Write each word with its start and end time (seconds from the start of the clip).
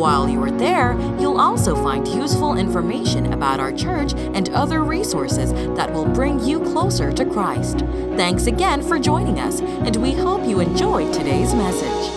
While 0.00 0.30
you 0.30 0.42
are 0.42 0.50
there, 0.50 0.98
you'll 1.20 1.38
also 1.38 1.74
find 1.74 2.08
useful 2.08 2.56
information 2.56 3.34
about 3.34 3.60
our 3.60 3.70
church 3.70 4.14
and 4.14 4.48
other 4.48 4.82
resources 4.82 5.52
that 5.76 5.92
will 5.92 6.06
bring 6.06 6.42
you 6.42 6.60
closer 6.60 7.12
to 7.12 7.22
Christ. 7.26 7.80
Thanks 8.16 8.46
again 8.46 8.80
for 8.80 8.98
joining 8.98 9.38
us, 9.38 9.60
and 9.60 9.94
we 9.96 10.12
hope 10.12 10.46
you 10.46 10.60
enjoyed 10.60 11.12
today's 11.12 11.52
message. 11.52 12.10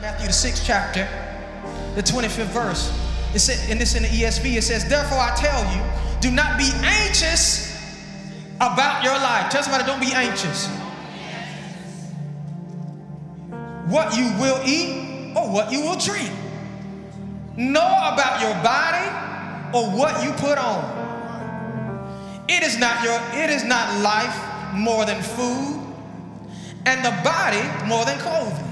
Matthew, 0.00 0.26
the 0.26 0.32
sixth 0.32 0.64
chapter, 0.66 1.08
the 1.94 2.02
25th 2.02 2.46
verse. 2.46 2.92
It 3.32 3.38
said, 3.38 3.70
and 3.70 3.80
this 3.80 3.94
in 3.94 4.02
the 4.02 4.08
ESV, 4.08 4.56
it 4.56 4.62
says, 4.62 4.88
Therefore 4.88 5.18
I 5.18 5.32
tell 5.36 5.62
you, 5.76 5.82
do 6.20 6.34
not 6.34 6.58
be 6.58 6.68
anxious 6.82 7.72
about 8.56 9.04
your 9.04 9.14
life. 9.14 9.52
Tell 9.52 9.62
somebody, 9.62 9.84
don't 9.84 10.00
be 10.00 10.12
anxious. 10.12 10.66
What 13.86 14.16
you 14.16 14.24
will 14.40 14.60
eat 14.66 15.36
or 15.36 15.48
what 15.48 15.70
you 15.70 15.82
will 15.82 15.98
drink 16.00 16.32
nor 17.56 17.82
about 17.82 18.40
your 18.40 18.54
body 18.62 19.06
or 19.76 19.90
what 19.96 20.22
you 20.24 20.30
put 20.32 20.58
on. 20.58 21.04
It 22.48 22.62
is 22.62 22.78
not 22.78 23.02
your 23.02 23.18
it 23.32 23.50
is 23.50 23.64
not 23.64 24.00
life 24.02 24.36
more 24.74 25.04
than 25.04 25.22
food 25.22 25.82
and 26.86 27.04
the 27.04 27.10
body 27.24 27.62
more 27.86 28.04
than 28.04 28.18
clothing. 28.18 28.64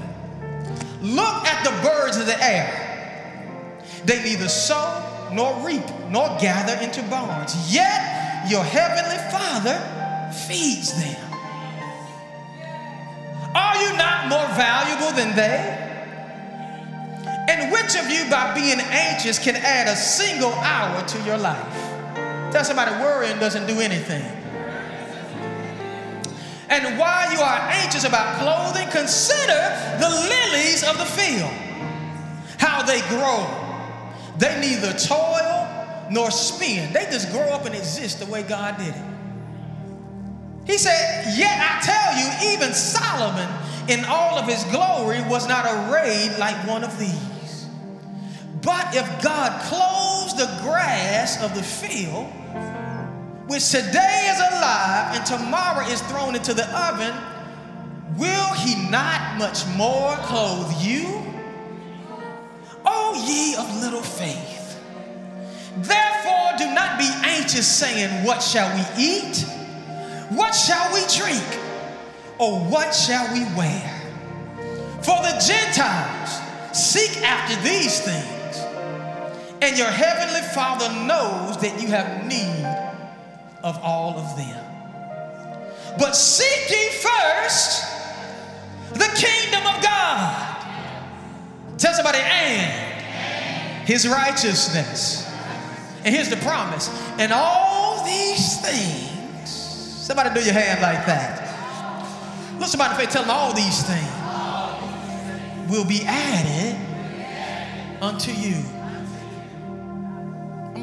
Look 1.03 1.45
at 1.45 1.65
the 1.65 1.71
birds 1.87 2.17
of 2.17 2.27
the 2.27 2.43
air. 2.43 2.81
They 4.05 4.23
neither 4.23 4.49
sow 4.49 5.03
nor 5.33 5.67
reap 5.67 5.85
nor 6.11 6.29
gather 6.39 6.81
into 6.83 7.03
barns, 7.05 7.75
yet 7.75 8.49
your 8.49 8.63
heavenly 8.63 9.19
Father 9.31 9.77
feeds 10.47 10.93
them. 10.93 11.21
Are 13.55 13.77
you 13.83 13.97
not 13.97 14.29
more 14.29 14.47
valuable 14.57 15.13
than 15.13 15.35
they? 15.37 15.94
Which 17.85 17.97
of 17.97 18.11
you, 18.11 18.25
by 18.31 18.55
being 18.55 18.81
anxious, 18.81 19.39
can 19.39 19.57
add 19.57 19.89
a 19.89 19.95
single 19.95 20.55
hour 20.55 21.07
to 21.07 21.21
your 21.21 21.37
life? 21.37 21.71
Tell 22.51 22.65
somebody 22.65 22.93
worrying 22.93 23.39
doesn't 23.39 23.67
do 23.67 23.79
anything. 23.79 24.23
And 26.71 26.99
while 26.99 27.31
you 27.31 27.41
are 27.41 27.59
anxious 27.73 28.05
about 28.05 28.41
clothing, 28.41 28.89
consider 28.89 29.53
the 30.01 30.09
lilies 30.09 30.83
of 30.83 30.97
the 30.97 31.05
field, 31.05 31.51
how 32.57 32.81
they 32.81 33.01
grow. 33.11 33.45
They 34.39 34.59
neither 34.63 34.95
toil 34.99 36.09
nor 36.11 36.31
spin, 36.31 36.91
they 36.95 37.05
just 37.11 37.31
grow 37.33 37.51
up 37.51 37.67
and 37.67 37.75
exist 37.75 38.19
the 38.19 38.27
way 38.33 38.45
God 38.45 38.79
did 38.79 38.95
it. 38.95 39.05
He 40.65 40.79
said, 40.79 41.37
Yet 41.37 41.59
I 41.61 41.83
tell 41.83 42.17
you, 42.17 42.55
even 42.57 42.73
Solomon 42.73 43.49
in 43.91 44.07
all 44.07 44.39
of 44.39 44.49
his 44.49 44.65
glory 44.73 45.21
was 45.29 45.47
not 45.47 45.67
arrayed 45.67 46.39
like 46.39 46.67
one 46.67 46.83
of 46.83 46.99
these. 46.99 47.34
But 48.65 48.95
if 48.95 49.23
God 49.23 49.61
clothes 49.63 50.35
the 50.35 50.47
grass 50.63 51.43
of 51.43 51.55
the 51.55 51.63
field, 51.63 52.27
which 53.47 53.71
today 53.71 54.33
is 54.33 54.41
alive 54.41 55.17
and 55.17 55.27
tomorrow 55.27 55.87
is 55.87 56.01
thrown 56.03 56.35
into 56.35 56.55
the 56.55 56.67
oven, 56.75 57.15
will 58.17 58.55
he 58.55 58.89
not 58.89 59.37
much 59.37 59.67
more 59.77 60.17
clothe 60.23 60.73
you? 60.81 61.23
O 62.87 63.25
ye 63.29 63.55
of 63.57 63.83
little 63.83 64.01
faith. 64.01 64.81
Therefore, 65.77 66.53
do 66.57 66.73
not 66.73 66.99
be 66.99 67.09
anxious, 67.23 67.67
saying, 67.67 68.25
What 68.25 68.43
shall 68.43 68.75
we 68.75 69.03
eat? 69.03 69.45
What 70.31 70.53
shall 70.53 70.91
we 70.95 71.01
drink? 71.15 71.45
Or 72.39 72.61
what 72.61 72.95
shall 72.95 73.31
we 73.35 73.45
wear? 73.57 73.91
For 75.03 75.17
the 75.21 75.39
Gentiles 75.47 76.41
seek 76.73 77.21
after 77.23 77.61
these 77.63 78.01
things 78.01 78.44
and 79.63 79.79
your 79.79 79.89
heavenly 79.89 80.43
Father 80.55 80.89
knows 81.07 81.59
that 81.59 81.81
you 81.81 81.89
have 81.89 82.27
need 82.27 82.65
of 83.63 83.79
all 83.83 84.19
of 84.19 84.37
them. 84.37 84.65
But 85.99 86.15
seek 86.15 86.71
ye 86.71 86.91
first 86.91 87.85
the 88.93 89.09
kingdom 89.17 89.67
of 89.67 89.83
God. 89.83 90.51
Tell 91.79 91.95
somebody, 91.95 92.19
and 92.19 93.87
his 93.87 94.09
righteousness. 94.09 95.31
And 96.05 96.15
here's 96.15 96.29
the 96.29 96.37
promise. 96.37 96.89
And 97.19 97.33
all 97.33 98.05
these 98.05 98.61
things, 98.61 99.51
somebody 99.51 100.39
do 100.39 100.45
your 100.45 100.55
hand 100.55 100.81
like 100.83 101.07
that. 101.07 101.41
Look 102.59 102.69
somebody 102.69 102.95
face, 102.95 103.13
tell 103.13 103.23
them 103.23 103.31
all 103.31 103.53
these 103.55 103.83
things 103.83 104.25
will 105.71 105.85
be 105.85 106.03
added 106.07 106.77
unto 108.03 108.31
you. 108.31 108.63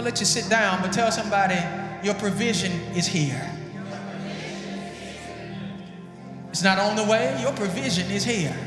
Gonna 0.01 0.09
let 0.09 0.19
you 0.19 0.25
sit 0.25 0.49
down, 0.49 0.81
but 0.81 0.91
tell 0.91 1.11
somebody 1.11 1.59
your 2.03 2.15
provision 2.15 2.71
is 2.95 3.05
here. 3.05 3.39
It's 6.49 6.63
not 6.63 6.79
on 6.79 6.95
the 6.95 7.03
way, 7.03 7.37
your 7.39 7.51
provision 7.51 8.09
is 8.09 8.23
here. 8.23 8.57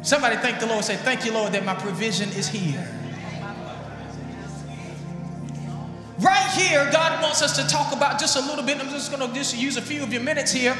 Somebody 0.00 0.36
thank 0.36 0.58
the 0.58 0.66
Lord, 0.66 0.86
say, 0.86 0.96
Thank 0.96 1.26
you, 1.26 1.32
Lord, 1.32 1.52
that 1.52 1.66
my 1.66 1.74
provision 1.74 2.30
is 2.30 2.48
here. 2.48 2.82
Right 6.18 6.50
here, 6.52 6.90
God 6.90 7.22
wants 7.22 7.42
us 7.42 7.62
to 7.62 7.68
talk 7.68 7.94
about 7.94 8.18
just 8.18 8.38
a 8.38 8.40
little 8.40 8.64
bit. 8.64 8.80
I'm 8.80 8.88
just 8.88 9.10
gonna 9.10 9.30
just 9.34 9.54
use 9.54 9.76
a 9.76 9.82
few 9.82 10.02
of 10.02 10.14
your 10.14 10.22
minutes 10.22 10.50
here 10.50 10.74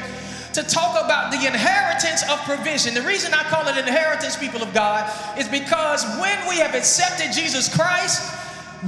to 0.53 0.63
talk 0.63 1.03
about 1.03 1.31
the 1.31 1.45
inheritance 1.45 2.23
of 2.29 2.39
provision. 2.43 2.93
The 2.93 3.01
reason 3.01 3.33
I 3.33 3.43
call 3.43 3.67
it 3.67 3.77
inheritance, 3.77 4.35
people 4.35 4.63
of 4.63 4.73
God, 4.73 5.05
is 5.37 5.47
because 5.47 6.03
when 6.19 6.37
we 6.49 6.57
have 6.57 6.73
accepted 6.73 7.31
Jesus 7.31 7.73
Christ, 7.73 8.21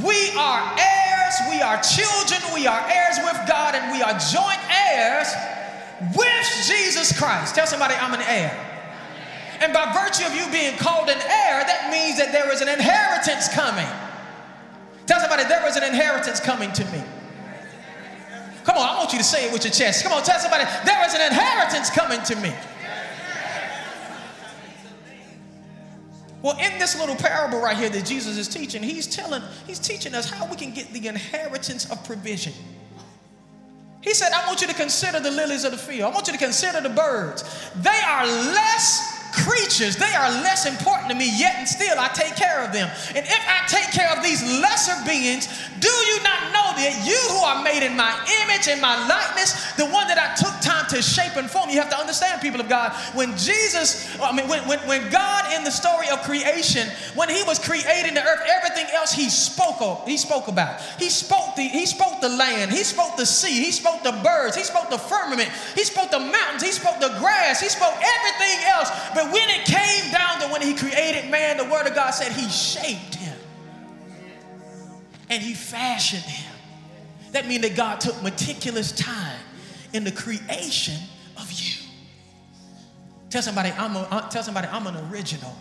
we 0.04 0.32
are 0.38 0.62
heirs, 0.80 1.36
we 1.50 1.62
are 1.62 1.82
children, 1.82 2.42
we 2.54 2.66
are 2.66 2.82
heirs 2.90 3.18
with 3.24 3.38
God, 3.48 3.76
and 3.76 3.92
we 3.92 4.02
are 4.02 4.18
joint 4.18 4.62
heirs 4.72 5.28
with 6.16 6.48
Jesus 6.66 7.18
Christ. 7.18 7.56
Tell 7.56 7.68
somebody, 7.68 7.94
I'm 7.96 8.14
an 8.14 8.26
heir. 8.26 8.52
And 9.60 9.74
by 9.74 9.94
virtue 9.94 10.26
of 10.26 10.34
you 10.34 10.50
being 10.52 10.76
called 10.78 11.10
an 11.10 11.22
heir, 11.22 11.62
that 11.62 11.90
means 11.92 12.18
that 12.18 12.32
there 12.32 12.52
is 12.52 12.62
an 12.62 12.70
inheritance 12.70 13.48
coming. 13.54 13.88
Tell 15.06 15.20
somebody, 15.20 15.44
there 15.44 15.68
is 15.68 15.76
an 15.76 15.84
inheritance 15.84 16.40
coming 16.40 16.72
to 16.74 16.86
me. 16.86 17.04
Come 18.64 18.78
on, 18.78 18.88
I 18.88 18.98
want 18.98 19.12
you 19.12 19.18
to 19.18 19.24
say 19.24 19.48
it 19.48 19.54
with 19.54 19.64
your 19.64 19.74
chest. 19.74 20.04
Come 20.04 20.14
on, 20.14 20.24
tell 20.24 20.40
somebody, 20.40 20.66
there 20.86 21.06
is 21.06 21.14
an 21.14 21.22
inheritance 21.22 21.90
coming 21.90 22.22
to 22.24 22.36
me. 22.36 22.54
Well, 26.42 26.58
in 26.58 26.80
this 26.80 27.00
little 27.00 27.16
parable 27.16 27.60
right 27.60 27.78
here 27.78 27.90
that 27.90 28.06
Jesus 28.06 28.38
is 28.38 28.48
teaching, 28.48 28.82
he's 28.82 29.06
telling, 29.06 29.44
he's 29.68 29.80
teaching 29.80 30.16
us 30.16 30.30
how 30.30 30.48
we 30.48 30.56
can 30.56 30.72
get 30.72 30.92
the 30.92 31.08
inheritance 31.08 31.90
of 31.92 32.04
provision. 32.04 32.54
He 34.02 34.16
said, 34.16 34.32
I 34.34 34.48
want 34.48 34.62
you 34.62 34.68
to 34.68 34.74
consider 34.74 35.20
the 35.20 35.30
lilies 35.30 35.64
of 35.64 35.72
the 35.72 35.78
field. 35.78 36.12
I 36.12 36.14
want 36.14 36.26
you 36.26 36.34
to 36.34 36.40
consider 36.40 36.82
the 36.82 36.90
birds. 36.90 37.44
They 37.76 38.02
are 38.08 38.26
less 38.26 39.21
creatures, 39.32 39.96
they 39.96 40.14
are 40.14 40.30
less 40.44 40.66
important 40.66 41.10
to 41.10 41.16
me, 41.16 41.30
yet 41.38 41.56
and 41.58 41.68
still 41.68 41.98
I 42.00 42.10
take 42.10 42.36
care 42.36 42.64
of 42.64 42.74
them. 42.74 42.90
And 43.16 43.26
if 43.26 43.44
I 43.48 43.66
take 43.68 43.92
care 43.92 44.12
of 44.16 44.24
these 44.24 44.44
lesser 44.62 44.96
beings, 45.06 45.48
do 45.80 45.90
you 45.90 46.18
not 46.24 46.54
know 46.54 46.68
that 46.78 47.04
you 47.06 47.20
who 47.34 47.42
are 47.44 47.64
made 47.64 47.86
in 47.86 47.96
my 47.96 48.14
image 48.44 48.68
and 48.68 48.82
my 48.82 48.96
likeness, 49.08 49.74
the 49.76 49.86
one 49.86 50.08
that 50.08 50.18
I 50.18 50.34
took 50.36 50.54
time 50.62 50.88
to 50.90 51.02
shape 51.02 51.36
and 51.38 51.50
form, 51.50 51.70
you 51.70 51.78
have 51.78 51.90
to 51.90 51.98
understand, 51.98 52.42
people 52.42 52.62
of 52.62 52.70
God, 52.70 52.94
when 53.14 53.36
Jesus, 53.38 54.10
I 54.22 54.32
mean, 54.32 54.48
when, 54.48 54.66
when, 54.68 54.80
when 54.88 55.10
God 55.12 55.54
in 55.54 55.64
the 55.64 55.72
story 55.72 56.10
of 56.10 56.22
creation, 56.24 56.88
when 57.16 57.30
he 57.30 57.44
was 57.44 57.60
creating 57.60 58.14
the 58.14 58.24
earth, 58.24 58.42
everything 58.48 58.88
else 58.94 59.12
he 59.12 59.30
spoke 59.30 59.82
of, 59.82 60.06
he 60.08 60.18
spoke 60.18 60.48
about. 60.48 60.82
He 60.98 61.10
spoke 61.10 61.56
the, 61.56 61.64
he 61.64 61.86
spoke 61.86 62.22
the 62.22 62.30
land, 62.30 62.72
he 62.72 62.84
spoke 62.84 63.18
the 63.18 63.26
sea, 63.26 63.64
he 63.64 63.72
spoke 63.72 64.04
the 64.04 64.14
birds, 64.24 64.56
he 64.56 64.64
spoke 64.64 64.90
the 64.90 64.98
firmament, 64.98 65.50
he 65.76 65.84
spoke 65.84 66.10
the 66.10 66.20
mountains, 66.20 66.64
he 66.64 66.72
spoke 66.72 67.00
the 67.00 67.14
grass, 67.20 67.62
he 67.62 67.70
spoke 67.70 67.94
everything 67.94 68.58
else. 68.66 68.90
But 69.14 69.21
but 69.22 69.34
when 69.34 69.50
it 69.50 69.66
came 69.66 70.12
down 70.12 70.40
to 70.42 70.48
when 70.48 70.62
he 70.62 70.74
created 70.74 71.30
man, 71.30 71.58
the 71.58 71.66
word 71.66 71.86
of 71.86 71.94
God 71.94 72.12
said 72.12 72.32
he 72.32 72.50
shaped 72.50 73.16
him 73.16 73.38
and 75.30 75.44
he 75.44 75.54
fashioned 75.54 76.24
him. 76.24 76.54
That 77.32 77.48
means 77.48 77.62
that 77.62 77.76
God 77.76 78.02
took 78.02 78.22
meticulous 78.24 78.92
time 78.92 79.40
in 79.94 80.04
the 80.04 80.12
creation 80.12 80.98
of 81.38 81.52
you. 81.52 81.84
Tell 83.30 83.42
somebody, 83.42 83.70
I'm 83.78 83.96
a, 83.96 84.00
uh, 84.00 84.30
tell 84.30 84.44
somebody, 84.44 84.68
I'm 84.68 84.88
an 84.88 84.98
original. 85.12 85.56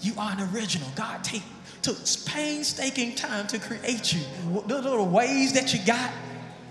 You 0.00 0.12
are 0.18 0.32
an 0.32 0.48
original. 0.54 0.88
God 0.94 1.24
take 1.24 1.42
took 1.80 1.96
painstaking 2.26 3.14
time 3.14 3.46
to 3.46 3.58
create 3.58 4.12
you. 4.12 4.20
The 4.66 4.80
little 4.80 5.06
ways 5.06 5.52
that 5.54 5.72
you 5.72 5.80
got, 5.86 6.10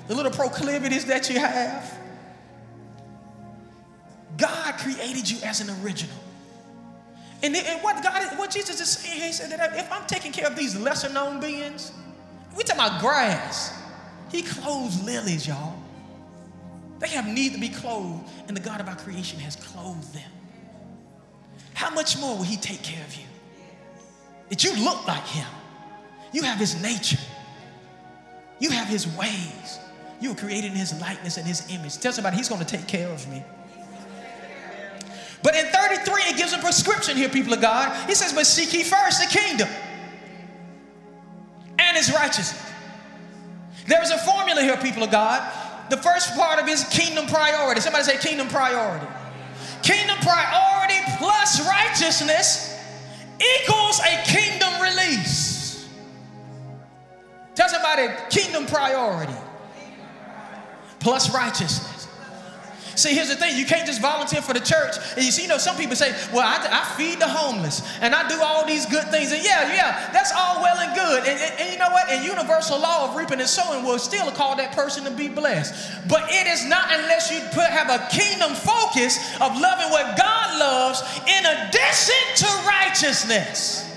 the 0.07 0.15
little 0.15 0.31
proclivities 0.31 1.05
that 1.05 1.29
you 1.29 1.39
have. 1.39 2.02
God 4.37 4.77
created 4.77 5.29
you 5.29 5.37
as 5.43 5.61
an 5.61 5.69
original. 5.83 6.15
And, 7.43 7.55
and 7.55 7.83
what 7.83 8.01
God, 8.01 8.37
what 8.37 8.51
Jesus 8.51 8.79
is 8.79 8.89
saying, 8.89 9.21
He 9.21 9.31
said 9.33 9.51
that 9.51 9.77
if 9.77 9.91
I'm 9.91 10.05
taking 10.07 10.31
care 10.31 10.47
of 10.47 10.55
these 10.55 10.79
lesser 10.79 11.09
known 11.09 11.39
beings, 11.39 11.91
we 12.55 12.63
talking 12.63 12.81
about 12.81 13.01
grass. 13.01 13.77
He 14.31 14.41
clothes 14.41 15.03
lilies, 15.03 15.47
y'all. 15.47 15.77
They 16.99 17.09
have 17.09 17.27
need 17.27 17.53
to 17.53 17.59
be 17.59 17.69
clothed, 17.69 18.23
and 18.47 18.55
the 18.55 18.61
God 18.61 18.79
of 18.79 18.87
our 18.87 18.95
creation 18.95 19.39
has 19.39 19.57
clothed 19.57 20.13
them. 20.13 20.31
How 21.73 21.89
much 21.89 22.17
more 22.17 22.37
will 22.37 22.43
He 22.43 22.55
take 22.55 22.81
care 22.81 23.03
of 23.03 23.13
you? 23.15 23.25
That 24.49 24.63
you 24.63 24.73
look 24.83 25.05
like 25.05 25.25
Him. 25.25 25.47
You 26.31 26.43
have 26.43 26.57
His 26.57 26.81
nature. 26.81 27.19
You 28.59 28.69
have 28.69 28.87
His 28.87 29.05
ways. 29.17 29.79
You 30.21 30.29
were 30.29 30.35
created 30.35 30.71
in 30.71 30.77
His 30.77 30.99
likeness 31.01 31.37
and 31.37 31.45
His 31.45 31.69
image. 31.69 31.97
Tell 31.97 32.13
somebody 32.13 32.37
He's 32.37 32.47
going 32.47 32.63
to 32.63 32.67
take 32.67 32.87
care 32.87 33.09
of 33.09 33.27
me. 33.27 33.43
But 36.05 36.09
in 36.09 36.23
33, 36.23 36.33
it 36.33 36.37
gives 36.37 36.53
a 36.53 36.57
prescription 36.59 37.17
here, 37.17 37.29
people 37.29 37.53
of 37.53 37.61
God. 37.61 38.07
He 38.07 38.15
says, 38.15 38.33
But 38.33 38.45
seek 38.45 38.73
ye 38.73 38.83
first 38.83 39.21
the 39.21 39.27
kingdom 39.27 39.67
and 41.79 41.97
his 41.97 42.11
righteousness. 42.13 42.61
There's 43.87 44.11
a 44.11 44.17
formula 44.19 44.61
here, 44.61 44.77
people 44.77 45.03
of 45.03 45.11
God. 45.11 45.41
The 45.89 45.97
first 45.97 46.35
part 46.35 46.59
of 46.59 46.67
his 46.67 46.83
kingdom 46.85 47.27
priority. 47.27 47.81
Somebody 47.81 48.05
say 48.05 48.17
kingdom 48.17 48.47
priority. 48.47 49.05
Kingdom 49.81 50.17
priority 50.19 50.99
plus 51.17 51.67
righteousness 51.67 52.79
equals 53.61 53.99
a 53.99 54.23
kingdom 54.23 54.81
release. 54.81 55.89
Tell 57.55 57.69
somebody 57.69 58.07
kingdom 58.29 58.65
priority 58.65 59.33
plus 60.99 61.33
righteousness. 61.33 61.92
See, 62.95 63.15
here's 63.15 63.29
the 63.29 63.35
thing 63.35 63.57
you 63.57 63.65
can't 63.65 63.87
just 63.87 64.01
volunteer 64.01 64.41
for 64.41 64.53
the 64.53 64.59
church. 64.59 64.97
And 65.15 65.25
you 65.25 65.31
see, 65.31 65.43
you 65.43 65.47
know, 65.47 65.57
some 65.57 65.75
people 65.75 65.95
say, 65.95 66.11
well, 66.31 66.45
I, 66.45 66.61
I 66.69 66.95
feed 66.95 67.19
the 67.19 67.27
homeless 67.27 67.81
and 68.01 68.13
I 68.13 68.27
do 68.27 68.39
all 68.41 68.65
these 68.67 68.85
good 68.85 69.07
things. 69.09 69.31
And 69.31 69.43
yeah, 69.43 69.73
yeah, 69.73 70.11
that's 70.11 70.31
all 70.31 70.61
well 70.61 70.77
and 70.77 70.93
good. 70.95 71.27
And, 71.27 71.39
and, 71.39 71.59
and 71.59 71.73
you 71.73 71.79
know 71.79 71.89
what? 71.89 72.09
And 72.09 72.23
universal 72.23 72.79
law 72.79 73.09
of 73.09 73.15
reaping 73.15 73.39
and 73.39 73.49
sowing 73.49 73.83
will 73.83 73.97
still 73.97 74.29
call 74.31 74.55
that 74.57 74.73
person 74.73 75.03
to 75.05 75.11
be 75.11 75.27
blessed. 75.27 76.07
But 76.07 76.29
it 76.29 76.45
is 76.45 76.65
not 76.65 76.93
unless 76.93 77.31
you 77.31 77.39
put, 77.51 77.65
have 77.65 77.89
a 77.89 78.07
kingdom 78.15 78.53
focus 78.53 79.17
of 79.41 79.59
loving 79.59 79.89
what 79.89 80.15
God 80.15 80.59
loves 80.59 81.01
in 81.27 81.45
addition 81.45 82.23
to 82.37 82.67
righteousness. 82.67 83.89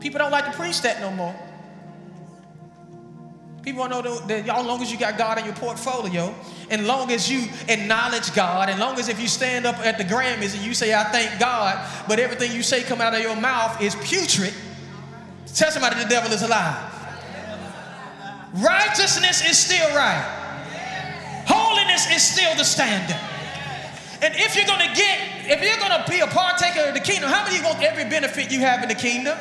People 0.00 0.18
don't 0.18 0.32
like 0.32 0.46
to 0.46 0.52
preach 0.52 0.82
that 0.82 1.00
no 1.00 1.10
more. 1.12 1.34
People 3.66 3.80
want 3.80 3.94
to 3.94 4.02
know 4.04 4.18
that 4.28 4.48
as 4.48 4.64
long 4.64 4.80
as 4.80 4.92
you 4.92 4.96
got 4.96 5.18
God 5.18 5.38
in 5.38 5.44
your 5.44 5.54
portfolio, 5.54 6.32
and 6.70 6.86
long 6.86 7.10
as 7.10 7.28
you 7.28 7.48
acknowledge 7.66 8.32
God, 8.32 8.68
and 8.68 8.78
long 8.78 8.96
as 8.96 9.08
if 9.08 9.20
you 9.20 9.26
stand 9.26 9.66
up 9.66 9.76
at 9.84 9.98
the 9.98 10.04
Grammys 10.04 10.54
and 10.54 10.64
you 10.64 10.72
say, 10.72 10.94
I 10.94 11.02
thank 11.10 11.40
God, 11.40 11.76
but 12.06 12.20
everything 12.20 12.52
you 12.52 12.62
say 12.62 12.84
come 12.84 13.00
out 13.00 13.12
of 13.12 13.20
your 13.22 13.34
mouth 13.34 13.82
is 13.82 13.96
putrid, 13.96 14.54
tell 15.52 15.72
somebody 15.72 16.00
the 16.00 16.08
devil 16.08 16.30
is 16.30 16.42
alive. 16.42 16.76
Righteousness 18.54 19.44
is 19.44 19.58
still 19.58 19.88
right. 19.96 20.22
Holiness 21.48 22.08
is 22.12 22.22
still 22.22 22.54
the 22.54 22.64
standard. 22.64 23.18
And 24.22 24.32
if 24.36 24.54
you're 24.54 24.66
going 24.66 24.88
to 24.88 24.94
get, 24.94 25.18
if 25.50 25.60
you're 25.60 25.88
going 25.88 26.04
to 26.04 26.08
be 26.08 26.20
a 26.20 26.28
partaker 26.28 26.86
of 26.86 26.94
the 26.94 27.00
kingdom, 27.00 27.30
how 27.30 27.42
many 27.42 27.60
want 27.64 27.82
every 27.82 28.04
benefit 28.04 28.52
you 28.52 28.60
have 28.60 28.84
in 28.84 28.88
the 28.88 28.94
kingdom? 28.94 29.36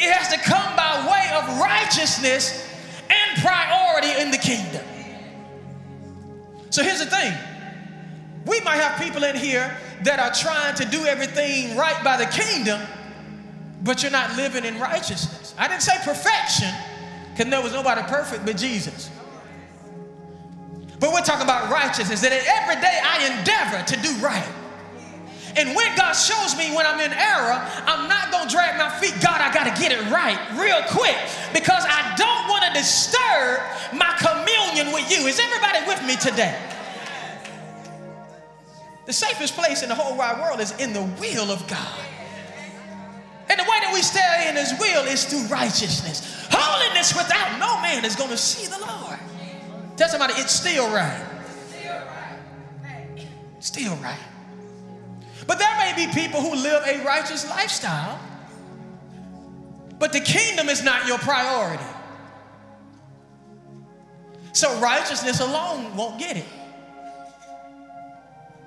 It 0.00 0.10
has 0.12 0.32
to 0.32 0.38
come 0.38 0.74
by 0.74 1.06
way 1.08 1.30
of 1.36 1.60
righteousness 1.60 2.67
priority 3.40 4.20
in 4.20 4.30
the 4.30 4.38
kingdom. 4.38 4.84
So 6.70 6.82
here's 6.82 6.98
the 6.98 7.06
thing 7.06 7.32
we 8.46 8.60
might 8.60 8.76
have 8.76 9.00
people 9.00 9.24
in 9.24 9.36
here 9.36 9.76
that 10.04 10.18
are 10.18 10.32
trying 10.32 10.74
to 10.76 10.84
do 10.84 11.04
everything 11.04 11.76
right 11.76 12.02
by 12.04 12.16
the 12.16 12.26
kingdom, 12.26 12.80
but 13.82 14.02
you're 14.02 14.12
not 14.12 14.36
living 14.36 14.64
in 14.64 14.78
righteousness. 14.78 15.54
I 15.58 15.68
didn't 15.68 15.82
say 15.82 15.96
perfection, 16.02 16.72
because 17.32 17.50
there 17.50 17.62
was 17.62 17.72
nobody 17.72 18.02
perfect 18.02 18.46
but 18.46 18.56
Jesus. 18.56 19.10
But 21.00 21.12
we're 21.12 21.22
talking 21.22 21.44
about 21.44 21.70
righteousness, 21.70 22.20
that 22.22 22.32
every 22.32 22.80
day 22.80 23.00
I 23.04 23.38
endeavor 23.38 23.84
to 23.84 24.02
do 24.02 24.24
right. 24.24 24.48
And 25.56 25.74
when 25.74 25.96
God 25.96 26.12
shows 26.12 26.56
me 26.56 26.74
when 26.74 26.86
I'm 26.86 27.00
in 27.00 27.12
error, 27.12 27.56
I'm 27.86 28.08
not 28.08 28.30
going 28.30 28.48
to 28.48 28.54
drag 28.54 28.78
my 28.78 28.90
feet. 29.00 29.14
God, 29.22 29.40
I 29.40 29.52
got 29.52 29.64
to 29.64 29.80
get 29.80 29.92
it 29.92 30.00
right 30.10 30.38
real 30.58 30.82
quick 30.90 31.16
because 31.52 31.84
I 31.88 32.14
don't 32.16 32.48
want 32.48 32.64
to 32.66 32.72
disturb 32.78 33.60
my 33.92 34.12
communion 34.18 34.92
with 34.92 35.10
you. 35.10 35.26
Is 35.26 35.40
everybody 35.40 35.86
with 35.86 36.04
me 36.06 36.16
today? 36.16 36.56
The 39.06 39.12
safest 39.12 39.56
place 39.56 39.82
in 39.82 39.88
the 39.88 39.94
whole 39.94 40.16
wide 40.16 40.38
world 40.38 40.60
is 40.60 40.78
in 40.78 40.92
the 40.92 41.02
will 41.18 41.50
of 41.50 41.66
God. 41.66 42.00
And 43.48 43.58
the 43.58 43.64
way 43.64 43.80
that 43.80 43.90
we 43.94 44.02
stay 44.02 44.48
in 44.50 44.56
his 44.56 44.78
will 44.78 45.06
is 45.06 45.24
through 45.24 45.46
righteousness. 45.46 46.46
Holiness 46.50 47.16
without 47.16 47.58
no 47.58 47.80
man 47.80 48.04
is 48.04 48.14
going 48.14 48.30
to 48.30 48.36
see 48.36 48.66
the 48.66 48.78
Lord. 48.78 49.18
Tell 49.96 50.08
somebody, 50.08 50.34
it's 50.36 50.52
still 50.52 50.92
right. 50.92 51.24
Still 53.60 53.96
right. 53.96 54.27
But 55.48 55.58
there 55.58 55.76
may 55.78 55.94
be 55.96 56.12
people 56.12 56.42
who 56.42 56.54
live 56.54 56.86
a 56.86 57.02
righteous 57.04 57.48
lifestyle, 57.48 58.20
but 59.98 60.12
the 60.12 60.20
kingdom 60.20 60.68
is 60.68 60.84
not 60.84 61.06
your 61.06 61.16
priority. 61.16 61.82
So 64.52 64.78
righteousness 64.78 65.40
alone 65.40 65.96
won't 65.96 66.18
get 66.18 66.36
it. 66.36 66.44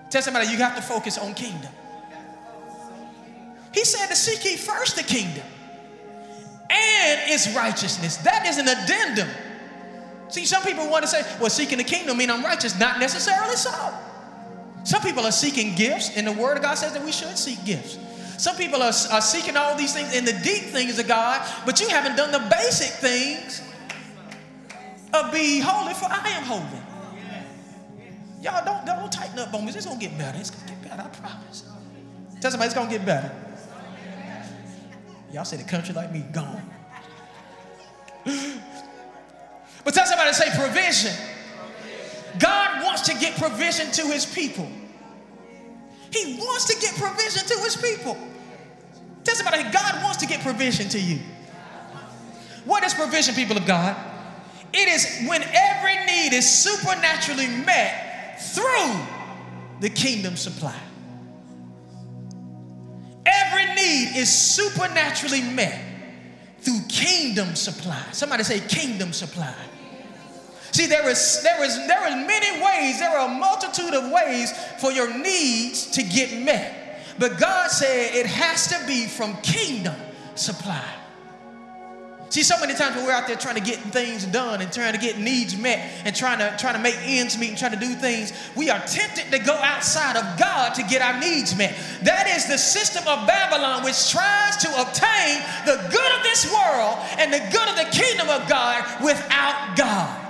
Tell 0.09 0.23
somebody 0.23 0.47
you 0.47 0.57
have 0.57 0.75
to 0.75 0.81
focus 0.81 1.19
on 1.19 1.35
kingdom. 1.35 1.71
He 3.75 3.85
said 3.85 4.07
to 4.07 4.15
seek 4.15 4.43
ye 4.43 4.57
first 4.57 4.95
the 4.95 5.03
kingdom 5.03 5.45
and 6.69 7.31
its 7.31 7.55
righteousness. 7.55 8.17
That 8.17 8.47
is 8.47 8.57
an 8.57 8.67
addendum. 8.67 9.29
See, 10.29 10.45
some 10.45 10.63
people 10.63 10.89
want 10.89 11.03
to 11.03 11.07
say, 11.07 11.21
well, 11.39 11.51
seeking 11.51 11.77
the 11.77 11.83
kingdom 11.83 12.17
mean 12.17 12.31
I'm 12.31 12.43
righteous. 12.43 12.79
Not 12.79 12.99
necessarily 12.99 13.55
so. 13.55 13.93
Some 14.83 15.01
people 15.01 15.25
are 15.25 15.31
seeking 15.31 15.75
gifts, 15.75 16.15
and 16.17 16.25
the 16.25 16.31
Word 16.31 16.57
of 16.57 16.63
God 16.63 16.75
says 16.75 16.93
that 16.93 17.03
we 17.03 17.11
should 17.11 17.37
seek 17.37 17.63
gifts. 17.65 17.97
Some 18.37 18.55
people 18.55 18.81
are, 18.81 18.93
are 19.11 19.21
seeking 19.21 19.55
all 19.55 19.75
these 19.75 19.93
things 19.93 20.15
in 20.15 20.25
the 20.25 20.33
deep 20.33 20.63
things 20.73 20.97
of 20.97 21.07
God, 21.07 21.47
but 21.65 21.79
you 21.79 21.87
haven't 21.89 22.15
done 22.15 22.31
the 22.31 22.47
basic 22.49 22.89
things 22.89 23.61
of 25.13 25.31
be 25.31 25.59
holy, 25.59 25.93
for 25.93 26.05
I 26.05 26.29
am 26.29 26.43
holy. 26.43 26.81
Y'all 28.41 28.65
don't, 28.65 28.83
don't 28.85 29.11
tighten 29.11 29.37
up 29.37 29.53
on 29.53 29.63
me. 29.63 29.71
It's 29.71 29.85
gonna 29.85 29.99
get 29.99 30.17
better. 30.17 30.39
It's 30.39 30.49
gonna 30.49 30.67
get 30.67 30.81
better, 30.81 31.03
I 31.03 31.07
promise. 31.09 31.69
Tell 32.39 32.49
somebody 32.49 32.67
it's 32.67 32.75
gonna 32.75 32.89
get 32.89 33.05
better. 33.05 33.31
Y'all 35.31 35.45
say 35.45 35.57
the 35.57 35.63
country 35.63 35.93
like 35.93 36.11
me, 36.11 36.25
gone. 36.31 36.63
but 39.85 39.93
tell 39.93 40.05
somebody, 40.07 40.33
say 40.33 40.49
provision. 40.57 41.13
God 42.39 42.83
wants 42.83 43.01
to 43.03 43.13
get 43.13 43.37
provision 43.37 43.91
to 43.91 44.01
his 44.03 44.25
people. 44.25 44.69
He 46.11 46.37
wants 46.39 46.65
to 46.65 46.79
get 46.81 46.95
provision 46.95 47.47
to 47.47 47.63
his 47.63 47.77
people. 47.77 48.17
Tell 49.23 49.35
somebody, 49.35 49.63
God 49.71 50.03
wants 50.03 50.17
to 50.17 50.27
get 50.27 50.41
provision 50.41 50.89
to 50.89 50.99
you. 50.99 51.19
What 52.65 52.83
is 52.83 52.93
provision, 52.93 53.33
people 53.35 53.57
of 53.57 53.65
God? 53.65 53.95
It 54.73 54.87
is 54.87 55.27
when 55.27 55.41
every 55.43 56.05
need 56.05 56.33
is 56.33 56.49
supernaturally 56.49 57.47
met 57.47 58.41
through 58.41 58.95
the 59.79 59.89
kingdom 59.89 60.35
supply. 60.35 60.79
Every 63.25 63.65
need 63.75 64.17
is 64.17 64.33
supernaturally 64.33 65.41
met 65.41 65.79
through 66.59 66.79
kingdom 66.87 67.55
supply. 67.55 68.03
Somebody 68.11 68.43
say 68.43 68.59
kingdom 68.59 69.13
supply. 69.13 69.55
See, 70.71 70.87
there 70.87 71.07
is 71.09 71.41
there 71.43 71.63
is 71.63 71.75
there 71.87 71.99
are 71.99 72.15
many 72.25 72.63
ways, 72.63 72.99
there 72.99 73.17
are 73.17 73.27
a 73.27 73.33
multitude 73.33 73.93
of 73.93 74.11
ways 74.11 74.51
for 74.79 74.91
your 74.91 75.13
needs 75.17 75.87
to 75.91 76.03
get 76.03 76.41
met. 76.41 77.05
But 77.19 77.37
God 77.37 77.69
said 77.69 78.15
it 78.15 78.25
has 78.25 78.67
to 78.67 78.87
be 78.87 79.05
from 79.05 79.35
kingdom 79.41 79.95
supply. 80.35 80.87
See, 82.29 82.43
so 82.43 82.57
many 82.61 82.73
times 82.73 82.95
when 82.95 83.03
we're 83.03 83.11
out 83.11 83.27
there 83.27 83.35
trying 83.35 83.55
to 83.55 83.61
get 83.61 83.77
things 83.79 84.25
done 84.25 84.61
and 84.61 84.71
trying 84.71 84.93
to 84.93 84.99
get 84.99 85.19
needs 85.19 85.57
met 85.57 85.79
and 86.05 86.15
trying 86.15 86.39
to 86.39 86.55
trying 86.57 86.75
to 86.75 86.79
make 86.79 86.95
ends 87.03 87.37
meet 87.37 87.49
and 87.49 87.57
trying 87.57 87.73
to 87.73 87.79
do 87.79 87.93
things, 87.93 88.31
we 88.55 88.69
are 88.69 88.79
tempted 88.87 89.29
to 89.31 89.39
go 89.39 89.53
outside 89.55 90.15
of 90.15 90.39
God 90.39 90.73
to 90.75 90.83
get 90.83 91.01
our 91.01 91.19
needs 91.19 91.57
met. 91.57 91.75
That 92.03 92.27
is 92.27 92.47
the 92.47 92.57
system 92.57 93.05
of 93.05 93.27
Babylon 93.27 93.83
which 93.83 94.09
tries 94.09 94.55
to 94.63 94.69
obtain 94.79 95.43
the 95.65 95.75
good 95.91 96.11
of 96.17 96.23
this 96.23 96.49
world 96.49 96.99
and 97.19 97.33
the 97.33 97.43
good 97.51 97.67
of 97.67 97.75
the 97.75 97.91
kingdom 97.91 98.29
of 98.29 98.47
God 98.47 98.85
without 99.03 99.75
God. 99.75 100.20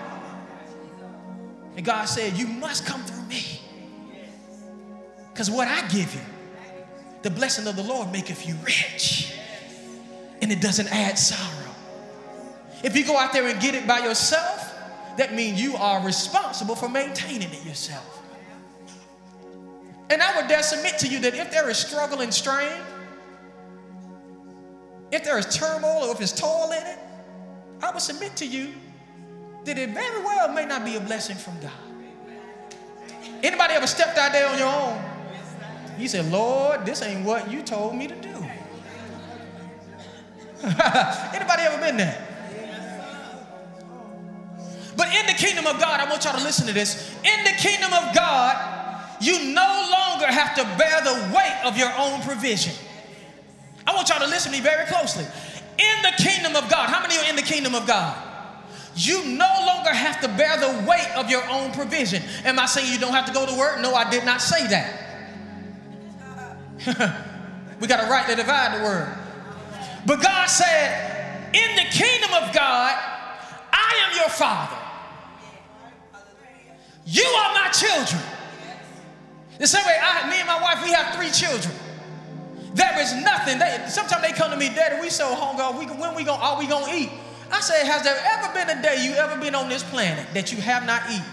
And 1.76 1.86
God 1.86 2.06
said, 2.06 2.38
You 2.38 2.48
must 2.48 2.86
come 2.86 3.04
through 3.04 3.24
me. 3.26 3.62
Because 5.32 5.50
what 5.50 5.68
I 5.68 5.88
give 5.88 6.14
you, 6.14 6.22
the 7.22 7.30
blessing 7.30 7.68
of 7.68 7.76
the 7.76 7.84
Lord 7.84 8.12
maketh 8.12 8.48
you 8.48 8.56
rich 8.66 9.34
and 10.42 10.52
it 10.52 10.60
doesn't 10.60 10.92
add 10.92 11.18
sorrow. 11.18 11.74
If 12.84 12.98
you 12.98 13.06
go 13.06 13.18
out 13.18 13.32
there 13.32 13.48
and 13.48 13.62
get 13.62 13.76
it 13.76 13.88
by 13.88 14.00
yourself, 14.00 14.74
that 15.18 15.34
means 15.34 15.62
you 15.62 15.76
are 15.76 16.04
responsible 16.04 16.76
for 16.76 16.90
maintaining 16.90 17.52
it 17.52 17.66
yourself. 17.66 18.22
And 20.10 20.22
I 20.22 20.36
would 20.36 20.48
dare 20.48 20.64
submit 20.64 20.98
to 21.00 21.08
you 21.08 21.20
that 21.20 21.36
if 21.36 21.52
there 21.52 21.70
is 21.70 21.78
struggle 21.78 22.22
and 22.22 22.34
strain, 22.34 22.82
if 25.12 25.24
there 25.24 25.38
is 25.38 25.46
turmoil 25.56 26.06
or 26.06 26.12
if 26.12 26.18
there's 26.18 26.34
toil 26.34 26.72
in 26.72 26.86
it, 26.86 26.98
I 27.82 27.92
would 27.92 28.02
submit 28.02 28.36
to 28.38 28.46
you 28.46 28.74
that 29.66 29.78
it 29.78 29.90
very 29.92 30.24
well 30.24 30.52
may 30.54 30.66
not 30.66 30.84
be 30.84 30.96
a 30.96 31.00
blessing 31.00 31.36
from 31.36 31.60
God. 31.60 31.72
Anybody 33.44 33.74
ever 33.74 33.88
stepped 33.88 34.18
out 34.18 34.32
there 34.32 34.48
on 34.48 34.58
your 34.58 34.68
own? 34.68 35.02
You 36.00 36.08
said, 36.08 36.32
Lord, 36.32 36.86
this 36.86 37.02
ain't 37.02 37.26
what 37.26 37.52
you 37.52 37.62
told 37.62 37.96
me 37.96 38.08
to 38.08 38.16
do. 38.16 38.30
Anybody 40.64 41.64
ever 41.64 41.78
been 41.80 41.98
there? 41.98 42.28
But 44.96 45.08
in 45.16 45.26
the 45.26 45.34
kingdom 45.34 45.66
of 45.66 45.80
God, 45.80 46.00
I 46.00 46.10
want 46.10 46.24
y'all 46.24 46.38
to 46.38 46.44
listen 46.44 46.68
to 46.68 46.74
this. 46.74 47.16
In 47.24 47.44
the 47.44 47.52
kingdom 47.58 47.92
of 47.94 48.14
God, 48.14 49.04
you 49.22 49.54
no 49.54 49.90
longer 49.92 50.28
have 50.28 50.56
to 50.56 50.64
bear 50.78 51.02
the 51.02 51.36
weight 51.36 51.62
of 51.66 51.78
your 51.78 51.92
own 51.98 52.22
provision. 52.22 52.74
I 53.88 53.96
want 53.96 54.10
y'all 54.10 54.20
to 54.20 54.28
listen 54.28 54.52
to 54.52 54.58
me 54.58 54.64
very 54.64 54.86
closely. 54.86 55.24
In 55.24 56.02
the 56.04 56.24
kingdom 56.24 56.56
of 56.56 56.70
God, 56.70 56.90
how 56.90 57.02
many 57.02 57.18
are 57.18 57.30
in 57.30 57.36
the 57.36 57.42
kingdom 57.42 57.74
of 57.74 57.88
God? 57.88 58.31
You 58.96 59.24
no 59.24 59.54
longer 59.66 59.92
have 59.92 60.20
to 60.22 60.28
bear 60.28 60.58
the 60.58 60.86
weight 60.88 61.10
of 61.16 61.30
your 61.30 61.48
own 61.50 61.72
provision. 61.72 62.22
Am 62.44 62.60
I 62.60 62.66
saying 62.66 62.92
you 62.92 63.00
don't 63.00 63.14
have 63.14 63.26
to 63.26 63.34
go 63.34 63.46
to 63.46 63.58
work? 63.58 63.80
No, 63.80 63.94
I 63.94 64.10
did 64.10 64.26
not 64.26 64.42
say 64.42 64.68
that. 64.68 64.98
we 67.80 67.88
got 67.88 68.02
to 68.02 68.10
rightly 68.10 68.36
divide 68.36 68.80
the 68.80 68.84
word. 68.84 69.14
But 70.06 70.22
God 70.22 70.48
said, 70.48 71.54
In 71.54 71.76
the 71.76 71.84
kingdom 71.92 72.32
of 72.34 72.54
God, 72.54 72.98
I 73.72 74.08
am 74.08 74.18
your 74.18 74.30
father. 74.30 74.78
You 77.06 77.26
are 77.26 77.54
my 77.54 77.70
children. 77.70 78.22
The 79.58 79.68
same 79.68 79.86
way, 79.86 79.96
I, 80.02 80.30
me 80.30 80.38
and 80.38 80.48
my 80.48 80.62
wife, 80.62 80.84
we 80.84 80.92
have 80.92 81.16
three 81.16 81.30
children. 81.30 81.74
There 82.74 83.00
is 83.00 83.14
nothing. 83.16 83.60
They, 83.60 83.84
sometimes 83.90 84.22
they 84.22 84.32
come 84.32 84.50
to 84.52 84.58
me, 84.58 84.70
Daddy, 84.70 85.02
we 85.02 85.10
so 85.10 85.36
hungry. 85.36 85.86
We, 85.86 85.92
when 85.94 86.16
we 86.16 86.24
gonna, 86.24 86.42
are 86.42 86.58
we 86.58 86.68
gonna 86.68 86.92
eat? 86.94 87.10
I 87.52 87.60
say, 87.60 87.86
has 87.86 88.04
there 88.04 88.18
ever 88.18 88.54
been 88.54 88.78
a 88.78 88.82
day 88.82 89.04
you 89.04 89.14
ever 89.14 89.40
been 89.40 89.56
on 89.56 89.70
this 89.70 89.84
planet 89.84 90.26
that 90.34 90.52
you 90.52 90.60
have 90.62 90.86
not 90.86 91.04
eaten? 91.10 91.26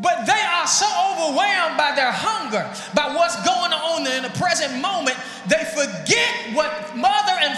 But 0.00 0.26
they 0.26 0.32
are 0.32 0.66
so 0.66 0.86
overwhelmed 1.12 1.76
by 1.78 1.92
their 1.94 2.10
hunger, 2.10 2.68
by 2.94 3.14
what's 3.14 3.36
going 3.46 3.72
on 3.72 4.06
in 4.06 4.24
the 4.24 4.34
present 4.38 4.80
moment, 4.82 5.16
they 5.46 5.62
forget 5.70 6.52
what 6.52 6.96
mother 6.96 7.36
and 7.38 7.54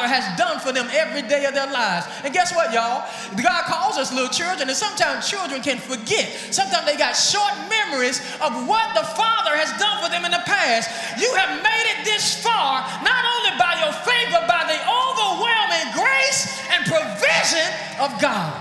father 0.00 0.14
has 0.14 0.24
done 0.38 0.58
for 0.60 0.72
them 0.72 0.88
every 0.92 1.22
day 1.22 1.44
of 1.44 1.54
their 1.54 1.70
lives. 1.70 2.06
And 2.24 2.32
guess 2.32 2.54
what, 2.54 2.72
y'all? 2.72 3.04
God 3.36 3.64
calls 3.64 3.98
us 3.98 4.12
little 4.12 4.32
children, 4.32 4.68
and 4.68 4.76
sometimes 4.76 5.28
children 5.28 5.60
can 5.62 5.78
forget. 5.78 6.28
Sometimes 6.50 6.86
they 6.86 6.96
got 6.96 7.12
short 7.12 7.52
memories 7.68 8.20
of 8.40 8.66
what 8.66 8.94
the 8.94 9.04
father 9.12 9.56
has 9.56 9.68
done 9.76 10.02
for 10.02 10.08
them 10.08 10.24
in 10.24 10.30
the 10.30 10.42
past. 10.46 10.88
You 11.20 11.28
have 11.36 11.62
made 11.62 11.86
it 11.92 12.04
this 12.04 12.40
far, 12.42 12.80
not 13.04 13.24
only 13.28 13.52
by 13.60 13.76
your 13.84 13.92
faith, 13.92 14.28
but 14.32 14.48
by 14.48 14.64
the 14.64 14.80
overwhelming 14.88 15.88
grace 15.92 16.48
and 16.72 16.80
provision 16.88 17.68
of 18.00 18.16
God. 18.20 18.56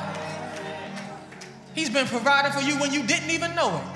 He's 1.74 1.90
been 1.90 2.08
providing 2.08 2.52
for 2.52 2.62
you 2.62 2.76
when 2.80 2.92
you 2.92 3.04
didn't 3.04 3.30
even 3.30 3.56
know 3.56 3.80
it. 3.80 3.88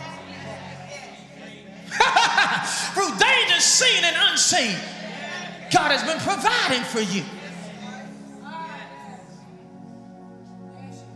Through 2.96 3.12
dangers 3.20 3.64
seen 3.64 4.04
and 4.04 4.16
unseen, 4.32 4.78
God 5.74 5.89
has 5.89 6.06
been 6.06 6.22
providing 6.22 6.86
for 6.86 7.01
you. 7.01 7.25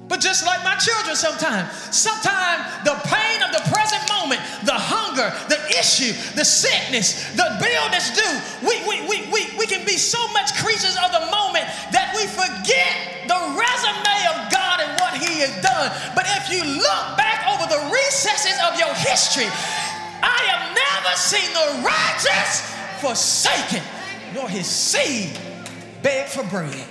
But 0.08 0.24
just 0.24 0.48
like 0.48 0.64
my 0.64 0.74
children 0.80 1.20
sometimes, 1.20 1.70
sometimes 1.94 2.64
the 2.88 2.96
pain 3.06 3.44
of 3.44 3.52
the 3.52 3.62
present 3.70 4.02
moment, 4.08 4.40
the 4.64 4.74
hunger, 4.74 5.30
the 5.52 5.60
issue, 5.78 6.16
the 6.34 6.48
sickness, 6.48 7.28
the 7.36 7.46
bill 7.60 7.86
that's 7.92 8.16
due, 8.16 8.36
we, 8.64 8.80
we, 8.88 9.04
we, 9.06 9.18
we, 9.30 9.42
we 9.60 9.68
can 9.68 9.84
be 9.86 10.00
so 10.00 10.18
much 10.32 10.56
creatures 10.58 10.96
of 10.96 11.12
the 11.12 11.28
moment 11.28 11.68
that 11.92 12.16
we 12.16 12.24
forget 12.26 13.28
the 13.28 13.42
resume 13.54 14.20
of 14.32 14.48
God 14.48 14.80
and 14.80 14.96
what 15.04 15.20
He 15.20 15.44
has 15.44 15.54
done. 15.60 15.92
But 16.16 16.26
if 16.40 16.50
you 16.50 16.64
look 16.64 17.06
back 17.20 17.44
over 17.52 17.68
the 17.68 17.84
recesses 17.92 18.58
of 18.64 18.80
your 18.80 18.96
history, 18.96 19.52
I 20.24 20.40
have 20.50 20.72
never 20.72 21.14
seen 21.20 21.52
the 21.52 21.68
righteous 21.84 22.64
forsaken, 23.04 23.84
nor 24.34 24.48
his 24.50 24.68
seed 24.68 25.38
beg 26.02 26.28
for 26.28 26.44
bread. 26.50 26.86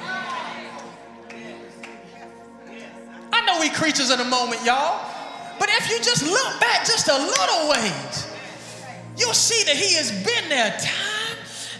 I 3.33 3.45
know 3.47 3.61
we 3.61 3.71
creatures 3.71 4.11
of 4.11 4.19
the 4.19 4.25
moment, 4.25 4.65
y'all. 4.65 5.13
But 5.59 5.69
if 5.71 5.89
you 5.91 5.99
just 5.99 6.23
look 6.23 6.61
back 6.61 6.85
just 6.85 7.09
a 7.09 7.17
little 7.17 7.71
ways, 7.71 8.29
you'll 9.17 9.33
see 9.33 9.65
that 9.65 9.77
he 9.77 9.95
has 9.97 10.11
been 10.25 10.49
there 10.49 10.77
time 10.79 11.39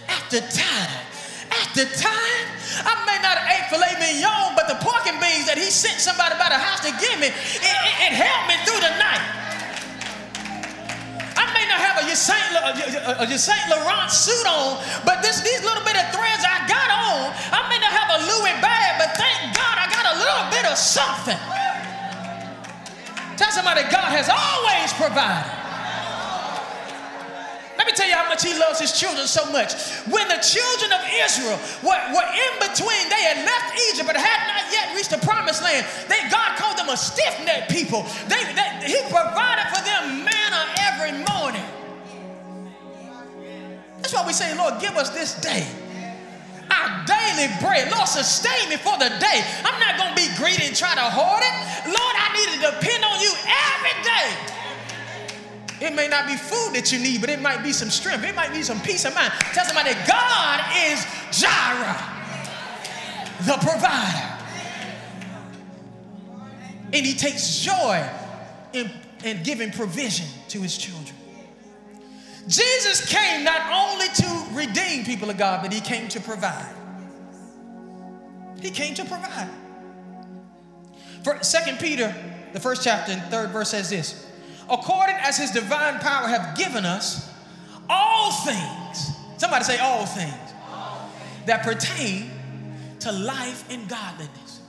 after 0.09 0.39
time 0.39 1.07
after 1.51 1.85
time. 1.85 2.45
I 2.83 2.93
may 3.05 3.17
not 3.21 3.37
have 3.37 3.47
ate 3.47 3.65
filet 3.69 3.95
mignon, 3.99 4.53
but 4.55 4.67
the 4.67 4.77
pork 4.83 5.07
and 5.07 5.19
beans 5.21 5.47
that 5.47 5.57
he 5.57 5.69
sent 5.69 5.99
somebody 5.99 6.35
by 6.35 6.49
the 6.49 6.59
house 6.59 6.81
to 6.85 6.91
give 6.99 7.17
me, 7.19 7.27
it, 7.27 7.61
it, 7.63 7.95
it 8.09 8.13
helped 8.13 8.47
me 8.49 8.55
through 8.65 8.81
the 8.81 8.93
night. 8.99 9.46
I 12.17 12.33
may 12.33 12.49
not 12.49 12.65
have 12.65 12.81
Saint, 12.81 12.97
a, 12.97 12.97
a 12.97 13.05
uh, 13.05 13.21
uh, 13.21 13.29
uh, 13.29 13.37
Saint 13.37 13.65
Laurent 13.69 14.09
suit 14.09 14.47
on, 14.49 14.81
but 15.05 15.21
this, 15.21 15.41
these 15.45 15.61
little 15.61 15.85
bit 15.85 15.93
of 15.93 16.09
threads 16.09 16.41
I 16.41 16.65
got 16.65 16.89
on, 16.89 17.29
I 17.53 17.61
may 17.69 17.77
not 17.77 17.93
have 17.93 18.09
a 18.17 18.19
Louis 18.25 18.57
bag, 18.57 18.97
but 18.97 19.13
thank 19.13 19.53
God 19.53 19.75
I 19.77 19.85
got 19.93 20.05
a 20.09 20.15
little 20.17 20.45
bit 20.49 20.65
of 20.65 20.77
something. 20.77 21.37
Tell 23.37 23.53
somebody 23.53 23.85
God 23.93 24.09
has 24.09 24.33
always 24.33 24.89
provided. 24.97 25.45
Let 27.77 27.85
me 27.85 27.93
tell 27.93 28.09
you 28.09 28.17
how 28.17 28.25
much 28.25 28.41
he 28.41 28.57
loves 28.57 28.81
his 28.81 28.97
children 28.97 29.29
so 29.29 29.45
much. 29.53 29.77
When 30.09 30.25
the 30.25 30.41
children 30.41 30.89
of 30.97 31.05
Israel 31.21 31.61
were, 31.85 32.01
were 32.17 32.29
in 32.33 32.53
between, 32.65 33.05
they 33.13 33.23
had 33.29 33.45
left 33.45 33.77
Egypt 33.93 34.09
but 34.09 34.17
had 34.17 34.41
not 34.49 34.65
yet 34.73 34.89
reached 34.97 35.13
the 35.13 35.21
promised 35.21 35.61
land. 35.61 35.85
They, 36.09 36.17
God 36.33 36.57
called 36.57 36.81
them 36.81 36.89
a 36.89 36.97
stiff-necked 36.97 37.69
people. 37.69 38.09
They, 38.25 38.41
they, 38.57 38.89
he 38.89 38.97
provided 39.13 39.69
for 39.69 39.85
them 39.85 40.25
manna 40.25 40.65
every 40.89 41.13
morning. 41.21 41.76
That's 43.97 44.13
why 44.13 44.25
we 44.25 44.33
say, 44.33 44.55
Lord, 44.57 44.79
give 44.79 44.95
us 44.95 45.09
this 45.09 45.39
day 45.41 45.67
our 46.77 47.05
daily 47.05 47.47
bread. 47.59 47.91
Lord, 47.91 48.07
sustain 48.07 48.69
me 48.69 48.77
for 48.77 48.97
the 48.97 49.09
day. 49.09 49.43
I'm 49.63 49.79
not 49.79 49.97
going 49.97 50.13
to 50.13 50.15
be 50.15 50.27
greedy 50.37 50.67
and 50.67 50.75
try 50.75 50.93
to 50.95 51.07
hoard 51.09 51.43
it. 51.43 51.55
Lord, 51.87 52.15
I 52.15 52.27
need 52.35 52.49
to 52.55 52.59
depend 52.71 53.03
on 53.03 53.19
you 53.19 53.31
every 53.47 53.97
day. 54.03 54.27
It 55.79 55.93
may 55.93 56.07
not 56.07 56.27
be 56.27 56.35
food 56.35 56.73
that 56.73 56.91
you 56.91 56.99
need, 56.99 57.21
but 57.21 57.29
it 57.29 57.41
might 57.41 57.63
be 57.63 57.71
some 57.71 57.89
strength. 57.89 58.23
It 58.23 58.35
might 58.35 58.51
be 58.51 58.63
some 58.63 58.79
peace 58.81 59.05
of 59.05 59.13
mind. 59.13 59.31
Tell 59.53 59.65
somebody, 59.65 59.93
God 60.07 60.61
is 60.89 61.05
Jireh, 61.31 61.97
the 63.45 63.57
provider. 63.61 64.33
And 66.93 67.05
he 67.05 67.13
takes 67.13 67.59
joy 67.59 68.03
in, 68.73 68.89
in 69.23 69.43
giving 69.43 69.71
provision 69.71 70.25
to 70.49 70.61
his 70.61 70.77
children. 70.77 71.16
Jesus 72.47 73.05
came 73.11 73.43
not 73.43 73.61
only 73.71 74.07
to 74.07 74.55
redeem 74.55 75.03
people 75.05 75.29
of 75.29 75.37
God, 75.37 75.61
but 75.61 75.73
he 75.73 75.81
came 75.81 76.07
to 76.09 76.19
provide. 76.19 76.73
He 78.61 78.71
came 78.71 78.93
to 78.95 79.05
provide. 79.05 79.49
For 81.23 81.43
Second 81.43 81.79
Peter, 81.79 82.15
the 82.53 82.59
first 82.59 82.83
chapter 82.83 83.11
and 83.11 83.21
third 83.23 83.49
verse 83.49 83.69
says 83.69 83.89
this: 83.89 84.31
according 84.69 85.15
as 85.17 85.37
his 85.37 85.51
divine 85.51 85.99
power 85.99 86.27
have 86.27 86.57
given 86.57 86.85
us 86.85 87.29
all 87.89 88.31
things. 88.45 89.11
Somebody 89.37 89.65
say 89.65 89.77
all 89.77 90.05
things, 90.05 90.33
all 90.69 91.09
things. 91.19 91.45
that 91.45 91.63
pertain 91.63 92.31
to 92.99 93.11
life 93.11 93.69
and 93.69 93.87
godliness. 93.87 94.61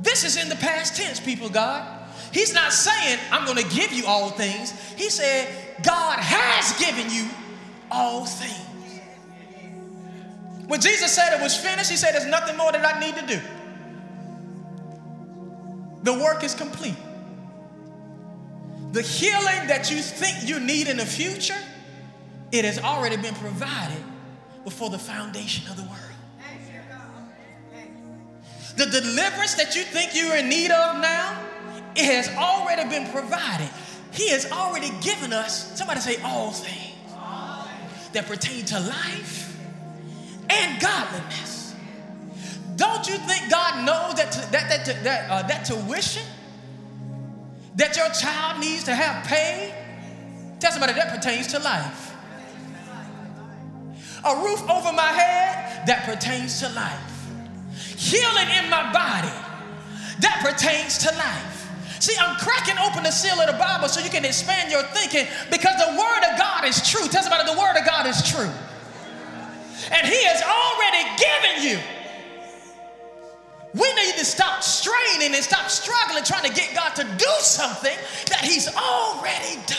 This 0.00 0.24
is 0.24 0.36
in 0.36 0.48
the 0.48 0.56
past 0.56 0.96
tense, 0.96 1.20
people, 1.20 1.48
God. 1.48 1.99
He's 2.32 2.54
not 2.54 2.72
saying, 2.72 3.18
I'm 3.32 3.44
going 3.44 3.58
to 3.58 3.74
give 3.74 3.92
you 3.92 4.06
all 4.06 4.30
things. 4.30 4.72
He 4.96 5.10
said, 5.10 5.48
God 5.82 6.18
has 6.20 6.78
given 6.78 7.10
you 7.10 7.28
all 7.90 8.24
things. 8.24 8.66
When 10.66 10.80
Jesus 10.80 11.12
said 11.12 11.36
it 11.36 11.42
was 11.42 11.56
finished, 11.56 11.90
he 11.90 11.96
said, 11.96 12.14
There's 12.14 12.26
nothing 12.26 12.56
more 12.56 12.70
that 12.70 12.84
I 12.84 13.00
need 13.00 13.16
to 13.16 13.26
do. 13.26 13.40
The 16.04 16.14
work 16.14 16.44
is 16.44 16.54
complete. 16.54 16.94
The 18.92 19.02
healing 19.02 19.66
that 19.66 19.90
you 19.90 19.98
think 19.98 20.48
you 20.48 20.60
need 20.60 20.86
in 20.86 20.96
the 20.96 21.06
future, 21.06 21.58
it 22.52 22.64
has 22.64 22.78
already 22.78 23.16
been 23.16 23.34
provided 23.34 24.02
before 24.64 24.90
the 24.90 24.98
foundation 24.98 25.68
of 25.70 25.76
the 25.76 25.82
world. 25.82 25.96
The 28.76 28.86
deliverance 28.86 29.54
that 29.54 29.74
you 29.74 29.82
think 29.82 30.14
you're 30.14 30.36
in 30.36 30.48
need 30.48 30.70
of 30.70 31.00
now, 31.00 31.36
it 31.96 32.04
has 32.04 32.28
already 32.36 32.88
been 32.88 33.10
provided. 33.12 33.68
He 34.12 34.30
has 34.30 34.50
already 34.50 34.90
given 35.02 35.32
us, 35.32 35.76
somebody 35.78 36.00
say, 36.00 36.20
all 36.22 36.50
things. 36.50 37.12
that 38.12 38.26
pertain 38.26 38.64
to 38.66 38.80
life 38.80 39.56
and 40.50 40.80
godliness. 40.80 41.74
Don't 42.76 43.06
you 43.08 43.16
think 43.18 43.50
God 43.50 43.84
knows 43.86 44.14
that 44.16 44.32
that 44.52 44.68
that 44.68 45.04
that, 45.04 45.30
uh, 45.30 45.42
that 45.46 45.64
tuition 45.64 46.24
that 47.76 47.96
your 47.96 48.08
child 48.10 48.60
needs 48.60 48.84
to 48.84 48.94
have 48.94 49.24
paid? 49.26 49.74
Tell 50.60 50.72
somebody 50.72 50.94
that 50.94 51.14
pertains 51.14 51.46
to 51.48 51.58
life. 51.58 52.14
A 54.24 54.36
roof 54.42 54.60
over 54.68 54.92
my 54.92 55.12
head 55.12 55.86
that 55.86 56.04
pertains 56.04 56.60
to 56.60 56.68
life. 56.70 57.28
Healing 57.96 58.48
in 58.62 58.70
my 58.70 58.92
body 58.92 59.32
that 60.20 60.40
pertains 60.42 60.98
to 60.98 61.14
life. 61.16 61.59
See, 62.00 62.16
I'm 62.18 62.34
cracking 62.38 62.76
open 62.78 63.02
the 63.02 63.10
seal 63.10 63.38
of 63.38 63.46
the 63.46 63.58
Bible 63.58 63.86
so 63.86 64.00
you 64.00 64.08
can 64.08 64.24
expand 64.24 64.72
your 64.72 64.82
thinking 64.84 65.26
because 65.50 65.76
the 65.76 65.92
Word 65.92 66.32
of 66.32 66.38
God 66.38 66.64
is 66.64 66.88
true. 66.88 67.06
Tell 67.08 67.22
somebody 67.22 67.44
the 67.44 67.58
Word 67.58 67.76
of 67.76 67.84
God 67.84 68.06
is 68.06 68.26
true. 68.26 68.50
And 69.92 70.06
He 70.06 70.24
has 70.24 70.40
already 70.42 71.04
given 71.20 71.70
you. 71.70 71.78
We 73.74 73.92
need 73.92 74.14
to 74.16 74.24
stop 74.24 74.62
straining 74.62 75.34
and 75.34 75.44
stop 75.44 75.68
struggling 75.68 76.24
trying 76.24 76.48
to 76.48 76.54
get 76.54 76.74
God 76.74 76.96
to 76.96 77.04
do 77.04 77.30
something 77.40 77.96
that 78.30 78.40
He's 78.42 78.74
already 78.74 79.56
done. 79.66 79.78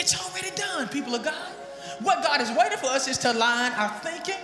It's 0.00 0.20
already 0.20 0.50
done, 0.56 0.88
people 0.88 1.14
of 1.14 1.22
God. 1.22 1.52
What 2.02 2.24
God 2.24 2.40
is 2.40 2.50
waiting 2.50 2.78
for 2.78 2.86
us 2.86 3.06
is 3.06 3.18
to 3.18 3.32
align 3.32 3.70
our 3.72 3.90
thinking 4.00 4.42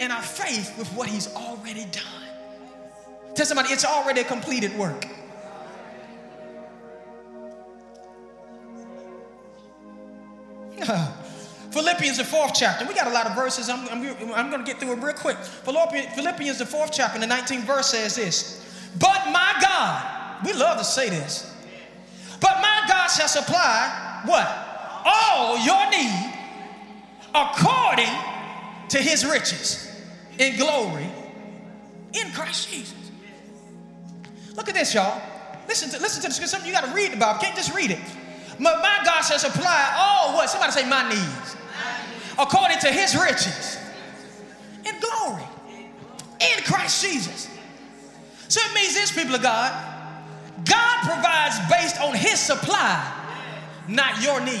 and 0.00 0.12
our 0.12 0.22
faith 0.22 0.76
with 0.76 0.88
what 0.88 1.08
He's 1.08 1.32
already 1.34 1.84
done. 1.84 2.27
Tell 3.38 3.46
somebody, 3.46 3.68
it's 3.68 3.84
already 3.84 4.22
a 4.22 4.24
completed 4.24 4.76
work. 4.76 5.06
Philippians, 11.70 12.18
the 12.18 12.24
fourth 12.24 12.52
chapter. 12.52 12.84
We 12.84 12.94
got 12.94 13.06
a 13.06 13.10
lot 13.10 13.26
of 13.26 13.36
verses. 13.36 13.68
I'm, 13.68 13.88
I'm, 13.90 14.02
I'm 14.34 14.50
going 14.50 14.64
to 14.64 14.66
get 14.66 14.80
through 14.80 14.94
it 14.94 14.96
real 14.96 15.14
quick. 15.14 15.36
Philippians, 15.36 16.58
the 16.58 16.66
fourth 16.66 16.90
chapter, 16.92 17.20
the 17.20 17.26
19th 17.26 17.62
verse 17.62 17.90
says 17.90 18.16
this 18.16 18.90
But 18.98 19.30
my 19.30 19.54
God, 19.62 20.44
we 20.44 20.52
love 20.52 20.78
to 20.78 20.84
say 20.84 21.08
this, 21.08 21.54
but 22.40 22.56
my 22.60 22.86
God 22.88 23.06
shall 23.06 23.28
supply 23.28 24.22
what? 24.24 24.48
All 25.04 25.56
your 25.64 25.88
need 25.92 26.34
according 27.32 28.10
to 28.88 28.98
his 28.98 29.24
riches 29.24 29.88
in 30.40 30.56
glory 30.56 31.06
in 32.14 32.32
Christ 32.32 32.68
Jesus. 32.68 32.97
Look 34.58 34.68
at 34.68 34.74
this, 34.74 34.92
y'all. 34.92 35.22
Listen 35.68 35.88
to 35.90 36.00
listen 36.00 36.20
to 36.20 36.26
this. 36.28 36.50
Something 36.50 36.66
you 36.66 36.74
got 36.74 36.84
to 36.84 36.92
read 36.92 37.14
about. 37.14 37.36
You 37.36 37.46
can't 37.46 37.56
just 37.56 37.72
read 37.72 37.92
it. 37.92 38.00
But 38.58 38.82
my 38.82 38.98
God 39.04 39.20
shall 39.20 39.38
supply 39.38 39.94
all 39.96 40.34
what? 40.34 40.50
Somebody 40.50 40.72
say 40.72 40.88
my 40.88 41.08
needs. 41.08 41.56
According 42.36 42.78
to 42.80 42.88
his 42.88 43.14
riches 43.14 43.78
in 44.84 44.98
glory 44.98 45.44
in 46.40 46.64
Christ 46.64 47.04
Jesus. 47.04 47.48
So 48.48 48.60
it 48.64 48.74
means 48.74 48.94
this, 48.94 49.12
people 49.12 49.36
of 49.36 49.42
God. 49.42 49.70
God 50.64 51.04
provides 51.04 51.56
based 51.70 52.00
on 52.00 52.14
his 52.16 52.40
supply, 52.40 53.14
not 53.86 54.20
your 54.20 54.40
need. 54.40 54.60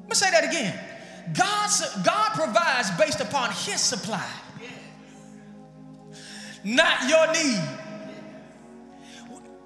Let 0.00 0.08
me 0.08 0.14
say 0.14 0.30
that 0.32 0.42
again. 0.42 0.76
God, 1.34 1.70
God 2.02 2.32
provides 2.32 2.90
based 2.98 3.20
upon 3.20 3.50
his 3.50 3.80
supply 3.80 4.28
not 6.64 7.08
your 7.08 7.32
need. 7.32 7.60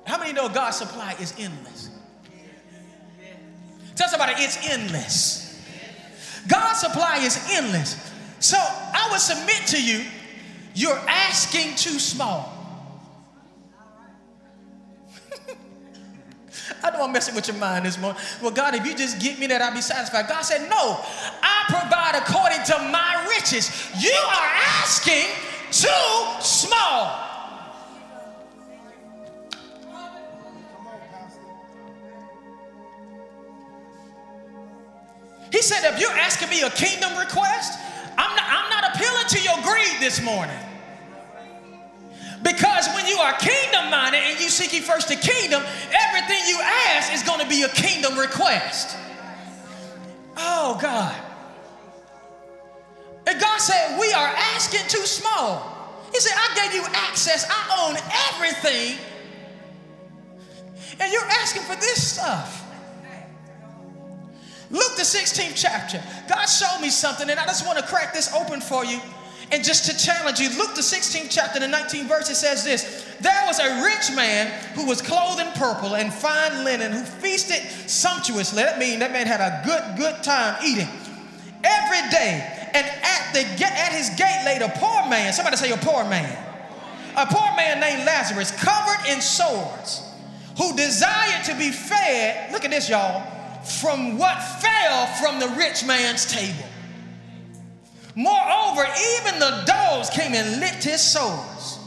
How 0.07 0.19
many 0.19 0.33
know 0.33 0.49
God's 0.49 0.77
supply 0.77 1.15
is 1.21 1.35
endless? 1.39 1.91
Tell 3.97 4.09
somebody 4.09 4.35
it's 4.37 4.71
endless. 4.71 5.61
God's 6.47 6.81
supply 6.81 7.19
is 7.19 7.45
endless. 7.51 8.13
So 8.39 8.57
I 8.59 9.09
would 9.11 9.21
submit 9.21 9.67
to 9.69 9.83
you, 9.83 10.05
you're 10.75 10.99
asking 11.09 11.75
too 11.77 11.99
small. 11.99 12.53
I 16.85 16.91
know 16.91 17.05
I'm 17.05 17.13
messing 17.13 17.35
with 17.35 17.49
your 17.49 17.57
mind 17.57 17.87
this 17.87 17.99
morning. 17.99 18.21
Well, 18.43 18.51
God, 18.53 18.75
if 18.75 18.87
you 18.87 18.95
just 18.95 19.19
get 19.21 19.39
me 19.39 19.47
that, 19.49 19.63
I'll 19.63 19.75
be 19.75 19.81
satisfied. 19.81 20.29
God 20.29 20.43
said, 20.43 20.69
No, 20.69 21.01
I 21.43 21.65
provide 21.67 22.15
according 22.23 22.63
to 22.67 22.79
my 22.93 23.27
riches. 23.29 23.91
You 23.99 24.13
are 24.13 24.51
asking 24.79 25.25
too 25.71 26.41
small. 26.41 27.23
He 35.53 35.63
said, 35.63 35.91
if 35.93 36.01
you're 36.01 36.11
asking 36.11 36.51
me 36.51 36.63
a 36.63 36.71
kingdom 36.71 37.17
request, 37.17 37.79
I'm 38.19 38.37
not, 38.37 38.45
I'm 38.47 38.71
not 38.71 38.95
appealing 38.95 39.27
to 39.29 39.41
your 39.41 39.57
greed 39.63 40.01
this 40.01 40.23
morning. 40.23 40.59
Because 42.43 42.89
when 42.95 43.07
you 43.07 43.17
are 43.17 43.33
kingdom 43.39 43.91
minded 43.91 44.21
and 44.23 44.39
you 44.39 44.49
seek 44.49 44.71
first 44.83 45.09
the 45.09 45.17
kingdom, 45.17 45.63
everything 45.91 46.41
you 46.47 46.61
ask 46.61 47.13
is 47.13 47.23
going 47.23 47.41
to 47.41 47.49
be 47.49 47.63
a 47.63 47.69
kingdom 47.69 48.19
request. 48.19 48.97
Oh, 50.37 50.79
God. 50.81 51.26
And 53.27 53.41
God 53.41 53.59
said, 53.59 53.99
We 53.99 54.13
are 54.13 54.33
asking 54.55 54.89
too 54.89 55.05
small. 55.07 55.73
He 56.13 56.21
said, 56.21 56.37
I 56.37 56.55
gave 56.55 56.75
you 56.75 56.87
access, 56.93 57.47
I 57.51 57.89
own 57.89 57.97
everything. 58.33 58.99
And 60.99 61.13
you're 61.13 61.25
asking 61.25 61.63
for 61.63 61.77
this 61.77 62.15
stuff. 62.15 62.63
Luke, 64.71 64.97
the 64.97 65.03
16th 65.03 65.53
chapter. 65.55 66.03
God 66.29 66.47
showed 66.47 66.81
me 66.81 66.91
something, 66.91 67.29
and 67.29 67.39
I 67.39 67.45
just 67.45 67.67
want 67.67 67.79
to 67.79 67.85
crack 67.85 68.13
this 68.15 68.33
open 68.35 68.61
for 68.61 68.85
you. 68.85 69.01
And 69.53 69.63
just 69.63 69.89
to 69.89 69.97
challenge 69.97 70.41
you, 70.41 70.49
Luke, 70.59 70.75
the 70.75 70.81
16th 70.81 71.29
chapter, 71.31 71.61
the 71.61 71.67
19th 71.67 72.09
verse, 72.09 72.31
it 72.31 72.35
says 72.35 72.65
this 72.65 73.15
There 73.21 73.43
was 73.47 73.61
a 73.61 73.83
rich 73.83 74.17
man 74.17 74.49
who 74.75 74.87
was 74.87 75.01
clothed 75.01 75.41
in 75.41 75.47
purple 75.53 75.95
and 75.95 76.13
fine 76.13 76.65
linen, 76.65 76.93
who 76.93 77.05
feasted 77.05 77.63
sumptuously. 77.89 78.63
That 78.63 78.79
means 78.79 79.01
that 79.01 79.13
man 79.13 79.27
had 79.27 79.41
a 79.41 79.63
good, 79.65 79.99
good 79.99 80.23
time 80.25 80.57
eating 80.65 80.89
every 81.63 82.09
day 82.11 82.56
and 82.77 82.87
at, 82.87 83.33
the, 83.33 83.41
at 83.65 83.93
his 83.93 84.11
gate 84.11 84.43
laid 84.45 84.61
a 84.61 84.69
poor 84.77 85.09
man. 85.09 85.33
Somebody 85.33 85.57
say 85.57 85.73
a 85.73 85.79
poor 85.79 86.05
man. 86.05 86.37
A 87.17 87.25
poor 87.25 87.57
man 87.57 87.81
named 87.81 88.05
Lazarus, 88.05 88.51
covered 88.51 89.09
in 89.09 89.23
sores, 89.23 90.03
who 90.59 90.77
desired 90.77 91.45
to 91.47 91.55
be 91.55 91.71
fed, 91.71 92.53
look 92.53 92.67
at 92.67 92.71
this, 92.71 92.91
y'all, 92.91 93.23
from 93.65 94.19
what 94.19 94.37
fell 94.61 95.07
from 95.07 95.41
the 95.41 95.49
rich 95.57 95.87
man's 95.87 96.31
table. 96.31 96.69
Moreover, 98.15 98.87
even 99.19 99.39
the 99.41 99.63
dogs 99.67 100.11
came 100.11 100.35
and 100.35 100.61
licked 100.61 100.85
his 100.85 101.01
sores. 101.01 101.79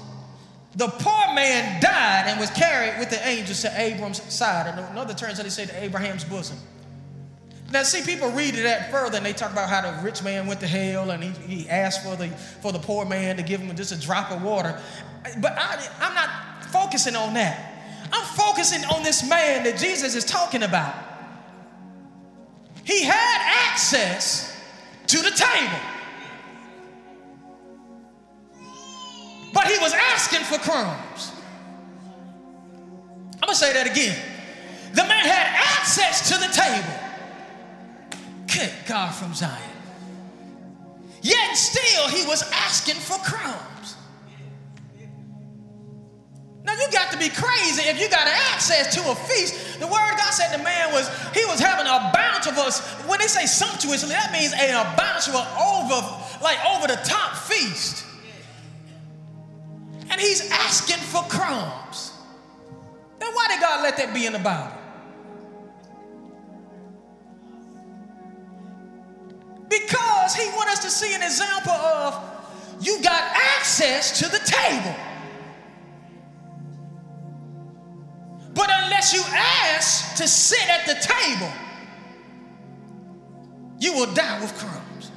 The 0.76 0.88
poor 0.88 1.36
man 1.36 1.80
died 1.82 2.26
and 2.28 2.40
was 2.40 2.50
carried 2.52 3.00
with 3.00 3.12
the 3.12 3.28
angels 3.28 3.62
to 3.62 3.80
Abram's 3.80 4.22
side. 4.34 4.78
Another 4.92 5.14
terms 5.14 5.38
they 5.38 5.50
say 5.50 5.66
to 5.68 5.84
Abraham's 5.84 6.24
bosom. 6.24 6.58
Now, 7.72 7.84
see, 7.84 8.02
people 8.02 8.32
read 8.32 8.56
it 8.56 8.64
that 8.64 8.90
further 8.90 9.18
and 9.18 9.26
they 9.26 9.34
talk 9.34 9.52
about 9.52 9.70
how 9.70 9.82
the 9.82 10.04
rich 10.04 10.24
man 10.24 10.48
went 10.48 10.60
to 10.62 10.68
hell 10.68 11.12
and 11.12 11.24
he, 11.24 11.30
he 11.56 11.70
asked 11.70 12.04
for 12.04 12.16
the, 12.16 12.30
for 12.62 12.72
the 12.72 12.80
poor 12.80 13.06
man 13.06 13.38
to 13.38 13.44
give 13.44 13.62
him 13.62 13.76
just 13.76 13.92
a 13.92 14.00
drop 14.00 14.32
of 14.32 14.42
water. 14.42 14.80
But 15.40 15.54
I, 15.56 15.88
I'm 16.00 16.16
not 16.16 16.30
focusing 16.72 17.16
on 17.16 17.36
that. 17.36 17.70
I'm 18.12 18.26
focusing 18.36 18.84
on 18.86 19.04
this 19.04 19.28
man 19.28 19.64
that 19.66 19.78
Jesus 19.78 20.16
is 20.16 20.26
talking 20.26 20.64
about. 20.64 20.96
He 22.84 23.04
had 23.04 23.70
access 23.70 24.58
to 25.08 25.18
the 25.18 25.30
table, 25.30 25.80
but 29.54 29.68
he 29.68 29.78
was 29.78 29.94
asking 29.94 30.40
for 30.42 30.58
crumbs. 30.58 31.32
I'm 33.36 33.42
gonna 33.42 33.56
say 33.56 33.74
that 33.74 33.86
again. 33.86 34.18
The 34.94 35.04
man 35.04 35.24
had 35.24 35.78
access 35.80 36.30
to 36.30 36.38
the 36.40 36.52
table 36.52 37.09
Good 38.54 38.72
God 38.88 39.12
from 39.14 39.34
Zion. 39.34 39.54
Yet 41.22 41.56
still 41.56 42.08
he 42.08 42.26
was 42.26 42.44
asking 42.52 42.96
for 42.96 43.18
crumbs. 43.20 43.96
Now 46.64 46.74
you 46.74 46.92
got 46.92 47.12
to 47.12 47.18
be 47.18 47.30
crazy 47.30 47.84
if 47.90 48.00
you 48.00 48.10
got 48.10 48.28
access 48.28 48.94
to 48.96 49.12
a 49.12 49.16
feast. 49.16 49.80
The 49.80 49.88
word 49.88 50.12
God 50.18 50.32
said 50.32 50.58
the 50.58 50.64
man 50.64 50.92
was, 50.92 51.10
he 51.34 51.46
was 51.46 51.60
having 51.60 51.88
a 51.88 52.12
bountiful, 52.14 52.72
when 53.10 53.20
they 53.20 53.28
say 53.28 53.46
sumptuously, 53.46 54.10
that 54.10 54.32
means 54.32 54.54
a, 54.54 54.72
a 54.72 54.94
bountiful 54.98 55.42
over, 55.42 56.00
like 56.44 56.58
over 56.66 56.88
the 56.88 57.00
top 57.04 57.36
feast. 57.36 58.06
And 60.12 60.20
he's 60.20 60.50
asking 60.52 60.98
for 60.98 61.22
crumbs. 61.24 62.14
Then 63.20 63.34
why 63.34 63.48
did 63.50 63.62
God 63.62 63.84
let 63.84 63.98
that 63.98 64.14
be 64.14 64.26
in 64.26 64.34
the 64.34 64.40
Bible? 64.40 64.79
He 70.36 70.48
wants 70.50 70.74
us 70.74 70.80
to 70.80 70.90
see 70.90 71.14
an 71.14 71.24
example 71.24 71.72
of 71.72 72.24
you 72.82 73.02
got 73.02 73.22
access 73.36 74.20
to 74.20 74.30
the 74.30 74.40
table. 74.40 74.96
But 78.54 78.70
unless 78.84 79.14
you 79.14 79.22
ask 79.32 80.16
to 80.18 80.28
sit 80.28 80.68
at 80.70 80.86
the 80.86 80.96
table, 80.96 81.52
you 83.80 83.94
will 83.94 84.14
die 84.14 84.40
with 84.42 84.54
crumbs. 84.58 85.12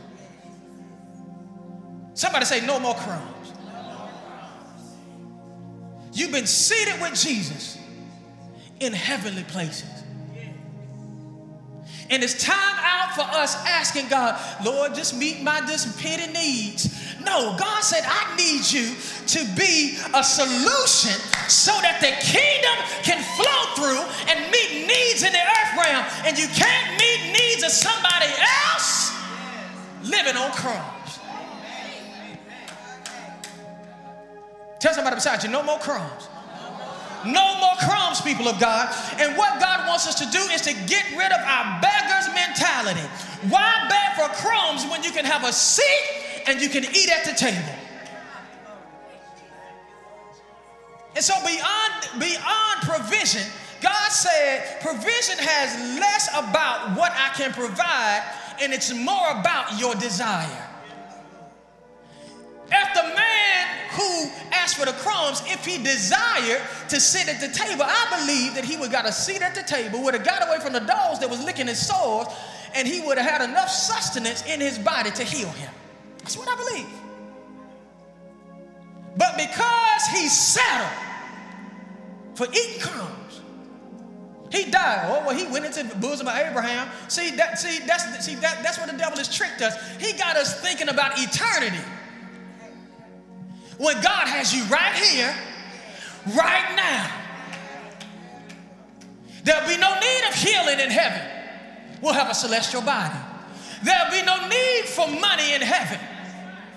Somebody 2.14 2.44
say, 2.44 2.64
No 2.64 2.78
more 2.78 2.94
crumbs. 2.94 3.52
You've 6.12 6.32
been 6.32 6.46
seated 6.46 7.00
with 7.00 7.14
Jesus 7.14 7.78
in 8.80 8.92
heavenly 8.92 9.44
places. 9.44 10.01
And 12.10 12.22
it's 12.22 12.42
time 12.42 12.76
out 12.78 13.14
for 13.14 13.22
us 13.22 13.56
asking 13.66 14.08
God, 14.08 14.38
Lord, 14.64 14.94
just 14.94 15.16
meet 15.16 15.42
my 15.42 15.60
petty 15.60 16.32
needs. 16.32 16.90
No, 17.24 17.56
God 17.58 17.80
said, 17.82 18.02
I 18.04 18.36
need 18.36 18.70
you 18.70 18.94
to 19.26 19.44
be 19.54 19.96
a 20.14 20.22
solution 20.24 21.16
so 21.48 21.72
that 21.80 22.00
the 22.00 22.12
kingdom 22.20 22.76
can 23.02 23.22
flow 23.38 23.62
through 23.78 24.02
and 24.28 24.50
meet 24.50 24.86
needs 24.86 25.22
in 25.22 25.32
the 25.32 25.38
earth 25.38 25.72
realm. 25.78 26.04
And 26.26 26.38
you 26.38 26.48
can't 26.48 26.98
meet 26.98 27.32
needs 27.32 27.62
of 27.62 27.70
somebody 27.70 28.30
else 28.72 29.14
living 30.02 30.36
on 30.36 30.50
crumbs. 30.52 31.18
Tell 34.80 34.92
somebody 34.92 35.16
beside 35.16 35.44
you, 35.44 35.50
no 35.50 35.62
more 35.62 35.78
crumbs. 35.78 36.28
No 37.26 37.58
more 37.58 37.76
crumbs, 37.80 38.20
people 38.20 38.48
of 38.48 38.58
God. 38.58 38.94
And 39.18 39.36
what 39.36 39.60
God 39.60 39.86
wants 39.86 40.06
us 40.06 40.14
to 40.16 40.26
do 40.30 40.42
is 40.52 40.62
to 40.62 40.74
get 40.86 41.04
rid 41.16 41.32
of 41.32 41.40
our 41.40 41.80
beggar's 41.80 42.28
mentality. 42.34 43.06
Why 43.48 43.86
beg 43.88 44.16
for 44.18 44.34
crumbs 44.42 44.86
when 44.86 45.02
you 45.02 45.10
can 45.10 45.24
have 45.24 45.44
a 45.44 45.52
seat 45.52 46.44
and 46.46 46.60
you 46.60 46.68
can 46.68 46.84
eat 46.84 47.10
at 47.10 47.24
the 47.24 47.34
table? 47.34 47.74
And 51.14 51.24
so 51.24 51.34
beyond 51.44 52.20
beyond 52.20 52.80
provision, 52.82 53.42
God 53.82 54.08
said 54.10 54.80
provision 54.80 55.36
has 55.38 55.98
less 55.98 56.28
about 56.30 56.96
what 56.96 57.12
I 57.12 57.34
can 57.34 57.52
provide 57.52 58.22
and 58.60 58.72
it's 58.72 58.94
more 58.94 59.30
about 59.30 59.78
your 59.78 59.94
desire. 59.94 60.71
For 64.82 64.90
the 64.90 64.98
crumbs, 64.98 65.40
if 65.46 65.64
he 65.64 65.80
desired 65.80 66.60
to 66.88 66.98
sit 66.98 67.28
at 67.28 67.40
the 67.40 67.56
table, 67.56 67.84
I 67.86 68.18
believe 68.18 68.54
that 68.56 68.64
he 68.64 68.76
would 68.76 68.90
got 68.90 69.06
a 69.06 69.12
seat 69.12 69.40
at 69.40 69.54
the 69.54 69.62
table, 69.62 70.02
would 70.02 70.14
have 70.14 70.24
got 70.24 70.46
away 70.46 70.58
from 70.58 70.72
the 70.72 70.80
dogs 70.80 71.20
that 71.20 71.30
was 71.30 71.42
licking 71.44 71.68
his 71.68 71.86
sores, 71.86 72.26
and 72.74 72.88
he 72.88 73.00
would 73.00 73.16
have 73.16 73.30
had 73.30 73.48
enough 73.48 73.68
sustenance 73.68 74.44
in 74.44 74.60
his 74.60 74.78
body 74.78 75.12
to 75.12 75.22
heal 75.22 75.48
him. 75.50 75.70
That's 76.18 76.36
what 76.36 76.48
I 76.48 76.56
believe. 76.56 76.88
But 79.16 79.36
because 79.36 80.06
he 80.10 80.28
settled 80.28 80.90
for 82.34 82.48
eating 82.48 82.80
crumbs, 82.80 83.40
he 84.50 84.68
died. 84.68 85.06
Oh, 85.06 85.26
well, 85.26 85.36
he 85.36 85.46
went 85.46 85.64
into 85.64 85.84
the 85.84 85.94
bosom 85.96 86.26
of 86.26 86.34
Abraham. 86.34 86.88
See, 87.08 87.30
that, 87.36 87.58
see, 87.58 87.86
that's, 87.86 88.26
see 88.26 88.34
that, 88.36 88.64
that's 88.64 88.78
what 88.78 88.90
the 88.90 88.96
devil 88.96 89.16
has 89.16 89.32
tricked 89.32 89.62
us. 89.62 89.76
He 90.00 90.12
got 90.14 90.36
us 90.36 90.60
thinking 90.60 90.88
about 90.88 91.12
eternity 91.18 91.82
when 93.78 93.96
God 94.02 94.28
has 94.28 94.54
you 94.54 94.64
right 94.64 94.94
here, 94.94 95.34
right 96.34 96.76
now. 96.76 97.10
There'll 99.44 99.68
be 99.68 99.76
no 99.76 99.98
need 99.98 100.22
of 100.28 100.34
healing 100.34 100.80
in 100.80 100.90
heaven. 100.90 101.22
We'll 102.00 102.14
have 102.14 102.30
a 102.30 102.34
celestial 102.34 102.82
body. 102.82 103.18
There'll 103.82 104.10
be 104.10 104.22
no 104.22 104.48
need 104.48 104.84
for 104.86 105.08
money 105.08 105.54
in 105.54 105.62
heaven. 105.62 105.98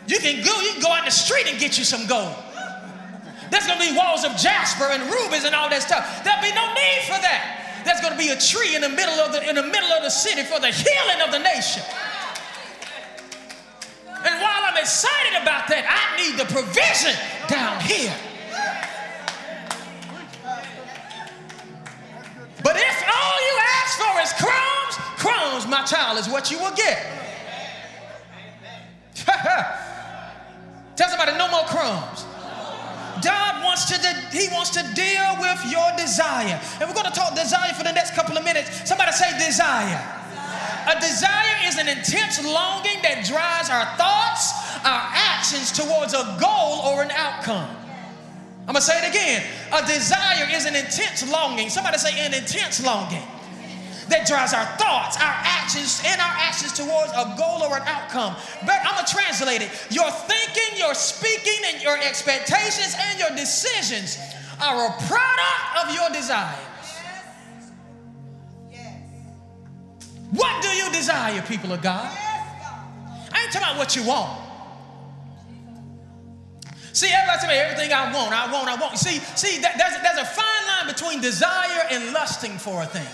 You 0.08 0.20
can 0.20 0.44
go, 0.44 0.62
you 0.62 0.74
can 0.74 0.82
go 0.82 0.92
out 0.92 1.06
the 1.06 1.12
street 1.12 1.48
and 1.48 1.60
get 1.60 1.78
you 1.78 1.84
some 1.84 2.08
gold. 2.08 2.34
There's 3.52 3.68
gonna 3.68 3.80
be 3.80 3.96
walls 3.96 4.26
of 4.26 4.36
jasper 4.38 4.86
and 4.86 5.04
rubies 5.06 5.46
and 5.46 5.54
all 5.54 5.70
that 5.70 5.82
stuff. 5.82 6.24
There'll 6.24 6.42
be 6.42 6.54
no 6.54 6.66
need 6.74 7.02
for 7.06 7.18
that. 7.22 7.84
There's 7.86 8.02
gonna 8.02 8.18
be 8.18 8.30
a 8.30 8.40
tree 8.40 8.76
in 8.76 8.82
the 8.82 8.90
middle 8.90 9.22
of 9.22 9.32
the 9.32 9.48
in 9.48 9.56
the 9.56 9.64
middle 9.64 9.92
of 9.94 10.02
the 10.02 10.10
city 10.10 10.42
for 10.42 10.60
the 10.60 10.74
healing 10.74 11.22
of 11.22 11.32
the 11.32 11.40
nation. 11.40 11.84
I'm 14.76 14.84
excited 14.84 15.42
about 15.42 15.72
that, 15.72 15.88
I 15.88 16.20
need 16.20 16.36
the 16.36 16.44
provision 16.52 17.16
down 17.48 17.80
here. 17.80 18.12
But 22.60 22.76
if 22.76 22.98
all 23.08 23.38
you 23.40 23.56
ask 23.72 23.96
for 23.96 24.20
is 24.20 24.36
crumbs, 24.36 25.00
crumbs, 25.16 25.64
my 25.72 25.88
child, 25.88 26.20
is 26.20 26.28
what 26.28 26.52
you 26.52 26.60
will 26.60 26.76
get. 26.76 27.08
Tell 30.98 31.08
somebody, 31.08 31.38
no 31.38 31.48
more 31.48 31.64
crumbs. 31.72 32.26
God 33.24 33.64
wants 33.64 33.88
to 33.96 34.02
de- 34.04 34.28
He 34.36 34.52
wants 34.52 34.72
to 34.72 34.84
deal 34.92 35.40
with 35.40 35.72
your 35.72 35.88
desire. 35.96 36.60
And 36.82 36.90
we're 36.90 37.00
going 37.00 37.08
to 37.08 37.16
talk 37.16 37.34
desire 37.34 37.72
for 37.72 37.86
the 37.86 37.94
next 37.94 38.14
couple 38.14 38.38
of 38.38 38.44
minutes. 38.44 38.90
Somebody 38.90 39.14
say 39.14 39.32
desire. 39.40 40.16
A 40.88 41.00
desire 41.00 41.66
is 41.66 41.80
an 41.80 41.88
intense 41.88 42.44
longing 42.44 43.02
that 43.02 43.26
drives 43.26 43.72
our 43.72 43.90
thoughts, 43.98 44.54
our 44.86 45.02
actions 45.12 45.72
towards 45.72 46.14
a 46.14 46.38
goal 46.40 46.86
or 46.86 47.02
an 47.02 47.12
outcome. 47.12 47.68
I'm 48.68 48.74
gonna 48.74 48.82
say 48.82 48.98
it 49.04 49.10
again. 49.10 49.44
A 49.74 49.86
desire 49.86 50.48
is 50.52 50.66
an 50.66 50.76
intense 50.76 51.30
longing. 51.30 51.70
Somebody 51.70 51.98
say 51.98 52.14
an 52.26 52.34
intense 52.34 52.84
longing 52.84 53.22
that 54.10 54.28
drives 54.28 54.54
our 54.54 54.66
thoughts, 54.78 55.18
our 55.18 55.38
actions, 55.42 56.02
and 56.06 56.22
our 56.22 56.36
actions 56.38 56.74
towards 56.74 57.12
a 57.14 57.34
goal 57.38 57.64
or 57.66 57.78
an 57.78 57.84
outcome. 57.86 58.36
But 58.66 58.78
I'm 58.86 58.96
gonna 58.96 59.08
translate 59.08 59.62
it. 59.62 59.70
Your 59.90 60.10
thinking, 60.12 60.78
your 60.78 60.94
speaking, 60.94 61.62
and 61.74 61.82
your 61.82 61.98
expectations 61.98 62.96
and 62.98 63.20
your 63.20 63.32
decisions 63.32 64.20
are 64.62 64.88
a 64.88 64.92
product 65.10 65.66
of 65.84 65.94
your 65.94 66.10
desire. 66.10 66.62
What 70.32 70.62
do 70.62 70.70
you 70.70 70.92
desire, 70.92 71.42
people 71.44 71.72
of 71.72 71.82
God? 71.82 72.12
I 73.32 73.44
ain't 73.44 73.52
talking 73.52 73.68
about 73.68 73.78
what 73.78 73.96
you 73.96 74.04
want. 74.04 74.45
See, 76.96 77.12
everybody 77.12 77.40
tell 77.42 77.50
me 77.50 77.58
everything 77.58 77.92
I 77.92 78.14
want, 78.14 78.32
I 78.32 78.50
want, 78.50 78.70
I 78.70 78.76
want. 78.80 78.98
See, 78.98 79.20
see, 79.36 79.60
that, 79.60 79.78
there's, 79.78 80.02
there's 80.02 80.18
a 80.18 80.32
fine 80.32 80.66
line 80.66 80.88
between 80.88 81.20
desire 81.20 81.88
and 81.92 82.14
lusting 82.14 82.58
for 82.58 82.84
a 82.84 82.86
thing. 82.86 83.06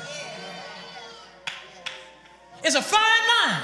It's 2.63 2.75
a 2.75 2.81
fine 2.83 3.01
line. 3.01 3.63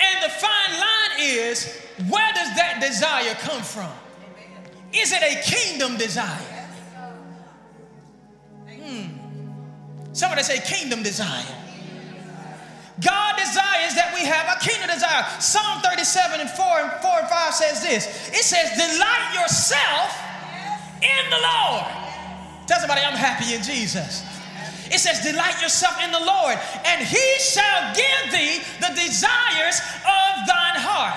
And 0.00 0.24
the 0.24 0.30
fine 0.30 0.80
line 0.80 1.20
is 1.20 1.80
where 2.08 2.32
does 2.32 2.56
that 2.56 2.80
desire 2.80 3.34
come 3.34 3.62
from? 3.62 3.92
Is 4.92 5.12
it 5.12 5.22
a 5.22 5.40
kingdom 5.48 5.96
desire? 5.96 6.66
Hmm. 8.66 10.12
Somebody 10.12 10.42
say 10.42 10.58
kingdom 10.58 11.04
desire. 11.04 11.46
God 13.00 13.36
desires 13.36 13.96
that 13.96 14.12
we 14.12 14.24
have 14.28 14.44
a 14.52 14.60
kingdom 14.60 14.92
desire. 14.92 15.24
Psalm 15.40 15.80
37 15.80 16.40
and 16.40 16.50
4 16.50 16.64
and 16.84 16.90
4 17.00 17.18
and 17.24 17.28
5 17.28 17.54
says 17.54 17.82
this. 17.82 18.04
It 18.28 18.44
says, 18.44 18.76
delight 18.76 19.32
yourself 19.34 20.12
in 21.00 21.24
the 21.32 21.40
Lord. 21.40 21.88
Tell 22.68 22.78
somebody 22.78 23.00
I'm 23.00 23.16
happy 23.16 23.56
in 23.56 23.62
Jesus. 23.64 24.22
It 24.90 24.98
says, 24.98 25.22
delight 25.22 25.62
yourself 25.62 25.96
in 26.02 26.10
the 26.10 26.20
Lord, 26.20 26.58
and 26.84 26.98
he 27.06 27.26
shall 27.38 27.94
give 27.94 28.34
thee 28.34 28.58
the 28.82 28.90
desires 28.98 29.78
of 30.02 30.30
thine 30.50 30.78
heart. 30.82 31.16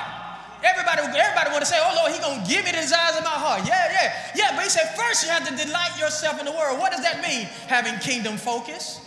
Everybody, 0.63 1.01
everybody 1.17 1.49
want 1.51 1.65
to 1.65 1.69
say, 1.69 1.81
oh 1.81 1.91
Lord, 1.99 2.13
he 2.13 2.21
gonna 2.21 2.45
give 2.47 2.63
me 2.63 2.71
the 2.71 2.79
desires 2.79 3.17
of 3.17 3.25
my 3.25 3.35
heart. 3.35 3.67
Yeah, 3.67 3.91
yeah, 3.91 4.31
yeah. 4.35 4.55
But 4.55 4.63
he 4.63 4.69
said, 4.69 4.95
first 4.95 5.25
you 5.25 5.29
have 5.29 5.43
to 5.49 5.53
delight 5.57 5.99
yourself 5.99 6.39
in 6.39 6.45
the 6.45 6.53
word. 6.53 6.79
What 6.79 6.93
does 6.93 7.01
that 7.01 7.19
mean? 7.21 7.49
Having 7.67 7.99
kingdom 7.99 8.37
focus. 8.37 9.01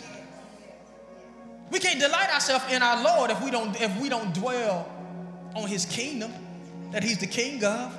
We 1.71 1.79
can't 1.79 1.99
delight 1.99 2.29
ourselves 2.33 2.65
in 2.71 2.81
our 2.81 3.03
Lord 3.03 3.31
if 3.31 3.43
we 3.43 3.51
don't 3.51 3.79
if 3.81 3.99
we 3.99 4.09
don't 4.09 4.33
dwell 4.33 4.89
on 5.55 5.67
his 5.67 5.85
kingdom 5.85 6.31
that 6.91 7.03
he's 7.03 7.17
the 7.17 7.27
king 7.27 7.63
of. 7.63 7.97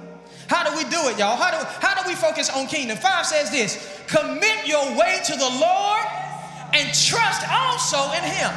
How 0.48 0.64
do 0.64 0.74
we 0.76 0.84
do 0.84 0.96
it, 1.08 1.18
y'all? 1.18 1.36
How 1.36 1.50
do, 1.50 1.66
how 1.80 2.00
do 2.00 2.08
we 2.08 2.14
focus 2.14 2.48
on 2.48 2.66
kingdom? 2.66 2.96
Five 2.96 3.26
says 3.26 3.50
this 3.50 3.76
commit 4.06 4.66
your 4.66 4.96
way 4.96 5.20
to 5.24 5.36
the 5.36 5.58
Lord 5.60 6.04
and 6.72 6.88
trust 6.94 7.46
also 7.50 8.12
in 8.12 8.24
him. 8.24 8.50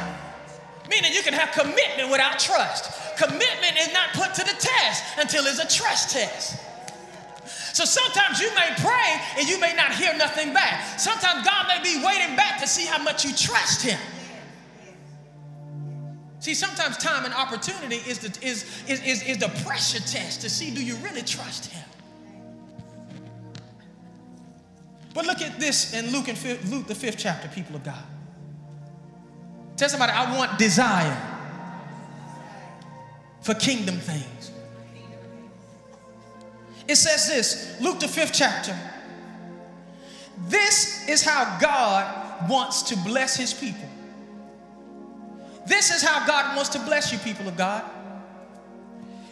Meaning 0.88 1.12
you 1.12 1.22
can 1.22 1.34
have 1.34 1.52
commitment 1.52 2.10
without 2.10 2.38
trust. 2.38 3.16
Commitment 3.16 3.78
is 3.78 3.92
not 3.92 4.12
put 4.14 4.34
to 4.34 4.42
the 4.42 4.56
test 4.58 5.04
until 5.18 5.44
it's 5.46 5.58
a 5.58 5.68
trust 5.68 6.10
test. 6.10 6.58
So 7.74 7.84
sometimes 7.84 8.40
you 8.40 8.54
may 8.54 8.74
pray 8.78 9.20
and 9.38 9.48
you 9.48 9.58
may 9.58 9.74
not 9.74 9.94
hear 9.94 10.14
nothing 10.16 10.52
back. 10.52 10.98
Sometimes 10.98 11.46
God 11.46 11.66
may 11.68 11.82
be 11.82 12.04
waiting 12.04 12.36
back 12.36 12.60
to 12.60 12.66
see 12.66 12.84
how 12.84 13.02
much 13.02 13.24
you 13.24 13.34
trust 13.34 13.82
him. 13.82 13.98
See, 16.42 16.54
sometimes 16.54 16.96
time 16.96 17.24
and 17.24 17.32
opportunity 17.32 17.98
is 17.98 18.18
the, 18.18 18.44
is, 18.44 18.64
is, 18.88 19.00
is, 19.04 19.22
is 19.22 19.38
the 19.38 19.48
pressure 19.64 20.00
test 20.00 20.40
to 20.40 20.50
see 20.50 20.74
do 20.74 20.84
you 20.84 20.96
really 20.96 21.22
trust 21.22 21.66
him? 21.66 21.84
But 25.14 25.24
look 25.24 25.40
at 25.40 25.60
this 25.60 25.94
in 25.94 26.10
Luke, 26.10 26.26
and 26.26 26.68
Luke, 26.68 26.88
the 26.88 26.96
fifth 26.96 27.18
chapter, 27.18 27.46
people 27.46 27.76
of 27.76 27.84
God. 27.84 28.02
Tell 29.76 29.88
somebody, 29.88 30.10
I 30.10 30.36
want 30.36 30.58
desire 30.58 31.16
for 33.42 33.54
kingdom 33.54 33.98
things. 33.98 34.50
It 36.88 36.96
says 36.96 37.28
this, 37.28 37.80
Luke, 37.80 38.00
the 38.00 38.08
fifth 38.08 38.32
chapter. 38.32 38.76
This 40.48 41.08
is 41.08 41.22
how 41.22 41.56
God 41.60 42.50
wants 42.50 42.82
to 42.82 42.96
bless 42.96 43.36
his 43.36 43.54
people. 43.54 43.91
This 45.66 45.90
is 45.90 46.02
how 46.02 46.26
God 46.26 46.56
wants 46.56 46.70
to 46.70 46.78
bless 46.80 47.12
you, 47.12 47.18
people 47.18 47.46
of 47.48 47.56
God. 47.56 47.84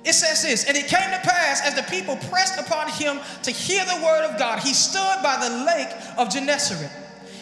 It 0.05 0.15
says 0.15 0.43
this, 0.43 0.65
and 0.65 0.77
it 0.77 0.87
came 0.87 1.11
to 1.11 1.29
pass 1.29 1.61
as 1.63 1.75
the 1.75 1.83
people 1.83 2.17
pressed 2.31 2.59
upon 2.59 2.89
him 2.89 3.21
to 3.43 3.51
hear 3.51 3.85
the 3.85 4.03
word 4.03 4.25
of 4.25 4.39
God, 4.39 4.61
he 4.61 4.73
stood 4.73 5.23
by 5.23 5.37
the 5.37 5.65
lake 5.65 5.89
of 6.17 6.31
Gennesaret. 6.31 6.91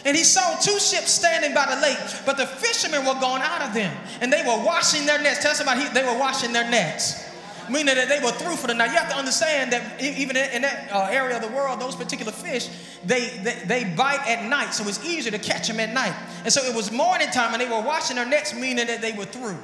And 0.05 0.15
he 0.15 0.23
saw 0.23 0.55
two 0.59 0.79
ships 0.79 1.11
standing 1.11 1.53
by 1.53 1.73
the 1.73 1.81
lake, 1.81 1.97
but 2.25 2.37
the 2.37 2.47
fishermen 2.47 3.05
were 3.05 3.19
gone 3.19 3.41
out 3.41 3.61
of 3.61 3.73
them, 3.73 3.95
and 4.21 4.31
they 4.31 4.43
were 4.43 4.63
washing 4.63 5.05
their 5.05 5.21
nets. 5.21 5.41
Tell 5.41 5.53
somebody 5.53 5.87
they 5.89 6.03
were 6.03 6.17
washing 6.17 6.51
their 6.51 6.69
nets 6.69 7.28
meaning 7.69 7.95
that 7.95 8.09
they 8.09 8.19
were 8.23 8.31
through 8.31 8.55
for 8.55 8.67
the 8.67 8.73
night. 8.73 8.91
You 8.91 8.97
have 8.97 9.09
to 9.09 9.17
understand 9.17 9.71
that 9.73 10.01
even 10.01 10.35
in 10.35 10.61
that 10.63 10.91
uh, 10.91 11.07
area 11.11 11.35
of 11.37 11.41
the 11.41 11.49
world, 11.49 11.79
those 11.79 11.95
particular 11.95 12.31
fish, 12.31 12.69
they, 13.05 13.29
they, 13.43 13.61
they 13.65 13.83
bite 13.95 14.25
at 14.27 14.47
night, 14.49 14.73
so 14.73 14.87
it's 14.87 15.03
easier 15.05 15.31
to 15.31 15.39
catch 15.39 15.67
them 15.67 15.79
at 15.79 15.93
night. 15.93 16.15
And 16.43 16.51
so 16.51 16.63
it 16.63 16.75
was 16.75 16.91
morning 16.91 17.29
time, 17.29 17.53
and 17.53 17.61
they 17.61 17.69
were 17.69 17.81
washing 17.81 18.15
their 18.15 18.25
nets, 18.25 18.53
meaning 18.53 18.87
that 18.87 19.01
they 19.01 19.11
were 19.13 19.25
through. 19.25 19.57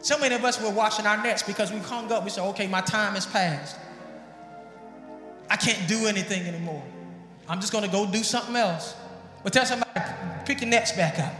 So 0.00 0.18
many 0.18 0.34
of 0.34 0.44
us 0.44 0.62
were 0.62 0.70
washing 0.70 1.06
our 1.06 1.20
nets 1.22 1.42
because 1.42 1.72
we 1.72 1.78
hung 1.78 2.10
up. 2.12 2.24
We 2.24 2.30
said, 2.30 2.44
okay, 2.50 2.66
my 2.66 2.80
time 2.80 3.14
has 3.14 3.26
passed. 3.26 3.76
I 5.50 5.56
can't 5.56 5.88
do 5.88 6.06
anything 6.06 6.46
anymore. 6.46 6.82
I'm 7.48 7.60
just 7.60 7.72
going 7.72 7.84
to 7.84 7.90
go 7.90 8.06
do 8.06 8.22
something 8.22 8.54
else. 8.54 8.94
But 9.42 9.52
tell 9.52 9.66
somebody, 9.66 9.90
pick 10.44 10.60
your 10.60 10.70
nets 10.70 10.92
back 10.92 11.18
up. 11.18 11.32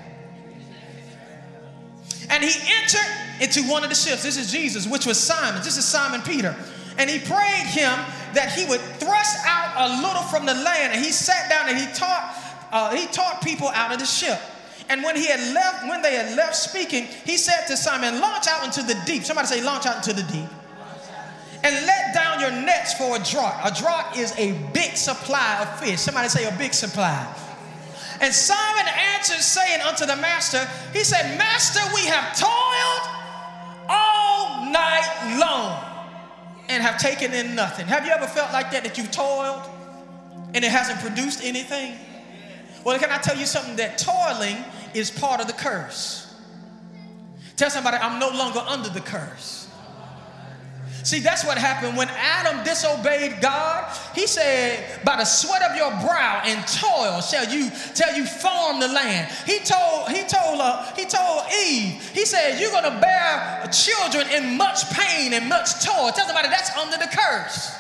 And 2.31 2.45
he 2.45 2.53
entered 2.83 3.43
into 3.43 3.63
one 3.65 3.83
of 3.83 3.89
the 3.89 3.95
ships. 3.95 4.23
This 4.23 4.37
is 4.37 4.51
Jesus, 4.51 4.87
which 4.87 5.07
was 5.07 5.19
Simon. 5.19 5.63
This 5.63 5.77
is 5.77 5.85
Simon 5.85 6.21
Peter. 6.23 6.55
And 6.99 7.09
he 7.09 7.19
prayed 7.19 7.67
him 7.67 7.93
that 8.35 8.53
he 8.53 8.67
would 8.67 8.81
thrust 8.99 9.39
out 9.47 9.75
a 9.77 10.03
little 10.03 10.23
from 10.23 10.47
the 10.47 10.55
land. 10.55 10.93
And 10.93 11.05
he 11.05 11.13
sat 11.13 11.49
down 11.49 11.69
and 11.69 11.79
he 11.79 11.87
taught, 11.95 12.35
uh, 12.73 12.95
he 12.95 13.07
taught 13.07 13.43
people 13.43 13.69
out 13.69 13.93
of 13.93 14.01
the 14.01 14.07
ship. 14.07 14.41
And 14.89 15.03
when 15.03 15.17
he 15.17 15.27
had 15.27 15.55
left, 15.55 15.87
when 15.89 16.03
they 16.03 16.15
had 16.15 16.37
left 16.37 16.57
speaking, 16.57 17.05
he 17.05 17.37
said 17.37 17.67
to 17.67 17.77
Simon, 17.77 18.21
Launch 18.21 18.47
out 18.49 18.65
into 18.65 18.83
the 18.83 18.99
deep. 19.07 19.23
Somebody 19.23 19.47
say, 19.49 19.63
Launch 19.63 19.87
out 19.87 19.97
into 19.97 20.13
the 20.13 20.27
deep. 20.33 20.49
And 21.63 21.87
let 21.87 22.15
down 22.15 22.41
your 22.41 22.53
nets 22.53 22.95
for 22.95 23.17
a 23.17 23.19
draught. 23.19 23.61
A 23.65 23.75
draught 23.75 24.17
is 24.17 24.33
a 24.39 24.53
big 24.73 24.97
supply 24.97 25.61
of 25.61 25.81
fish. 25.81 26.01
Somebody 26.01 26.29
say, 26.29 26.45
A 26.47 26.57
big 26.57 26.73
supply. 26.73 27.27
And 28.21 28.35
Simon 28.35 28.87
answered, 29.15 29.41
saying 29.41 29.81
unto 29.83 30.05
the 30.07 30.17
master, 30.17 30.69
He 30.93 31.05
said, 31.05 31.39
Master, 31.39 31.81
we 31.95 32.05
have 32.07 32.37
toiled 32.37 33.15
all 33.89 34.71
night 34.71 35.39
long 35.39 35.85
and 36.69 36.83
have 36.83 36.99
taken 36.99 37.33
in 37.33 37.55
nothing. 37.55 37.87
Have 37.87 38.05
you 38.05 38.13
ever 38.13 38.27
felt 38.27 38.53
like 38.53 38.71
that, 38.73 38.85
that 38.85 38.99
you've 38.99 39.11
toiled 39.11 39.63
and 40.55 40.65
it 40.65 40.71
hasn't 40.71 41.01
produced 41.01 41.43
anything? 41.43 41.95
Well, 42.85 42.99
can 42.99 43.11
I 43.11 43.19
tell 43.19 43.37
you 43.37 43.47
something? 43.47 43.77
That 43.77 43.99
toiling 43.99 44.65
is 44.95 45.11
part 45.11 45.41
of 45.41 45.47
the 45.47 45.53
curse. 45.53 46.35
Tell 47.57 47.71
somebody, 47.71 47.97
I'm 47.97 48.19
no 48.19 48.31
longer 48.31 48.61
under 48.61 48.89
the 48.89 49.01
curse. 49.01 49.68
See, 51.05 51.21
that's 51.21 51.45
what 51.45 51.57
happened 51.57 51.97
when 51.97 52.09
Adam 52.09 52.65
disobeyed 52.65 53.41
God. 53.41 53.97
He 54.15 54.27
said, 54.27 55.05
By 55.05 55.17
the 55.17 55.25
sweat 55.25 55.63
of 55.63 55.77
your 55.77 55.91
brow 55.91 56.43
and 56.45 56.67
toil 56.67 57.21
shall 57.21 57.49
you 57.49 57.71
shall 57.95 58.17
you 58.17 58.27
farm 58.27 58.81
the 58.81 58.89
land. 58.89 59.33
He 59.47 59.59
told, 59.61 60.09
he 60.11 60.25
told, 60.25 60.61
uh, 60.61 60.93
he 60.95 61.05
told 61.05 61.45
Eve, 61.67 62.11
he 62.13 62.25
said, 62.27 62.61
You're 62.61 62.73
gonna 62.73 63.01
bear 63.01 63.69
children 63.73 64.29
in 64.31 64.57
much 64.57 64.91
pain 64.91 65.33
and 65.33 65.49
much 65.49 65.85
toil. 65.85 66.11
Tell 66.11 66.27
somebody 66.27 66.49
that's 66.49 66.77
under 66.77 66.97
the 66.99 67.09
curse. 67.11 67.79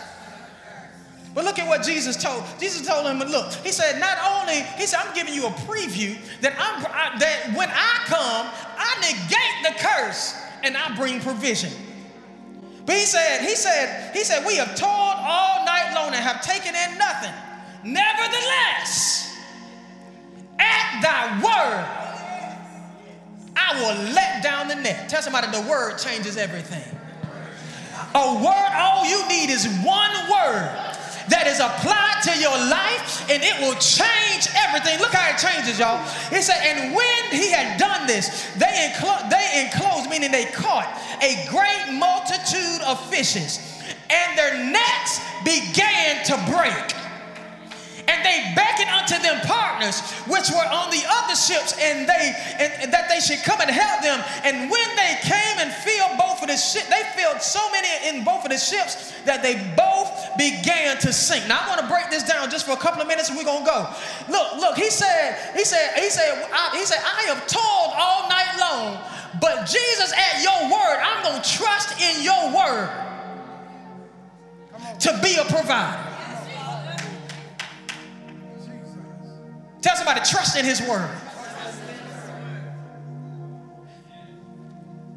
But 1.34 1.44
look 1.44 1.58
at 1.58 1.68
what 1.68 1.84
Jesus 1.84 2.20
told. 2.20 2.42
Jesus 2.58 2.86
told 2.86 3.06
him, 3.06 3.18
look, 3.18 3.52
he 3.52 3.70
said, 3.70 4.00
not 4.00 4.18
only, 4.40 4.62
he 4.76 4.86
said, 4.86 4.98
I'm 5.04 5.14
giving 5.14 5.34
you 5.34 5.46
a 5.46 5.50
preview 5.50 6.18
that 6.40 6.54
I'm 6.58 6.84
I, 6.86 7.16
that 7.18 7.54
when 7.56 7.68
I 7.70 8.00
come, 8.06 8.46
I 8.76 8.94
negate 9.00 9.62
the 9.62 9.78
curse 9.78 10.34
and 10.64 10.76
I 10.76 10.96
bring 10.96 11.20
provision. 11.20 11.70
But 12.88 12.96
he 12.96 13.04
said, 13.04 13.42
he 13.42 13.54
said, 13.54 14.14
he 14.14 14.24
said, 14.24 14.46
we 14.46 14.56
have 14.56 14.74
toiled 14.74 14.88
all 15.18 15.62
night 15.66 15.92
long 15.94 16.06
and 16.06 16.24
have 16.24 16.40
taken 16.40 16.74
in 16.74 16.96
nothing. 16.96 17.34
Nevertheless, 17.84 19.36
at 20.58 21.02
thy 21.02 21.36
word, 21.44 21.84
I 23.54 23.74
will 23.78 24.14
let 24.14 24.42
down 24.42 24.68
the 24.68 24.76
net. 24.76 25.10
Tell 25.10 25.20
somebody 25.20 25.48
the 25.48 25.68
word 25.68 25.98
changes 25.98 26.38
everything. 26.38 26.82
A 28.14 28.34
word, 28.42 28.72
all 28.74 29.06
you 29.06 29.28
need 29.28 29.50
is 29.50 29.66
one 29.84 30.10
word 30.32 30.87
that 31.28 31.46
is 31.46 31.60
applied 31.60 32.20
to 32.24 32.32
your 32.40 32.56
life 32.68 33.28
and 33.30 33.42
it 33.44 33.56
will 33.60 33.76
change 33.76 34.48
everything. 34.56 34.98
Look 35.00 35.12
how 35.12 35.28
it 35.28 35.38
changes, 35.38 35.78
y'all. 35.78 36.00
It 36.32 36.42
said, 36.42 36.60
and 36.64 36.94
when 36.94 37.20
he 37.30 37.50
had 37.52 37.78
done 37.78 38.06
this, 38.06 38.48
they, 38.56 38.92
enclo- 38.92 39.28
they 39.28 39.68
enclosed, 39.68 40.08
meaning 40.10 40.32
they 40.32 40.46
caught 40.46 40.88
a 41.20 41.44
great 41.48 41.98
multitude 41.98 42.80
of 42.86 42.98
fishes, 43.10 43.60
and 44.08 44.38
their 44.38 44.64
nets 44.72 45.20
began 45.44 46.24
to 46.24 46.34
break. 46.50 46.94
And 48.08 48.24
they 48.24 48.52
beckoned 48.56 48.88
unto 48.88 49.20
them 49.20 49.38
partners 49.44 50.00
which 50.24 50.48
were 50.48 50.64
on 50.64 50.88
the 50.88 51.04
other 51.08 51.36
ships, 51.36 51.76
and 51.76 52.08
they 52.08 52.32
and, 52.56 52.72
and 52.80 52.92
that 52.92 53.08
they 53.12 53.20
should 53.20 53.44
come 53.44 53.60
and 53.60 53.68
help 53.68 54.00
them. 54.00 54.24
And 54.44 54.70
when 54.70 54.88
they 54.96 55.20
came 55.20 55.56
and 55.60 55.68
filled 55.84 56.16
both 56.16 56.40
of 56.40 56.48
the 56.48 56.56
ships, 56.56 56.88
they 56.88 57.04
filled 57.12 57.42
so 57.42 57.60
many 57.70 57.88
in 58.08 58.24
both 58.24 58.44
of 58.44 58.50
the 58.50 58.56
ships 58.56 59.12
that 59.26 59.42
they 59.42 59.60
both 59.76 59.97
began 60.38 60.96
to 60.98 61.12
sink. 61.12 61.46
Now 61.48 61.60
I 61.60 61.68
want 61.68 61.80
to 61.80 61.88
break 61.88 62.08
this 62.10 62.22
down 62.22 62.48
just 62.48 62.64
for 62.64 62.72
a 62.72 62.76
couple 62.76 63.02
of 63.02 63.08
minutes, 63.08 63.28
and 63.28 63.36
we're 63.36 63.44
gonna 63.44 63.66
go. 63.66 63.90
Look, 64.30 64.56
look. 64.56 64.76
He 64.76 64.88
said, 64.88 65.52
he 65.54 65.64
said, 65.64 65.98
he 65.98 66.08
said, 66.08 66.48
I, 66.52 66.76
he 66.78 66.84
said, 66.86 66.98
I 67.04 67.22
have 67.34 67.46
toiled 67.46 67.92
all 67.98 68.28
night 68.28 68.56
long, 68.58 68.98
but 69.40 69.66
Jesus, 69.66 70.12
at 70.12 70.42
your 70.42 70.70
word, 70.70 70.98
I'm 71.02 71.22
gonna 71.24 71.42
trust 71.42 72.00
in 72.00 72.22
your 72.22 72.56
word 72.56 72.88
to 75.00 75.20
be 75.22 75.34
a 75.36 75.44
provider. 75.44 76.04
Tell 79.82 79.96
somebody, 79.96 80.20
trust 80.20 80.56
in 80.56 80.64
his 80.64 80.80
word. 80.82 81.10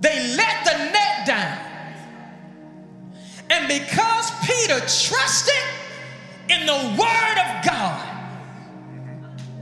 They 0.01 0.35
let 0.35 0.65
the 0.65 0.77
net 0.91 1.27
down. 1.27 1.60
Because 3.71 4.31
Peter 4.43 4.79
trusted 4.81 5.63
in 6.49 6.65
the 6.65 6.75
word 6.99 7.37
of 7.39 7.63
God, 7.63 8.03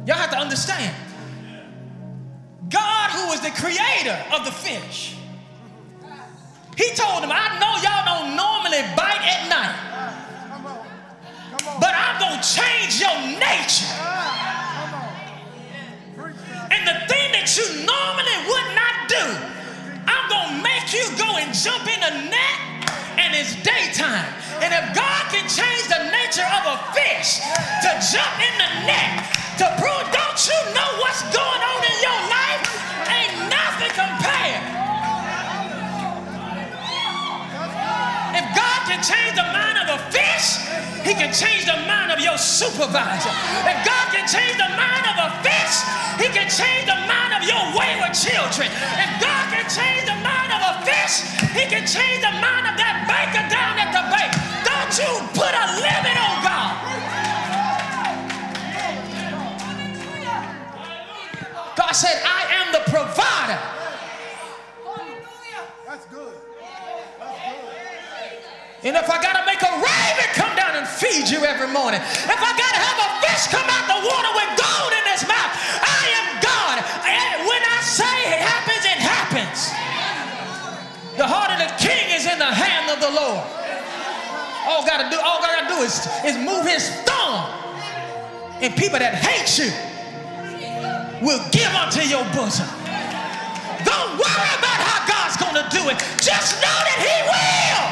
y'all 0.08 0.18
have 0.18 0.32
to 0.32 0.38
understand 0.40 0.96
God, 2.70 3.12
who 3.12 3.32
is 3.34 3.42
the 3.42 3.52
creator 3.52 4.18
of 4.34 4.46
the 4.46 4.52
fish, 4.52 5.16
he 6.76 6.90
told 6.96 7.24
him, 7.24 7.30
I 7.32 7.54
know 7.62 7.78
y'all 7.86 8.06
don't 8.10 8.36
normally 8.36 8.82
bite 8.98 9.22
at 9.22 9.46
night, 9.46 9.78
but 11.80 11.94
I'm 11.94 12.18
going 12.18 12.42
to 12.42 12.46
change 12.50 13.00
your 13.00 13.14
nature. 13.38 13.94
And 16.74 16.82
the 16.82 16.98
thing 17.06 17.30
that 17.38 17.46
you 17.54 17.86
normally 17.86 18.38
would 18.50 18.74
not 18.74 19.06
do, 19.06 19.22
I'm 20.10 20.26
going 20.34 20.58
to 20.58 20.64
make 20.64 20.94
you 20.98 21.06
go 21.16 21.38
and 21.38 21.54
jump 21.54 21.86
in 21.86 22.02
a 22.02 22.30
net 22.32 22.69
it's 23.40 23.56
daytime. 23.64 24.28
And 24.60 24.76
if 24.76 24.86
God 24.92 25.24
can 25.32 25.48
change 25.48 25.88
the 25.88 26.12
nature 26.12 26.44
of 26.44 26.64
a 26.76 26.78
fish 26.92 27.40
to 27.40 27.90
jump 28.12 28.36
in 28.44 28.54
the 28.60 28.72
net 28.84 29.24
to 29.64 29.66
prove, 29.80 30.06
don't 30.12 30.40
you 30.44 30.60
know 30.76 30.90
what's 31.00 31.24
going 31.32 31.64
on 31.64 31.80
in 31.88 31.98
your 32.04 32.20
life? 32.28 32.64
Ain't 33.08 33.36
nothing 33.48 33.94
compared. 33.96 34.64
If 38.36 38.46
God 38.52 38.80
can 38.92 39.00
change 39.00 39.34
the 39.40 39.48
mind 39.56 39.78
of 39.88 39.88
a 39.96 40.00
fish, 40.12 40.60
he 41.08 41.16
can 41.16 41.32
change 41.32 41.64
the 41.64 41.80
mind 41.88 42.12
of 42.12 42.20
your 42.20 42.38
supervisor. 42.38 43.32
If 43.64 43.78
God 43.88 44.06
can 44.12 44.28
change 44.28 44.60
the 44.60 44.72
mind 44.76 45.06
of 45.08 45.16
a 45.16 45.30
fish, 45.40 45.76
He 46.20 46.28
can 46.28 46.52
change 46.52 46.86
the 46.86 47.00
mind 47.08 47.40
of 47.40 47.48
your 47.48 47.64
wayward 47.72 48.12
children. 48.12 48.68
If 48.68 49.12
God 49.24 49.39
can 49.60 49.68
change 49.68 50.06
the 50.08 50.16
mind 50.24 50.52
of 50.56 50.62
a 50.72 50.74
fish, 50.88 51.28
He 51.52 51.68
can 51.68 51.84
change 51.84 52.24
the 52.24 52.32
mind 52.40 52.64
of 52.64 52.80
that 52.80 53.04
banker 53.12 53.44
down 53.52 53.76
at 53.76 53.92
the 53.92 54.04
bank. 54.08 54.32
Don't 54.64 54.94
you 54.96 55.12
put 55.36 55.52
a 55.52 55.66
limit 55.84 56.16
on 56.16 56.36
God. 56.40 56.72
God 61.76 61.92
said, 61.92 62.24
I 62.24 62.42
am 62.64 62.72
the 62.72 62.84
provider. 62.88 63.60
That's 65.86 66.06
good. 66.08 66.36
And 68.80 68.96
if 68.96 69.10
I 69.12 69.20
gotta 69.20 69.44
make 69.44 69.60
a 69.60 69.74
raven 69.76 70.30
come 70.40 70.56
down 70.56 70.80
and 70.80 70.88
feed 70.88 71.28
you 71.28 71.44
every 71.44 71.68
morning, 71.68 72.00
if 72.00 72.40
I 72.40 72.52
gotta 72.56 72.80
have 72.80 73.00
a 73.04 73.10
fish 73.28 73.52
come 73.52 73.68
out 73.68 73.92
the 73.92 74.08
water 74.08 74.32
with 74.40 74.52
gold 74.56 74.92
in 74.96 75.04
his 75.12 75.28
mouth, 75.28 75.52
I 75.84 76.04
am 76.16 76.28
God. 76.40 76.76
And 77.04 77.44
when 77.44 77.60
I 77.60 77.80
say 77.84 78.16
it 78.32 78.40
happens, 78.40 78.79
The 81.18 81.28
heart 81.28 81.52
of 81.52 81.60
the 81.60 81.72
king 81.80 82.16
is 82.16 82.26
in 82.26 82.40
the 82.40 82.46
hand 82.46 82.92
of 82.92 83.00
the 83.00 83.12
Lord. 83.12 83.46
All 84.68 84.86
gotta 84.86 85.10
do, 85.10 85.20
all 85.22 85.40
gotta 85.40 85.68
do 85.68 85.82
is, 85.84 86.08
is 86.26 86.38
move 86.38 86.66
his 86.66 86.90
thumb. 87.04 87.48
And 88.62 88.76
people 88.76 89.00
that 89.00 89.16
hate 89.16 89.58
you, 89.58 89.72
will 91.22 91.44
give 91.52 91.72
unto 91.76 92.02
your 92.02 92.24
bosom. 92.32 92.68
Don't 93.84 94.12
worry 94.20 94.52
about 94.60 94.80
how 94.80 95.08
God's 95.08 95.36
to 95.60 95.68
do 95.76 95.90
it. 95.90 96.00
Just 96.22 96.62
know 96.62 96.78
that 96.88 97.00
He 97.04 97.16
will 97.28 97.90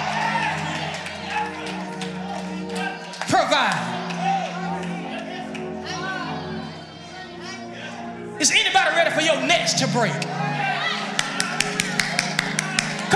provide. 3.28 3.84
Is 8.40 8.52
anybody 8.52 8.96
ready 8.96 9.12
for 9.12 9.22
your 9.22 9.42
nets 9.46 9.74
to 9.82 9.88
break? 9.88 10.14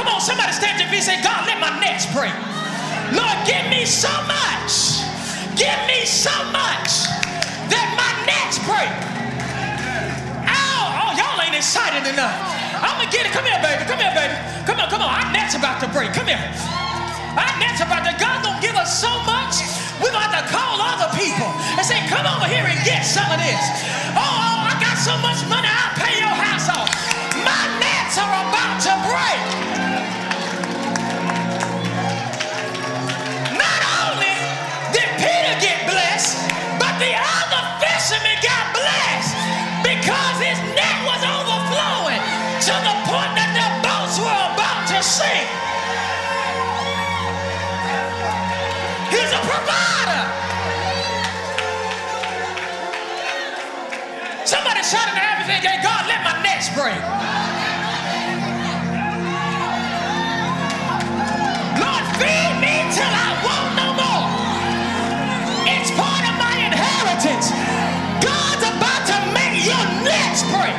Come 0.02 0.18
on, 0.18 0.22
somebody 0.26 0.50
stand 0.50 0.82
to 0.82 0.90
and 0.90 1.06
say, 1.06 1.22
God, 1.22 1.46
let 1.46 1.62
my 1.62 1.78
nets 1.78 2.10
break. 2.10 2.34
Lord, 3.14 3.38
give 3.46 3.62
me 3.70 3.86
so 3.86 4.10
much. 4.26 5.06
Give 5.54 5.78
me 5.86 6.10
so 6.10 6.34
much 6.50 7.06
that 7.70 7.86
my 7.94 8.10
nets 8.26 8.58
break. 8.66 8.90
Ow, 10.50 11.06
oh, 11.06 11.14
y'all 11.14 11.38
ain't 11.46 11.54
excited 11.54 12.02
enough. 12.10 12.34
I'm 12.82 12.98
gonna 12.98 13.14
get 13.14 13.30
it. 13.30 13.32
Come 13.38 13.46
here, 13.46 13.62
baby. 13.62 13.86
Come 13.86 14.02
here, 14.02 14.10
baby. 14.18 14.34
Come 14.66 14.82
on, 14.82 14.90
come 14.90 15.06
on. 15.06 15.14
Our 15.14 15.30
net's 15.30 15.54
about 15.54 15.78
to 15.86 15.88
break. 15.94 16.18
Come 16.18 16.26
here. 16.26 16.50
Our 17.38 17.54
net's 17.62 17.86
about 17.86 18.02
to. 18.10 18.18
God 18.18 18.42
gonna 18.42 18.58
give 18.58 18.74
us 18.74 18.98
so 18.98 19.14
much. 19.30 19.62
We're 20.02 20.10
gonna 20.10 20.34
have 20.34 20.42
to 20.42 20.50
call 20.50 20.82
other 20.82 21.14
people 21.14 21.46
and 21.78 21.86
say, 21.86 22.02
come 22.10 22.26
over 22.26 22.50
here 22.50 22.66
and 22.66 22.82
get 22.82 23.06
some 23.06 23.30
of 23.30 23.38
this. 23.38 23.62
Oh, 24.18 24.26
oh 24.26 24.66
I 24.66 24.74
got 24.82 24.98
so 24.98 25.14
much 25.22 25.46
money, 25.46 25.70
I'll 25.70 26.01
my. 56.82 57.02
Lord, 61.78 62.06
feed 62.17 62.54
me 62.58 62.76
till 62.98 63.13
I 63.13 63.30
want 63.46 63.70
no 63.78 63.88
more. 64.02 64.26
It's 65.70 65.91
part 65.94 66.24
of 66.26 66.36
my 66.41 66.56
inheritance. 66.58 67.54
God's 68.26 68.65
about 68.65 69.04
to 69.12 69.17
make 69.38 69.62
your 69.62 69.86
nets 70.02 70.41
break. 70.50 70.78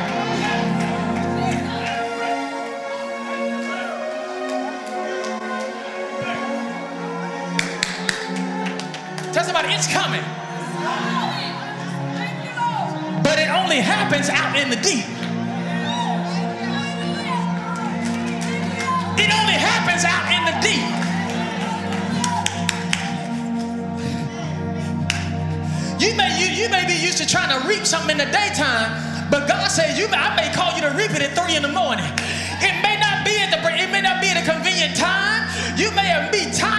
Tell 9.31 9.45
somebody 9.45 9.69
it's 9.69 9.87
coming. 9.87 10.25
But 13.23 13.39
it 13.39 13.49
only 13.49 13.77
happens 13.79 14.27
out 14.27 14.57
in 14.57 14.69
the 14.69 14.75
deep. 14.75 15.12
Happens 20.03 20.05
out 20.05 20.27
in 20.31 20.43
the 20.45 20.55
deep. 20.61 20.83
You 26.01 26.15
may, 26.15 26.39
you, 26.39 26.47
you 26.63 26.69
may 26.69 26.85
be 26.85 26.93
used 26.93 27.17
to 27.19 27.27
trying 27.27 27.49
to 27.49 27.67
reap 27.67 27.85
something 27.85 28.11
in 28.11 28.17
the 28.17 28.31
daytime, 28.31 29.29
but 29.29 29.47
God 29.47 29.69
says 29.69 29.97
you 29.97 30.07
I 30.07 30.35
may 30.35 30.51
call 30.53 30.75
you 30.75 30.81
to 30.81 30.91
reap 30.91 31.11
it 31.11 31.21
at 31.21 31.35
three 31.37 31.55
in 31.55 31.61
the 31.61 31.71
morning. 31.71 32.05
It 32.59 32.75
may 32.83 32.99
not 32.99 33.25
be 33.25 33.37
at 33.39 33.51
the 33.51 33.59
it 33.75 33.91
may 33.91 34.01
not 34.01 34.21
be 34.21 34.27
at 34.29 34.37
a 34.37 34.45
convenient 34.45 34.95
time. 34.95 35.47
You 35.77 35.91
may 35.91 36.29
be 36.31 36.51
tired 36.51 36.72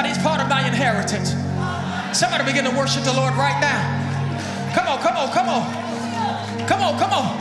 Tell 0.00 0.08
somebody 0.08 0.16
it's 0.16 0.26
part 0.26 0.40
of 0.40 0.48
my 0.48 0.66
inheritance. 0.66 1.36
Somebody 2.16 2.44
begin 2.44 2.64
to 2.64 2.72
worship 2.72 3.04
the 3.04 3.12
Lord 3.12 3.34
right 3.34 3.60
now. 3.60 3.84
Come 4.72 4.88
on, 4.88 4.98
come 5.04 5.16
on, 5.16 5.28
come 5.28 5.48
on. 5.50 5.64
Come 6.66 6.80
on, 6.80 6.98
come 6.98 7.12
on. 7.12 7.36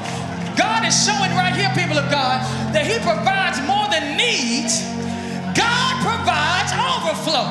God 0.58 0.84
is 0.84 0.91
showing 0.91 1.32
right 1.39 1.56
here, 1.56 1.72
people 1.72 1.98
of 1.98 2.12
God, 2.12 2.43
that 2.76 2.84
He 2.84 3.00
provides 3.00 3.63
more 3.63 3.88
than 3.88 4.19
needs. 4.19 4.84
God 5.56 6.04
provides 6.04 6.76
overflow. 6.76 7.48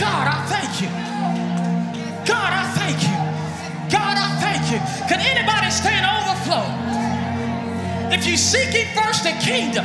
God, 0.00 0.24
I 0.24 0.40
thank 0.48 0.72
you. 0.80 0.88
God, 2.24 2.52
I 2.56 2.64
thank 2.72 3.04
you. 3.04 3.16
God, 3.92 4.16
I 4.16 4.32
thank 4.40 4.64
you. 4.72 4.80
Can 5.12 5.20
anybody 5.20 5.68
stand 5.68 6.08
overflow? 6.08 6.64
If 8.16 8.24
you 8.24 8.38
seek 8.38 8.72
ye 8.72 8.84
first 8.96 9.24
the 9.24 9.36
kingdom, 9.44 9.84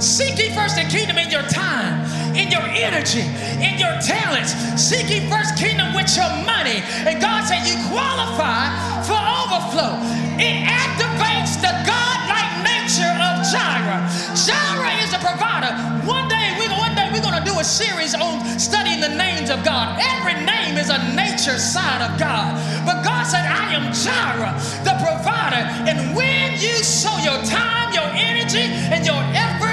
seek 0.00 0.38
ye 0.38 0.50
first 0.50 0.74
the 0.74 0.82
kingdom 0.90 1.18
in 1.18 1.30
your 1.30 1.42
time, 1.42 2.06
in 2.36 2.52
your 2.52 2.68
energy, 2.68 3.24
in 3.64 3.80
your 3.80 3.96
talents. 4.04 4.52
Seek 4.76 5.08
ye 5.08 5.24
first 5.28 5.56
kingdom 5.56 5.94
with 5.94 6.12
your 6.16 6.28
money. 6.44 6.84
And 7.08 7.20
God 7.20 7.48
said 7.48 7.64
you 7.64 7.76
qualify 7.88 8.68
for 9.08 9.16
overflow. 9.16 9.96
It 10.36 10.68
activates 10.68 11.56
the 11.64 11.72
God-like 11.88 12.52
nature 12.60 13.08
of 13.08 13.40
Jireh. 13.48 14.04
Jireh 14.36 14.96
is 15.00 15.12
a 15.16 15.20
provider. 15.24 15.72
One 16.04 16.28
day 16.28 16.54
we 16.60 16.68
one 16.76 16.94
day 16.94 17.08
we're 17.12 17.24
gonna 17.24 17.44
do 17.44 17.58
a 17.58 17.64
series 17.64 18.14
on 18.14 18.44
studying 18.60 19.00
the 19.00 19.08
names 19.08 19.48
of 19.48 19.64
God. 19.64 19.98
Every 19.98 20.34
name 20.44 20.76
is 20.76 20.90
a 20.90 21.00
nature 21.16 21.58
side 21.58 22.02
of 22.04 22.20
God. 22.20 22.52
But 22.84 23.02
God 23.02 23.24
said, 23.24 23.46
I 23.48 23.72
am 23.72 23.92
Jireh, 23.92 24.52
the 24.84 24.94
provider. 25.00 25.64
And 25.88 26.14
when 26.14 26.52
you 26.60 26.76
sow 26.84 27.16
your 27.18 27.40
time, 27.44 27.94
your 27.94 28.10
energy, 28.12 28.68
and 28.92 29.06
your 29.06 29.22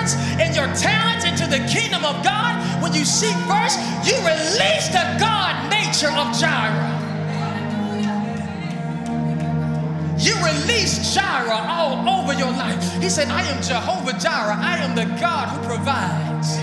efforts 0.03 0.15
and 0.39 0.55
your 0.55 0.67
talents 0.75 1.25
into 1.25 1.47
the 1.47 1.65
kingdom 1.67 2.03
of 2.05 2.23
God, 2.23 2.81
when 2.81 2.93
you 2.93 3.05
seek 3.05 3.35
first, 3.47 3.79
you 4.05 4.15
release 4.17 4.87
the 4.89 5.17
God 5.19 5.69
nature 5.69 6.11
of 6.11 6.37
Jireh. 6.39 6.91
You 10.17 10.35
release 10.35 11.13
Jireh 11.13 11.51
all 11.51 12.07
over 12.07 12.33
your 12.33 12.51
life. 12.51 13.01
He 13.01 13.09
said, 13.09 13.27
I 13.29 13.41
am 13.43 13.61
Jehovah 13.61 14.17
Jireh. 14.19 14.57
I 14.57 14.77
am 14.77 14.95
the 14.95 15.05
God 15.19 15.49
who 15.49 15.67
provides. 15.67 16.55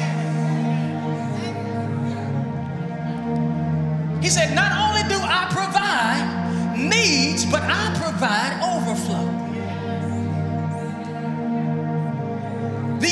He 4.22 4.31
said, 4.31 4.55
Not 4.55 4.72
only 4.72 5.03
do 5.09 5.20
I 5.20 5.46
provide 5.50 6.79
needs, 6.79 7.44
but 7.44 7.62
I 7.62 7.94
provide 7.98 8.62
overflow. 8.62 9.30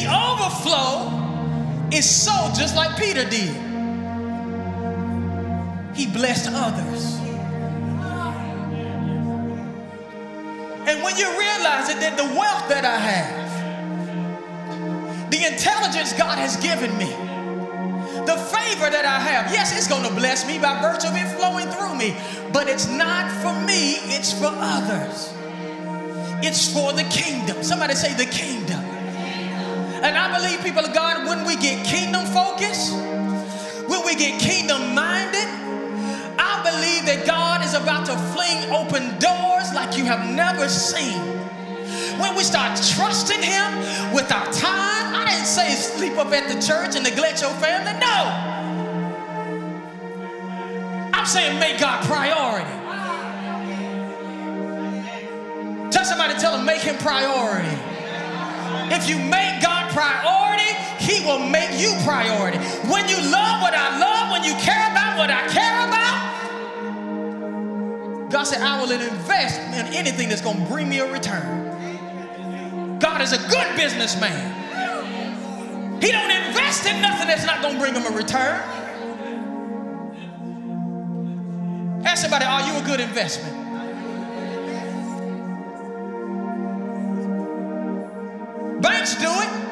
Overflow 0.09 1.89
is 1.93 2.09
so 2.09 2.33
just 2.57 2.75
like 2.77 2.97
Peter 2.99 3.25
did. 3.29 3.55
He 5.95 6.07
blessed 6.07 6.51
others. 6.53 7.19
And 10.89 11.03
when 11.03 11.17
you 11.17 11.29
realize 11.39 11.91
it, 11.91 12.01
that 12.01 12.17
the 12.17 12.25
wealth 12.25 12.69
that 12.69 12.85
I 12.85 12.99
have, 12.99 13.49
the 15.31 15.45
intelligence 15.45 16.13
God 16.15 16.39
has 16.39 16.57
given 16.57 16.97
me, 16.97 17.11
the 18.25 18.37
favor 18.37 18.89
that 18.89 19.05
I 19.05 19.21
have, 19.21 19.53
yes, 19.53 19.77
it's 19.77 19.87
going 19.89 20.05
to 20.05 20.15
bless 20.15 20.47
me 20.47 20.59
by 20.59 20.81
virtue 20.81 21.09
of 21.09 21.17
it 21.17 21.27
flowing 21.37 21.67
through 21.69 21.95
me, 21.95 22.17
but 22.53 22.69
it's 22.69 22.87
not 22.89 23.31
for 23.43 23.53
me, 23.67 23.97
it's 24.15 24.33
for 24.33 24.51
others. 24.51 25.35
It's 26.41 26.73
for 26.73 26.93
the 26.93 27.05
kingdom. 27.05 27.63
Somebody 27.63 27.95
say 27.95 28.15
the 28.15 28.31
kingdom. 28.31 28.78
I 30.29 30.39
believe, 30.39 30.63
people 30.63 30.85
of 30.85 30.93
God, 30.93 31.27
when 31.27 31.47
we 31.47 31.57
get 31.57 31.87
kingdom 31.87 32.27
focused, 32.27 32.93
when 33.89 34.05
we 34.05 34.15
get 34.15 34.39
kingdom 34.39 34.95
minded, 34.95 35.49
I 36.39 36.61
believe 36.69 37.07
that 37.07 37.25
God 37.27 37.65
is 37.65 37.73
about 37.73 38.05
to 38.07 38.17
fling 38.37 38.71
open 38.71 39.19
doors 39.19 39.73
like 39.73 39.97
you 39.97 40.05
have 40.05 40.29
never 40.29 40.69
seen. 40.69 41.19
When 42.21 42.37
we 42.37 42.43
start 42.43 42.77
trusting 42.77 43.41
Him 43.41 44.13
with 44.13 44.31
our 44.31 44.45
time, 44.53 45.15
I 45.17 45.25
didn't 45.25 45.47
say 45.47 45.71
sleep 45.71 46.19
up 46.19 46.31
at 46.33 46.47
the 46.47 46.61
church 46.61 46.95
and 46.95 47.05
neglect 47.05 47.41
your 47.41 47.55
family. 47.57 47.99
No. 47.99 48.19
I'm 51.15 51.25
saying 51.25 51.59
make 51.59 51.81
God 51.81 52.05
priority. 52.05 52.71
Tell 55.91 56.05
somebody, 56.05 56.35
tell 56.35 56.55
them, 56.55 56.67
make 56.67 56.83
him 56.83 56.99
priority. 56.99 57.77
If 58.91 59.09
you 59.09 59.19
make 59.19 59.63
God 59.63 59.78
priority, 59.99 60.71
he 61.03 61.27
will 61.27 61.41
make 61.41 61.73
you 61.81 61.93
priority. 62.05 62.59
When 62.87 63.09
you 63.09 63.17
love 63.17 63.61
what 63.61 63.75
I 63.75 63.99
love, 63.99 64.31
when 64.31 64.45
you 64.45 64.55
care 64.63 64.87
about 64.93 65.19
what 65.19 65.29
I 65.29 65.49
care 65.49 65.89
about, 65.89 66.17
God 68.31 68.45
said, 68.45 68.63
I 68.63 68.81
will 68.81 68.93
invest 68.93 69.59
in 69.59 69.87
anything 69.93 70.29
that's 70.29 70.41
going 70.41 70.59
to 70.59 70.67
bring 70.71 70.89
me 70.89 71.01
a 71.01 71.11
return. 71.11 71.67
God 73.01 73.23
is 73.23 73.33
a 73.33 73.39
good 73.49 73.77
businessman. 73.77 74.55
He 76.01 76.13
don't 76.13 76.31
invest 76.31 76.87
in 76.87 77.03
nothing 77.03 77.27
that's 77.27 77.45
not 77.45 77.61
going 77.61 77.75
to 77.75 77.81
bring 77.81 77.95
him 77.95 78.07
a 78.07 78.17
return. 78.17 78.63
Ask 82.05 82.23
somebody, 82.23 82.45
are 82.45 82.63
you 82.69 82.79
a 82.81 82.83
good 82.87 83.01
investment? 83.01 83.57
Banks 88.81 89.17
do 89.17 89.29
it. 89.29 89.68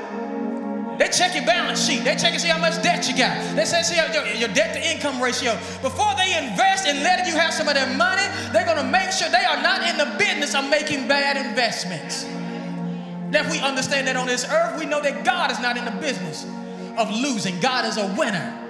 They 0.98 1.08
check 1.08 1.34
your 1.34 1.44
balance 1.44 1.84
sheet. 1.86 2.04
They 2.04 2.16
check 2.16 2.32
and 2.32 2.40
see 2.40 2.48
how 2.48 2.58
much 2.58 2.82
debt 2.82 3.06
you 3.08 3.16
got. 3.16 3.54
They 3.54 3.64
say, 3.64 3.82
see 3.82 3.96
your, 3.96 4.26
your 4.34 4.48
debt 4.48 4.74
to 4.74 4.90
income 4.90 5.20
ratio. 5.20 5.54
Before 5.82 6.14
they 6.16 6.36
invest 6.36 6.86
in 6.86 7.02
letting 7.02 7.26
you 7.26 7.38
have 7.38 7.52
some 7.52 7.68
of 7.68 7.74
their 7.74 7.94
money, 7.96 8.22
they're 8.52 8.64
going 8.64 8.78
to 8.78 8.90
make 8.90 9.12
sure 9.12 9.28
they 9.28 9.44
are 9.44 9.62
not 9.62 9.82
in 9.86 9.98
the 9.98 10.16
business 10.18 10.54
of 10.54 10.68
making 10.70 11.06
bad 11.06 11.36
investments. 11.36 12.24
That 13.30 13.50
we 13.50 13.58
understand 13.60 14.06
that 14.08 14.16
on 14.16 14.26
this 14.26 14.48
earth, 14.48 14.78
we 14.78 14.86
know 14.86 15.02
that 15.02 15.24
God 15.24 15.50
is 15.50 15.60
not 15.60 15.76
in 15.76 15.84
the 15.84 15.90
business 15.90 16.46
of 16.96 17.10
losing. 17.10 17.60
God 17.60 17.84
is 17.84 17.98
a 17.98 18.06
winner. 18.16 18.62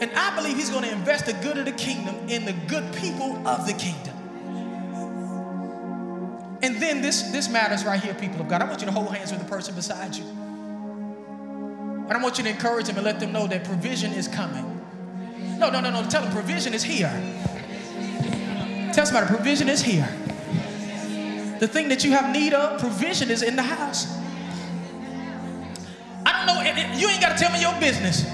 And 0.00 0.10
I 0.16 0.34
believe 0.34 0.56
He's 0.56 0.70
going 0.70 0.82
to 0.82 0.90
invest 0.90 1.26
the 1.26 1.34
good 1.34 1.58
of 1.58 1.64
the 1.64 1.72
kingdom 1.72 2.16
in 2.28 2.44
the 2.44 2.54
good 2.66 2.92
people 2.96 3.46
of 3.46 3.66
the 3.66 3.72
kingdom. 3.72 4.16
And 6.62 6.76
then 6.76 7.02
this, 7.02 7.22
this 7.22 7.48
matters 7.48 7.84
right 7.84 8.00
here, 8.00 8.14
people 8.14 8.40
of 8.40 8.46
God. 8.48 8.62
I 8.62 8.66
want 8.66 8.80
you 8.80 8.86
to 8.86 8.92
hold 8.92 9.12
hands 9.14 9.32
with 9.32 9.40
the 9.40 9.48
person 9.48 9.74
beside 9.74 10.14
you. 10.14 10.24
And 10.24 12.12
I 12.12 12.22
want 12.22 12.38
you 12.38 12.44
to 12.44 12.50
encourage 12.50 12.86
them 12.86 12.96
and 12.96 13.04
let 13.04 13.18
them 13.18 13.32
know 13.32 13.48
that 13.48 13.64
provision 13.64 14.12
is 14.12 14.28
coming. 14.28 14.80
No, 15.58 15.70
no, 15.70 15.80
no, 15.80 15.90
no. 15.90 16.08
Tell 16.08 16.22
them 16.22 16.32
provision 16.32 16.72
is 16.72 16.84
here. 16.84 17.10
Tell 18.92 19.04
somebody 19.06 19.26
provision 19.26 19.68
is 19.68 19.82
here. 19.82 20.08
The 21.58 21.66
thing 21.66 21.88
that 21.88 22.04
you 22.04 22.12
have 22.12 22.32
need 22.32 22.54
of, 22.54 22.78
provision 22.80 23.28
is 23.30 23.42
in 23.42 23.56
the 23.56 23.62
house. 23.62 24.06
I 26.24 26.46
don't 26.46 26.46
know, 26.46 26.62
you 26.96 27.08
ain't 27.08 27.20
got 27.20 27.36
to 27.36 27.42
tell 27.42 27.52
me 27.52 27.60
your 27.60 27.74
business. 27.80 28.24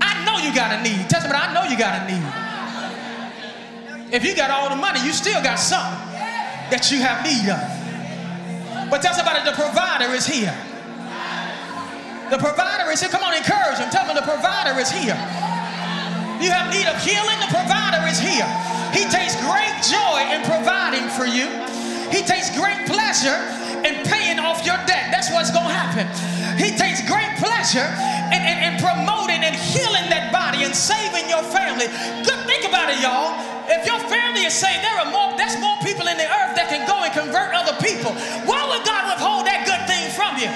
I 0.00 0.24
know 0.24 0.38
you 0.38 0.52
got 0.54 0.72
a 0.72 0.82
need. 0.82 1.08
Tell 1.08 1.20
somebody, 1.20 1.42
I 1.42 1.52
know 1.54 1.62
you 1.70 1.78
got 1.78 2.02
a 2.02 2.06
need. 2.10 2.24
If 4.12 4.24
you 4.24 4.34
got 4.34 4.50
all 4.50 4.68
the 4.68 4.76
money, 4.76 5.00
you 5.04 5.12
still 5.12 5.40
got 5.42 5.58
something 5.58 6.09
that 6.70 6.90
you 6.90 7.02
have 7.02 7.22
need 7.26 7.50
of. 7.50 7.60
But 8.90 9.02
tell 9.02 9.14
somebody 9.14 9.42
the 9.46 9.54
provider 9.54 10.14
is 10.14 10.26
here. 10.26 10.54
The 12.30 12.38
provider 12.38 12.90
is 12.90 13.02
here. 13.02 13.10
Come 13.10 13.26
on, 13.26 13.34
encourage 13.34 13.78
him. 13.78 13.90
Tell 13.90 14.06
him 14.06 14.14
the 14.14 14.26
provider 14.26 14.78
is 14.78 14.90
here. 14.90 15.18
You 16.38 16.48
have 16.54 16.70
need 16.72 16.86
of 16.86 16.96
healing, 17.02 17.38
the 17.42 17.52
provider 17.52 18.00
is 18.06 18.18
here. 18.18 18.46
He 18.94 19.04
takes 19.10 19.34
great 19.42 19.76
joy 19.86 20.30
in 20.30 20.40
providing 20.46 21.06
for 21.12 21.26
you. 21.26 21.46
He 22.08 22.22
takes 22.26 22.50
great 22.54 22.86
pleasure 22.86 23.36
in 23.86 24.02
paying 24.06 24.38
off 24.38 24.64
your 24.66 24.78
debt. 24.86 25.10
That's 25.14 25.30
what's 25.30 25.50
going 25.50 25.68
to 25.68 25.74
happen. 25.74 26.06
He 26.58 26.74
takes 26.74 27.02
great 27.06 27.30
pleasure 27.38 27.86
in, 28.34 28.40
in, 28.42 28.56
in 28.66 28.72
promoting 28.82 29.46
and 29.46 29.54
healing 29.54 30.10
that 30.10 30.30
body 30.32 30.64
and 30.64 30.74
saving 30.74 31.28
your 31.30 31.42
family. 31.42 31.86
Good, 32.26 32.40
think 32.46 32.66
about 32.66 32.90
it, 32.90 32.98
y'all. 33.02 33.49
If 33.70 33.86
your 33.86 34.00
family 34.10 34.42
is 34.44 34.54
saved, 34.54 34.82
there 34.82 34.98
are 34.98 35.10
more, 35.10 35.30
that's 35.38 35.54
more 35.60 35.76
people 35.82 36.08
in 36.08 36.16
the 36.18 36.26
earth 36.26 36.58
that 36.58 36.66
can 36.68 36.82
go 36.90 37.04
and 37.06 37.12
convert 37.14 37.54
other 37.54 37.78
people. 37.78 38.10
Why 38.42 38.66
would 38.66 38.82
God 38.84 39.06
withhold 39.06 39.46
that 39.46 39.62
good 39.62 39.86
thing 39.86 40.10
from 40.10 40.34
you? 40.42 40.50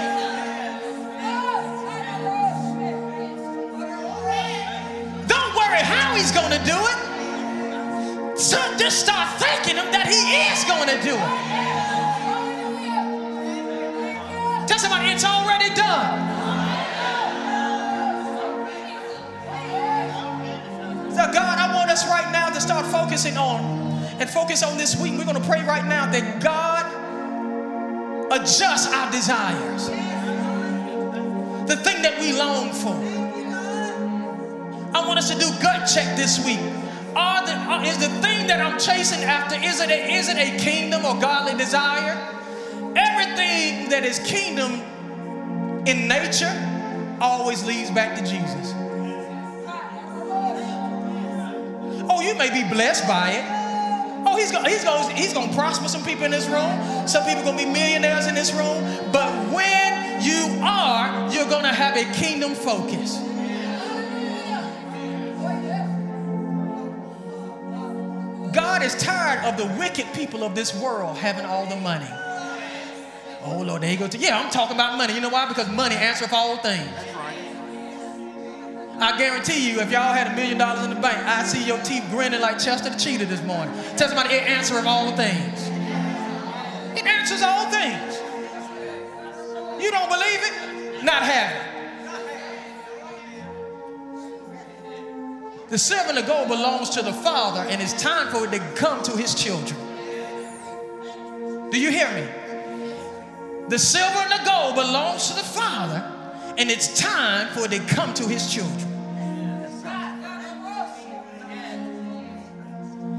Don't 5.31 5.55
worry 5.55 5.79
how 5.79 6.17
he's 6.19 6.33
going 6.33 6.51
to 6.51 6.62
do 6.67 6.75
it. 6.75 6.99
So 8.37 8.59
just 8.77 8.99
start 8.99 9.31
thanking 9.39 9.77
him 9.77 9.93
that 9.95 10.11
he 10.11 10.19
is 10.51 10.65
going 10.67 10.91
to 10.91 10.99
do 10.99 11.15
it. 11.15 11.31
Tell 14.67 14.79
somebody 14.79 15.11
it's 15.15 15.25
already 15.25 15.73
done. 15.73 16.19
So 21.15 21.23
God, 21.31 21.59
I 21.62 21.73
want 21.77 21.84
us 21.95 22.09
right 22.09 22.32
now 22.32 22.51
to 22.51 22.61
start 22.61 22.84
focusing 22.86 23.36
on 23.36 23.62
and 24.18 24.28
focus 24.28 24.64
on 24.64 24.76
this 24.76 25.01
week. 25.01 25.12
We're 25.16 25.24
going 25.24 25.40
to 25.40 25.49
pray 25.49 25.62
right 25.62 25.84
now 25.84 26.11
that 26.11 26.42
God 26.42 26.84
adjust 28.32 28.92
our 28.92 29.12
desires. 29.12 29.86
The 31.68 31.76
thing 31.76 32.03
that 32.03 32.18
we 32.20 32.32
long 32.32 32.72
for. 32.72 32.97
I 34.92 35.07
want 35.07 35.20
us 35.20 35.30
to 35.30 35.38
do 35.38 35.49
gut 35.62 35.88
check 35.88 36.16
this 36.16 36.45
week. 36.45 36.59
Are 37.14 37.47
the, 37.47 37.55
are, 37.55 37.84
is 37.84 37.99
the 37.99 38.09
thing 38.20 38.49
that 38.49 38.61
I'm 38.61 38.76
chasing 38.76 39.22
after, 39.22 39.55
is 39.55 39.80
it, 39.80 39.88
a, 39.88 40.14
is 40.14 40.28
it 40.28 40.36
a 40.36 40.59
kingdom 40.59 41.05
or 41.05 41.20
godly 41.20 41.57
desire? 41.57 42.16
Everything 42.97 43.88
that 43.90 44.03
is 44.05 44.18
kingdom 44.18 44.82
in 45.86 46.09
nature 46.09 46.53
always 47.20 47.64
leads 47.64 47.92
back 47.92 48.16
to 48.18 48.22
Jesus. 48.22 48.74
You 52.25 52.35
may 52.35 52.51
be 52.51 52.68
blessed 52.68 53.07
by 53.07 53.33
it. 53.33 53.45
Oh, 54.27 54.37
he's 54.37 54.51
going 54.51 54.64
he's 54.64 54.85
gonna, 54.85 55.12
he's 55.12 55.33
gonna 55.35 55.53
prosper 55.53 55.89
some 55.89 56.03
people 56.03 56.25
in 56.25 56.31
this 56.31 56.49
room. 56.49 57.07
Some 57.07 57.25
people 57.25 57.45
gonna 57.45 57.59
be 57.59 57.66
millionaires 57.66 58.27
in 58.27 58.35
this 58.35 58.53
room. 58.53 58.83
But 59.12 59.31
when 59.53 60.22
you 60.22 60.62
are, 60.62 61.31
you're 61.33 61.49
gonna 61.49 61.72
have 61.72 61.97
a 61.97 62.11
kingdom 62.14 62.55
focus. 62.55 63.18
God 68.55 68.83
is 68.83 68.95
tired 68.95 69.45
of 69.45 69.57
the 69.59 69.66
wicked 69.79 70.07
people 70.14 70.45
of 70.45 70.55
this 70.55 70.75
world 70.81 71.16
having 71.18 71.45
all 71.45 71.66
the 71.66 71.77
money. 71.77 72.09
Oh 73.43 73.62
Lord, 73.62 73.83
there 73.83 73.93
you 73.93 73.99
go. 73.99 74.09
To, 74.09 74.16
yeah, 74.16 74.41
I'm 74.41 74.51
talking 74.51 74.77
about 74.77 74.97
money. 74.97 75.12
You 75.14 75.20
know 75.20 75.29
why? 75.29 75.47
Because 75.47 75.68
money 75.68 75.97
answers 75.97 76.33
all 76.33 76.57
things. 76.59 76.89
I 79.01 79.18
guarantee 79.18 79.70
you, 79.70 79.80
if 79.80 79.90
y'all 79.90 80.12
had 80.14 80.28
a 80.28 80.36
million 80.36 80.57
dollars 80.59 80.84
in 80.84 80.90
the 80.90 81.01
bank, 81.01 81.18
I'd 81.18 81.47
see 81.47 81.64
your 81.66 81.78
teeth 81.78 82.05
grinning 82.11 82.40
like 82.40 82.59
Chester 82.59 82.90
the 82.90 82.97
Cheetah 82.97 83.26
this 83.26 83.42
morning. 83.42 83.74
Tell 83.97 84.09
somebody 84.09 84.34
it 84.34 84.45
answers 84.45 84.84
all 84.84 85.16
things. 85.16 85.68
It 86.97 87.05
answers 87.07 87.42
all 87.42 87.70
things. 87.70 88.20
You 89.82 89.90
don't 89.90 90.09
believe 90.09 90.40
it? 90.42 91.05
Not 91.05 91.22
have 91.22 91.51
it. 91.57 91.74
The 95.68 95.78
silver 95.78 96.11
and 96.11 96.18
the 96.18 96.22
gold 96.22 96.49
belongs 96.49 96.90
to 96.90 97.03
the 97.03 97.12
Father, 97.12 97.62
and 97.68 97.82
it's 97.82 98.01
time 98.01 98.28
for 98.28 98.45
it 98.45 98.53
to 98.53 98.61
come 98.76 99.03
to 99.03 99.16
his 99.16 99.34
children. 99.34 99.80
Do 101.70 101.80
you 101.80 101.90
hear 101.90 102.09
me? 102.12 102.28
The 103.68 103.78
silver 103.78 104.18
and 104.18 104.30
the 104.30 104.45
gold 104.49 104.76
belongs 104.76 105.28
to 105.28 105.34
the 105.34 105.42
Father, 105.42 106.14
and 106.57 106.70
it's 106.70 106.98
time 106.98 107.48
for 107.48 107.64
it 107.64 107.70
to 107.72 107.80
come 107.94 108.14
to 108.14 108.28
his 108.28 108.52
children. 108.52 108.90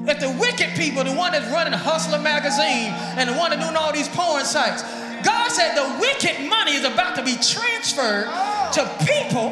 If 0.08 0.20
the 0.20 0.30
wicked 0.40 0.76
people, 0.76 1.04
the 1.04 1.14
one 1.14 1.32
that's 1.32 1.52
running 1.52 1.74
Hustler 1.74 2.20
magazine 2.20 2.94
and 3.18 3.30
the 3.30 3.34
one 3.34 3.50
that's 3.50 3.64
doing 3.64 3.76
all 3.76 3.92
these 3.92 4.08
porn 4.10 4.46
sites, 4.46 4.84
God 5.24 5.50
said 5.50 5.76
the 5.76 6.00
wicked 6.00 6.48
money 6.48 6.74
is 6.74 6.86
about 6.86 7.16
to 7.16 7.24
be 7.24 7.34
transferred 7.42 8.30
to 8.74 8.86
people 9.04 9.50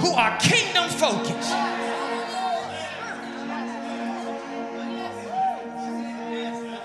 who 0.00 0.12
are 0.14 0.36
kingdom 0.38 0.88
focused. 0.88 1.52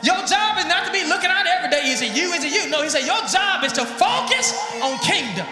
Your 0.04 0.18
job 0.26 0.58
is 0.58 0.66
not 0.66 0.86
to 0.88 0.92
be 0.92 1.06
looking 1.08 1.30
out 1.30 1.46
every 1.46 1.70
day. 1.70 1.88
Is 1.92 2.02
it 2.02 2.18
you? 2.18 2.34
Is 2.34 2.44
it 2.44 2.52
you? 2.52 2.70
No, 2.70 2.82
he 2.82 2.90
said 2.90 3.06
your 3.06 3.22
job 3.28 3.64
is 3.64 3.72
to 3.74 3.86
focus 3.86 4.52
on 4.82 4.98
kingdom. 5.00 5.48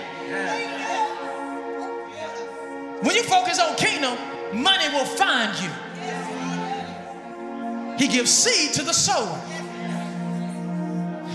When 3.01 3.15
you 3.15 3.23
focus 3.23 3.59
on 3.59 3.75
kingdom, 3.75 4.15
money 4.53 4.89
will 4.89 5.05
find 5.05 5.57
you. 5.59 5.69
He 7.97 8.07
gives 8.07 8.31
seed 8.31 8.73
to 8.75 8.83
the 8.83 8.93
sower. 8.93 9.41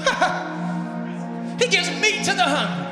he 1.59 1.67
gives 1.69 1.91
meat 2.01 2.25
to 2.25 2.35
the 2.35 2.45
hungry. 2.45 2.85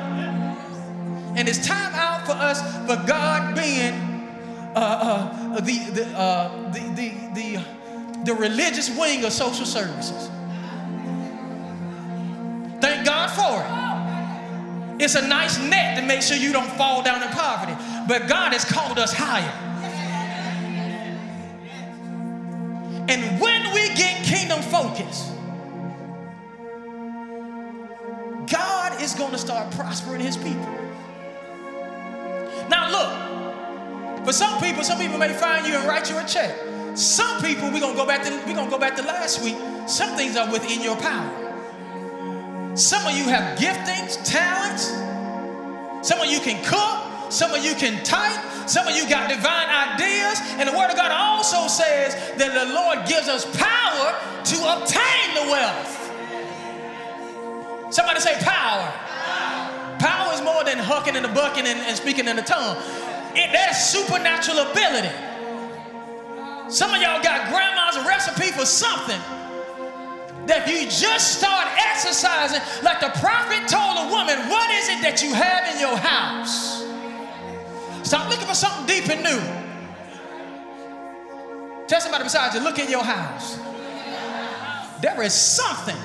And 1.39 1.47
it's 1.47 1.65
time 1.65 1.93
out 1.93 2.25
for 2.25 2.33
us, 2.33 2.61
for 2.85 2.97
God 3.07 3.55
being 3.55 3.93
uh, 4.75 4.79
uh, 5.55 5.59
the, 5.61 5.79
the, 5.91 6.05
uh, 6.17 6.71
the, 6.71 6.79
the, 6.95 7.13
the, 7.33 7.63
the 8.25 8.33
religious 8.33 8.89
wing 8.97 9.23
of 9.23 9.31
social 9.31 9.65
services. 9.65 10.29
It's 15.03 15.15
a 15.15 15.27
nice 15.27 15.59
net 15.59 15.99
to 15.99 16.05
make 16.05 16.21
sure 16.21 16.37
you 16.37 16.53
don't 16.53 16.71
fall 16.77 17.03
down 17.03 17.21
in 17.21 17.27
poverty. 17.29 17.73
But 18.07 18.29
God 18.29 18.53
has 18.53 18.63
called 18.63 18.97
us 18.97 19.11
higher. 19.11 19.51
And 23.09 23.41
when 23.41 23.73
we 23.73 23.93
get 23.95 24.23
kingdom 24.23 24.61
focus, 24.61 25.29
God 28.49 29.01
is 29.01 29.13
going 29.13 29.31
to 29.31 29.37
start 29.37 29.71
prospering 29.71 30.21
his 30.21 30.37
people. 30.37 30.69
Now, 32.69 32.89
look, 32.89 34.25
for 34.25 34.31
some 34.31 34.61
people, 34.61 34.85
some 34.85 34.99
people 34.99 35.17
may 35.17 35.33
find 35.33 35.67
you 35.67 35.73
and 35.75 35.85
write 35.85 36.09
you 36.09 36.17
a 36.17 36.23
check. 36.23 36.55
Some 36.95 37.41
people, 37.41 37.69
we're 37.71 37.81
gonna 37.81 37.95
go 37.95 38.05
back 38.05 38.23
to 38.23 38.29
we're 38.47 38.55
gonna 38.55 38.69
go 38.69 38.79
back 38.79 38.95
to 38.95 39.01
last 39.01 39.43
week. 39.43 39.57
Some 39.85 40.15
things 40.15 40.37
are 40.37 40.49
within 40.49 40.81
your 40.81 40.95
power. 40.95 41.42
Some 42.75 43.05
of 43.05 43.15
you 43.15 43.25
have 43.25 43.59
giftings, 43.59 44.17
talents. 44.25 44.87
Some 46.07 46.19
of 46.19 46.25
you 46.25 46.39
can 46.39 46.63
cook. 46.65 47.31
Some 47.31 47.53
of 47.53 47.63
you 47.63 47.75
can 47.75 48.03
type. 48.03 48.39
Some 48.67 48.87
of 48.87 48.95
you 48.95 49.07
got 49.07 49.29
divine 49.29 49.69
ideas. 49.69 50.39
And 50.57 50.67
the 50.67 50.73
Word 50.73 50.89
of 50.89 50.95
God 50.95 51.11
also 51.11 51.67
says 51.67 52.15
that 52.37 52.53
the 52.53 52.73
Lord 52.73 53.05
gives 53.07 53.27
us 53.27 53.45
power 53.55 54.17
to 54.43 54.57
obtain 54.73 55.35
the 55.37 55.51
wealth. 55.51 55.99
Somebody 57.93 58.19
say 58.19 58.33
power. 58.41 58.91
Power 59.99 60.33
is 60.33 60.41
more 60.41 60.63
than 60.63 60.79
hucking 60.79 61.15
and 61.15 61.25
the 61.25 61.29
bucking 61.29 61.67
and, 61.67 61.79
and 61.79 61.95
speaking 61.95 62.27
in 62.27 62.35
the 62.35 62.41
tongue. 62.41 62.77
It, 63.35 63.51
there's 63.53 63.77
supernatural 63.77 64.57
ability. 64.57 65.13
Some 66.69 66.91
of 66.91 67.01
y'all 67.01 67.21
got 67.21 67.53
grandma's 67.53 68.03
recipe 68.07 68.47
for 68.51 68.65
something 68.65 69.21
that 70.47 70.67
if 70.67 70.73
you 70.73 70.89
just 70.89 71.39
start 71.39 71.67
exercising, 71.87 72.61
like 72.83 72.99
the 72.99 73.11
prophet 73.19 73.67
told 73.67 74.07
a 74.07 74.11
woman, 74.11 74.49
What 74.49 74.69
is 74.71 74.89
it 74.89 75.01
that 75.01 75.21
you 75.23 75.33
have 75.33 75.73
in 75.73 75.79
your 75.79 75.97
house? 75.97 76.83
Stop 78.07 78.29
looking 78.29 78.47
for 78.47 78.53
something 78.53 78.85
deep 78.85 79.09
and 79.09 79.23
new. 79.23 79.63
Tell 81.87 82.01
somebody 82.01 82.23
beside 82.23 82.53
you, 82.53 82.61
look 82.61 82.79
in 82.79 82.89
your 82.89 83.03
house. 83.03 83.57
There 85.01 85.21
is 85.21 85.33
something 85.33 85.97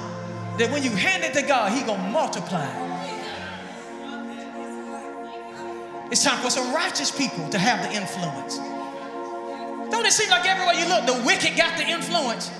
that 0.58 0.70
when 0.70 0.82
you 0.82 0.90
hand 0.90 1.24
it 1.24 1.34
to 1.34 1.42
God, 1.42 1.72
He 1.72 1.82
gonna 1.82 2.10
multiply. 2.10 2.66
It's 6.10 6.24
time 6.24 6.40
for 6.42 6.50
some 6.50 6.74
righteous 6.74 7.10
people 7.10 7.48
to 7.50 7.58
have 7.58 7.82
the 7.82 7.94
influence. 7.94 8.56
Don't 9.90 10.06
it 10.06 10.12
seem 10.12 10.30
like 10.30 10.46
everywhere 10.46 10.74
you 10.74 10.88
look, 10.88 11.06
the 11.06 11.22
wicked 11.26 11.56
got 11.56 11.76
the 11.76 11.86
influence? 11.86 12.50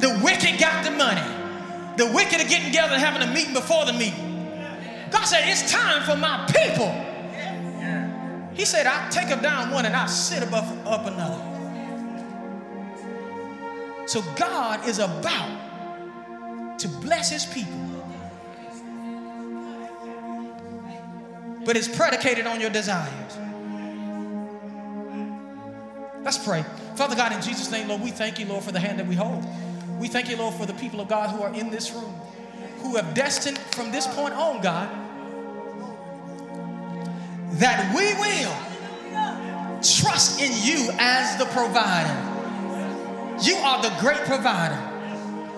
The 0.00 0.20
wicked 0.22 0.60
got 0.60 0.84
the 0.84 0.90
money. 0.90 1.22
The 1.96 2.06
wicked 2.12 2.40
are 2.40 2.48
getting 2.48 2.66
together 2.66 2.94
and 2.94 3.02
having 3.02 3.28
a 3.28 3.32
meeting 3.32 3.54
before 3.54 3.84
the 3.84 3.92
meeting. 3.92 4.28
God 5.10 5.24
said, 5.24 5.48
It's 5.48 5.70
time 5.70 6.02
for 6.02 6.16
my 6.16 6.46
people. 6.46 6.94
He 8.54 8.64
said, 8.64 8.86
I'll 8.86 9.10
take 9.10 9.28
them 9.28 9.40
down 9.40 9.70
one 9.70 9.86
and 9.86 9.94
I'll 9.94 10.08
sit 10.08 10.42
above 10.42 10.86
up 10.86 11.06
another. 11.06 11.44
So 14.06 14.22
God 14.36 14.86
is 14.88 14.98
about 14.98 16.78
to 16.78 16.88
bless 16.88 17.30
his 17.30 17.44
people. 17.46 17.72
But 21.64 21.76
it's 21.76 21.88
predicated 21.88 22.46
on 22.46 22.60
your 22.60 22.70
desires. 22.70 23.38
Let's 26.22 26.38
pray. 26.38 26.64
Father 26.94 27.14
God, 27.14 27.32
in 27.32 27.42
Jesus' 27.42 27.70
name, 27.70 27.88
Lord, 27.88 28.02
we 28.02 28.10
thank 28.10 28.38
you, 28.38 28.46
Lord, 28.46 28.64
for 28.64 28.72
the 28.72 28.80
hand 28.80 28.98
that 28.98 29.06
we 29.06 29.14
hold. 29.14 29.44
We 29.98 30.06
thank 30.08 30.28
you, 30.28 30.36
Lord, 30.36 30.54
for 30.54 30.64
the 30.64 30.74
people 30.74 31.00
of 31.00 31.08
God 31.08 31.30
who 31.30 31.42
are 31.42 31.52
in 31.52 31.70
this 31.70 31.92
room, 31.92 32.14
who 32.82 32.96
have 32.96 33.14
destined 33.14 33.58
from 33.58 33.90
this 33.90 34.06
point 34.06 34.34
on, 34.34 34.62
God, 34.62 34.88
that 37.58 37.92
we 37.96 38.14
will 38.14 39.80
trust 39.82 40.40
in 40.40 40.52
you 40.52 40.90
as 40.98 41.36
the 41.38 41.46
provider. 41.46 42.14
You 43.42 43.56
are 43.56 43.82
the 43.82 43.94
great 44.00 44.18
provider. 44.18 44.78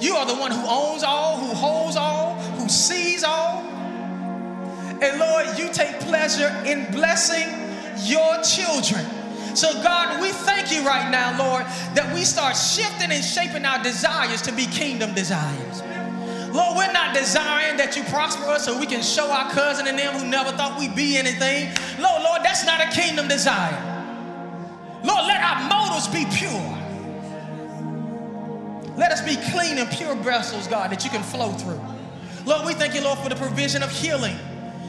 You 0.01 0.14
are 0.14 0.24
the 0.24 0.34
one 0.34 0.51
who 0.51 0.64
owns 0.66 1.03
all, 1.03 1.38
who 1.38 1.55
holds 1.55 1.97
all, 1.97 2.34
who 2.34 2.68
sees 2.68 3.22
all. 3.22 3.61
And 5.03 5.18
Lord, 5.18 5.59
you 5.59 5.70
take 5.72 6.01
pleasure 6.01 6.49
in 6.64 6.91
blessing 6.91 7.47
your 8.05 8.43
children. 8.43 9.05
So, 9.55 9.72
God, 9.82 10.20
we 10.20 10.30
thank 10.30 10.72
you 10.72 10.86
right 10.86 11.11
now, 11.11 11.36
Lord, 11.38 11.64
that 11.94 12.12
we 12.14 12.22
start 12.24 12.57
shifting 12.57 13.11
and 13.11 13.24
shaping 13.24 13.64
our 13.64 13.82
desires 13.82 14.42
to 14.42 14.53
be 14.53 14.66
kingdom 14.66 15.14
desires. 15.14 15.82
Lord, 16.53 16.76
we're 16.76 16.92
not 16.92 17.14
desiring 17.14 17.76
that 17.76 17.96
you 17.96 18.03
prosper 18.05 18.44
us 18.44 18.64
so 18.64 18.78
we 18.78 18.86
can 18.86 19.03
show 19.03 19.30
our 19.30 19.51
cousin 19.51 19.86
and 19.86 19.98
them 19.98 20.14
who 20.14 20.26
never 20.26 20.51
thought 20.53 20.78
we'd 20.78 20.96
be 20.96 21.16
anything. 21.16 21.70
Lord, 22.01 22.22
Lord, 22.22 22.42
that's 22.42 22.64
not 22.64 22.80
a 22.80 22.90
kingdom 22.90 23.28
desire. 23.28 23.86
Lord, 25.05 25.26
let 25.26 25.40
our 25.40 25.68
motives 25.68 26.09
be 26.09 26.26
pure. 26.36 26.76
Let 28.96 29.12
us 29.12 29.22
be 29.22 29.36
clean 29.51 29.78
and 29.78 29.88
pure 29.90 30.14
vessels, 30.16 30.66
God, 30.66 30.90
that 30.90 31.05
you 31.05 31.11
can 31.11 31.22
flow 31.22 31.53
through. 31.53 31.80
Lord, 32.44 32.66
we 32.66 32.74
thank 32.74 32.94
you, 32.94 33.03
Lord, 33.03 33.18
for 33.18 33.28
the 33.28 33.36
provision 33.36 33.82
of 33.82 33.90
healing 33.90 34.36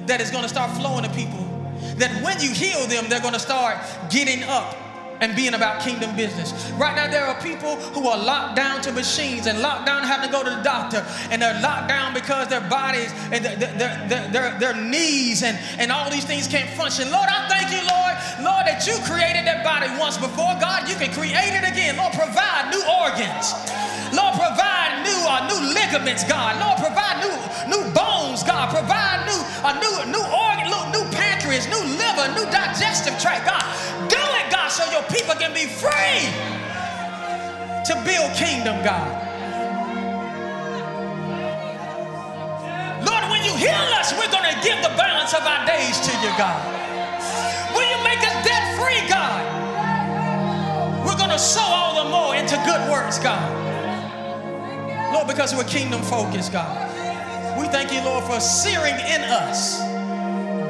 that 0.07 0.19
is 0.19 0.31
going 0.31 0.43
to 0.43 0.49
start 0.49 0.71
flowing 0.77 1.03
to 1.03 1.09
people 1.11 1.50
that 1.97 2.23
when 2.23 2.39
you 2.41 2.51
heal 2.51 2.87
them, 2.87 3.05
they're 3.09 3.21
going 3.21 3.33
to 3.33 3.39
start 3.39 3.77
getting 4.09 4.43
up 4.43 4.75
and 5.21 5.35
being 5.35 5.53
about 5.53 5.81
kingdom 5.81 6.13
business. 6.15 6.51
Right 6.71 6.95
now, 6.95 7.09
there 7.09 7.25
are 7.25 7.39
people 7.41 7.75
who 7.93 8.07
are 8.09 8.17
locked 8.17 8.55
down 8.55 8.81
to 8.81 8.91
machines 8.91 9.45
and 9.45 9.61
locked 9.61 9.85
down 9.85 10.03
having 10.03 10.27
to 10.27 10.33
go 10.33 10.43
to 10.43 10.49
the 10.49 10.63
doctor, 10.63 11.05
and 11.29 11.41
they're 11.41 11.61
locked 11.61 11.87
down 11.87 12.13
because 12.13 12.47
their 12.49 12.67
bodies 12.67 13.13
and 13.31 13.45
their, 13.45 13.55
their, 13.55 14.31
their, 14.33 14.59
their, 14.59 14.75
knees 14.81 15.43
and, 15.43 15.57
and 15.77 15.91
all 15.91 16.09
these 16.09 16.25
things 16.25 16.47
can't 16.47 16.69
function. 16.71 17.09
Lord, 17.11 17.29
I 17.29 17.47
thank 17.47 17.69
you, 17.69 17.85
Lord, 17.85 18.17
Lord, 18.41 18.65
that 18.65 18.81
you 18.89 18.97
created 19.05 19.45
that 19.45 19.61
body 19.63 19.87
once 20.01 20.17
before. 20.17 20.57
God, 20.57 20.89
you 20.89 20.95
can 20.97 21.13
create 21.13 21.53
it 21.53 21.69
again. 21.69 21.97
Lord, 21.97 22.13
provide 22.17 22.73
new 22.73 22.81
organs. 22.81 23.53
Lord, 24.09 24.33
provide 24.35 25.05
new 25.05 25.19
uh, 25.23 25.45
new 25.47 25.61
ligaments, 25.71 26.25
God. 26.25 26.57
Lord, 26.57 26.81
provide 26.81 27.21
new 27.21 27.35
new 27.69 27.83
bones, 27.93 28.43
God. 28.43 28.73
Provide 28.73 29.23
new 29.29 29.39
a 29.63 29.69
uh, 29.69 29.73
new 29.77 29.93
new 30.09 30.19
organ, 30.19 30.19
new 30.19 30.40
new 31.67 31.83
liver, 31.97 32.27
new 32.33 32.45
digestive 32.49 33.17
tract, 33.19 33.45
God. 33.45 33.63
Do 34.09 34.17
it, 34.17 34.51
God, 34.51 34.69
so 34.69 34.89
your 34.91 35.03
people 35.03 35.35
can 35.35 35.53
be 35.53 35.65
free 35.65 36.25
to 37.85 37.93
build 38.05 38.31
kingdom, 38.37 38.77
God. 38.83 39.09
Lord, 43.05 43.25
when 43.29 43.43
you 43.43 43.55
heal 43.57 43.87
us, 43.97 44.13
we're 44.13 44.31
going 44.31 44.47
to 44.47 44.57
give 44.63 44.77
the 44.81 44.93
balance 44.95 45.33
of 45.33 45.41
our 45.41 45.65
days 45.65 45.99
to 46.01 46.11
you, 46.21 46.31
God. 46.37 46.61
Will 47.73 47.87
you 47.89 48.03
make 48.03 48.19
us 48.19 48.35
debt 48.45 48.65
free, 48.79 49.01
God? 49.09 49.41
We're 51.05 51.17
going 51.17 51.31
to 51.31 51.39
sow 51.39 51.61
all 51.61 52.03
the 52.03 52.09
more 52.09 52.35
into 52.35 52.55
good 52.65 52.89
works, 52.91 53.19
God. 53.19 53.43
Lord, 55.13 55.27
because 55.27 55.53
we're 55.55 55.65
kingdom 55.65 56.01
focused, 56.01 56.51
God. 56.53 56.87
We 57.59 57.67
thank 57.67 57.91
you, 57.91 58.01
Lord, 58.03 58.23
for 58.23 58.39
searing 58.39 58.95
in 58.95 59.21
us 59.21 59.90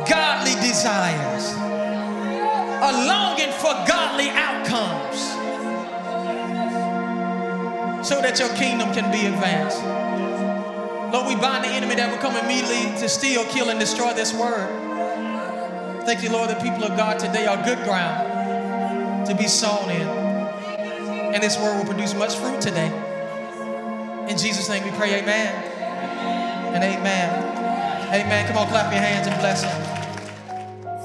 godly 0.08 0.56
desires 0.56 1.56
a 2.84 2.92
longing 3.06 3.52
for 3.52 3.74
godly 3.86 4.30
outcomes 4.30 5.22
so 8.08 8.20
that 8.22 8.40
your 8.40 8.50
kingdom 8.56 8.92
can 8.92 9.12
be 9.12 9.28
advanced. 9.28 9.82
Lord, 11.14 11.28
we 11.28 11.36
bind 11.36 11.64
the 11.64 11.70
enemy 11.70 11.94
that 11.96 12.10
will 12.10 12.18
come 12.18 12.36
immediately 12.38 12.98
to 13.00 13.08
steal, 13.08 13.46
kill, 13.46 13.70
and 13.70 13.80
destroy 13.80 14.14
this 14.14 14.34
word. 14.34 14.68
Thank 16.06 16.24
you, 16.24 16.32
Lord, 16.32 16.50
the 16.50 16.56
people 16.56 16.84
of 16.84 16.98
God 16.98 17.20
today 17.20 17.46
are 17.46 17.64
good 17.64 17.78
ground 17.84 19.28
to 19.28 19.36
be 19.36 19.48
sown 19.48 19.92
in. 19.92 20.08
And 21.34 21.44
this 21.44 21.58
word 21.60 21.78
will 21.78 21.86
produce 21.86 22.16
much 22.16 22.36
fruit 22.36 22.60
today. 22.60 22.88
In 24.28 24.38
Jesus' 24.38 24.68
name 24.70 24.84
we 24.84 24.92
pray, 24.92 25.22
amen. 25.22 25.54
And 26.74 26.84
amen. 26.84 27.52
Amen. 28.08 28.48
Come 28.48 28.58
on, 28.58 28.68
clap 28.70 28.92
your 28.92 29.02
hands 29.02 29.28
and 29.28 29.40
bless 29.40 29.64
him. 29.64 29.91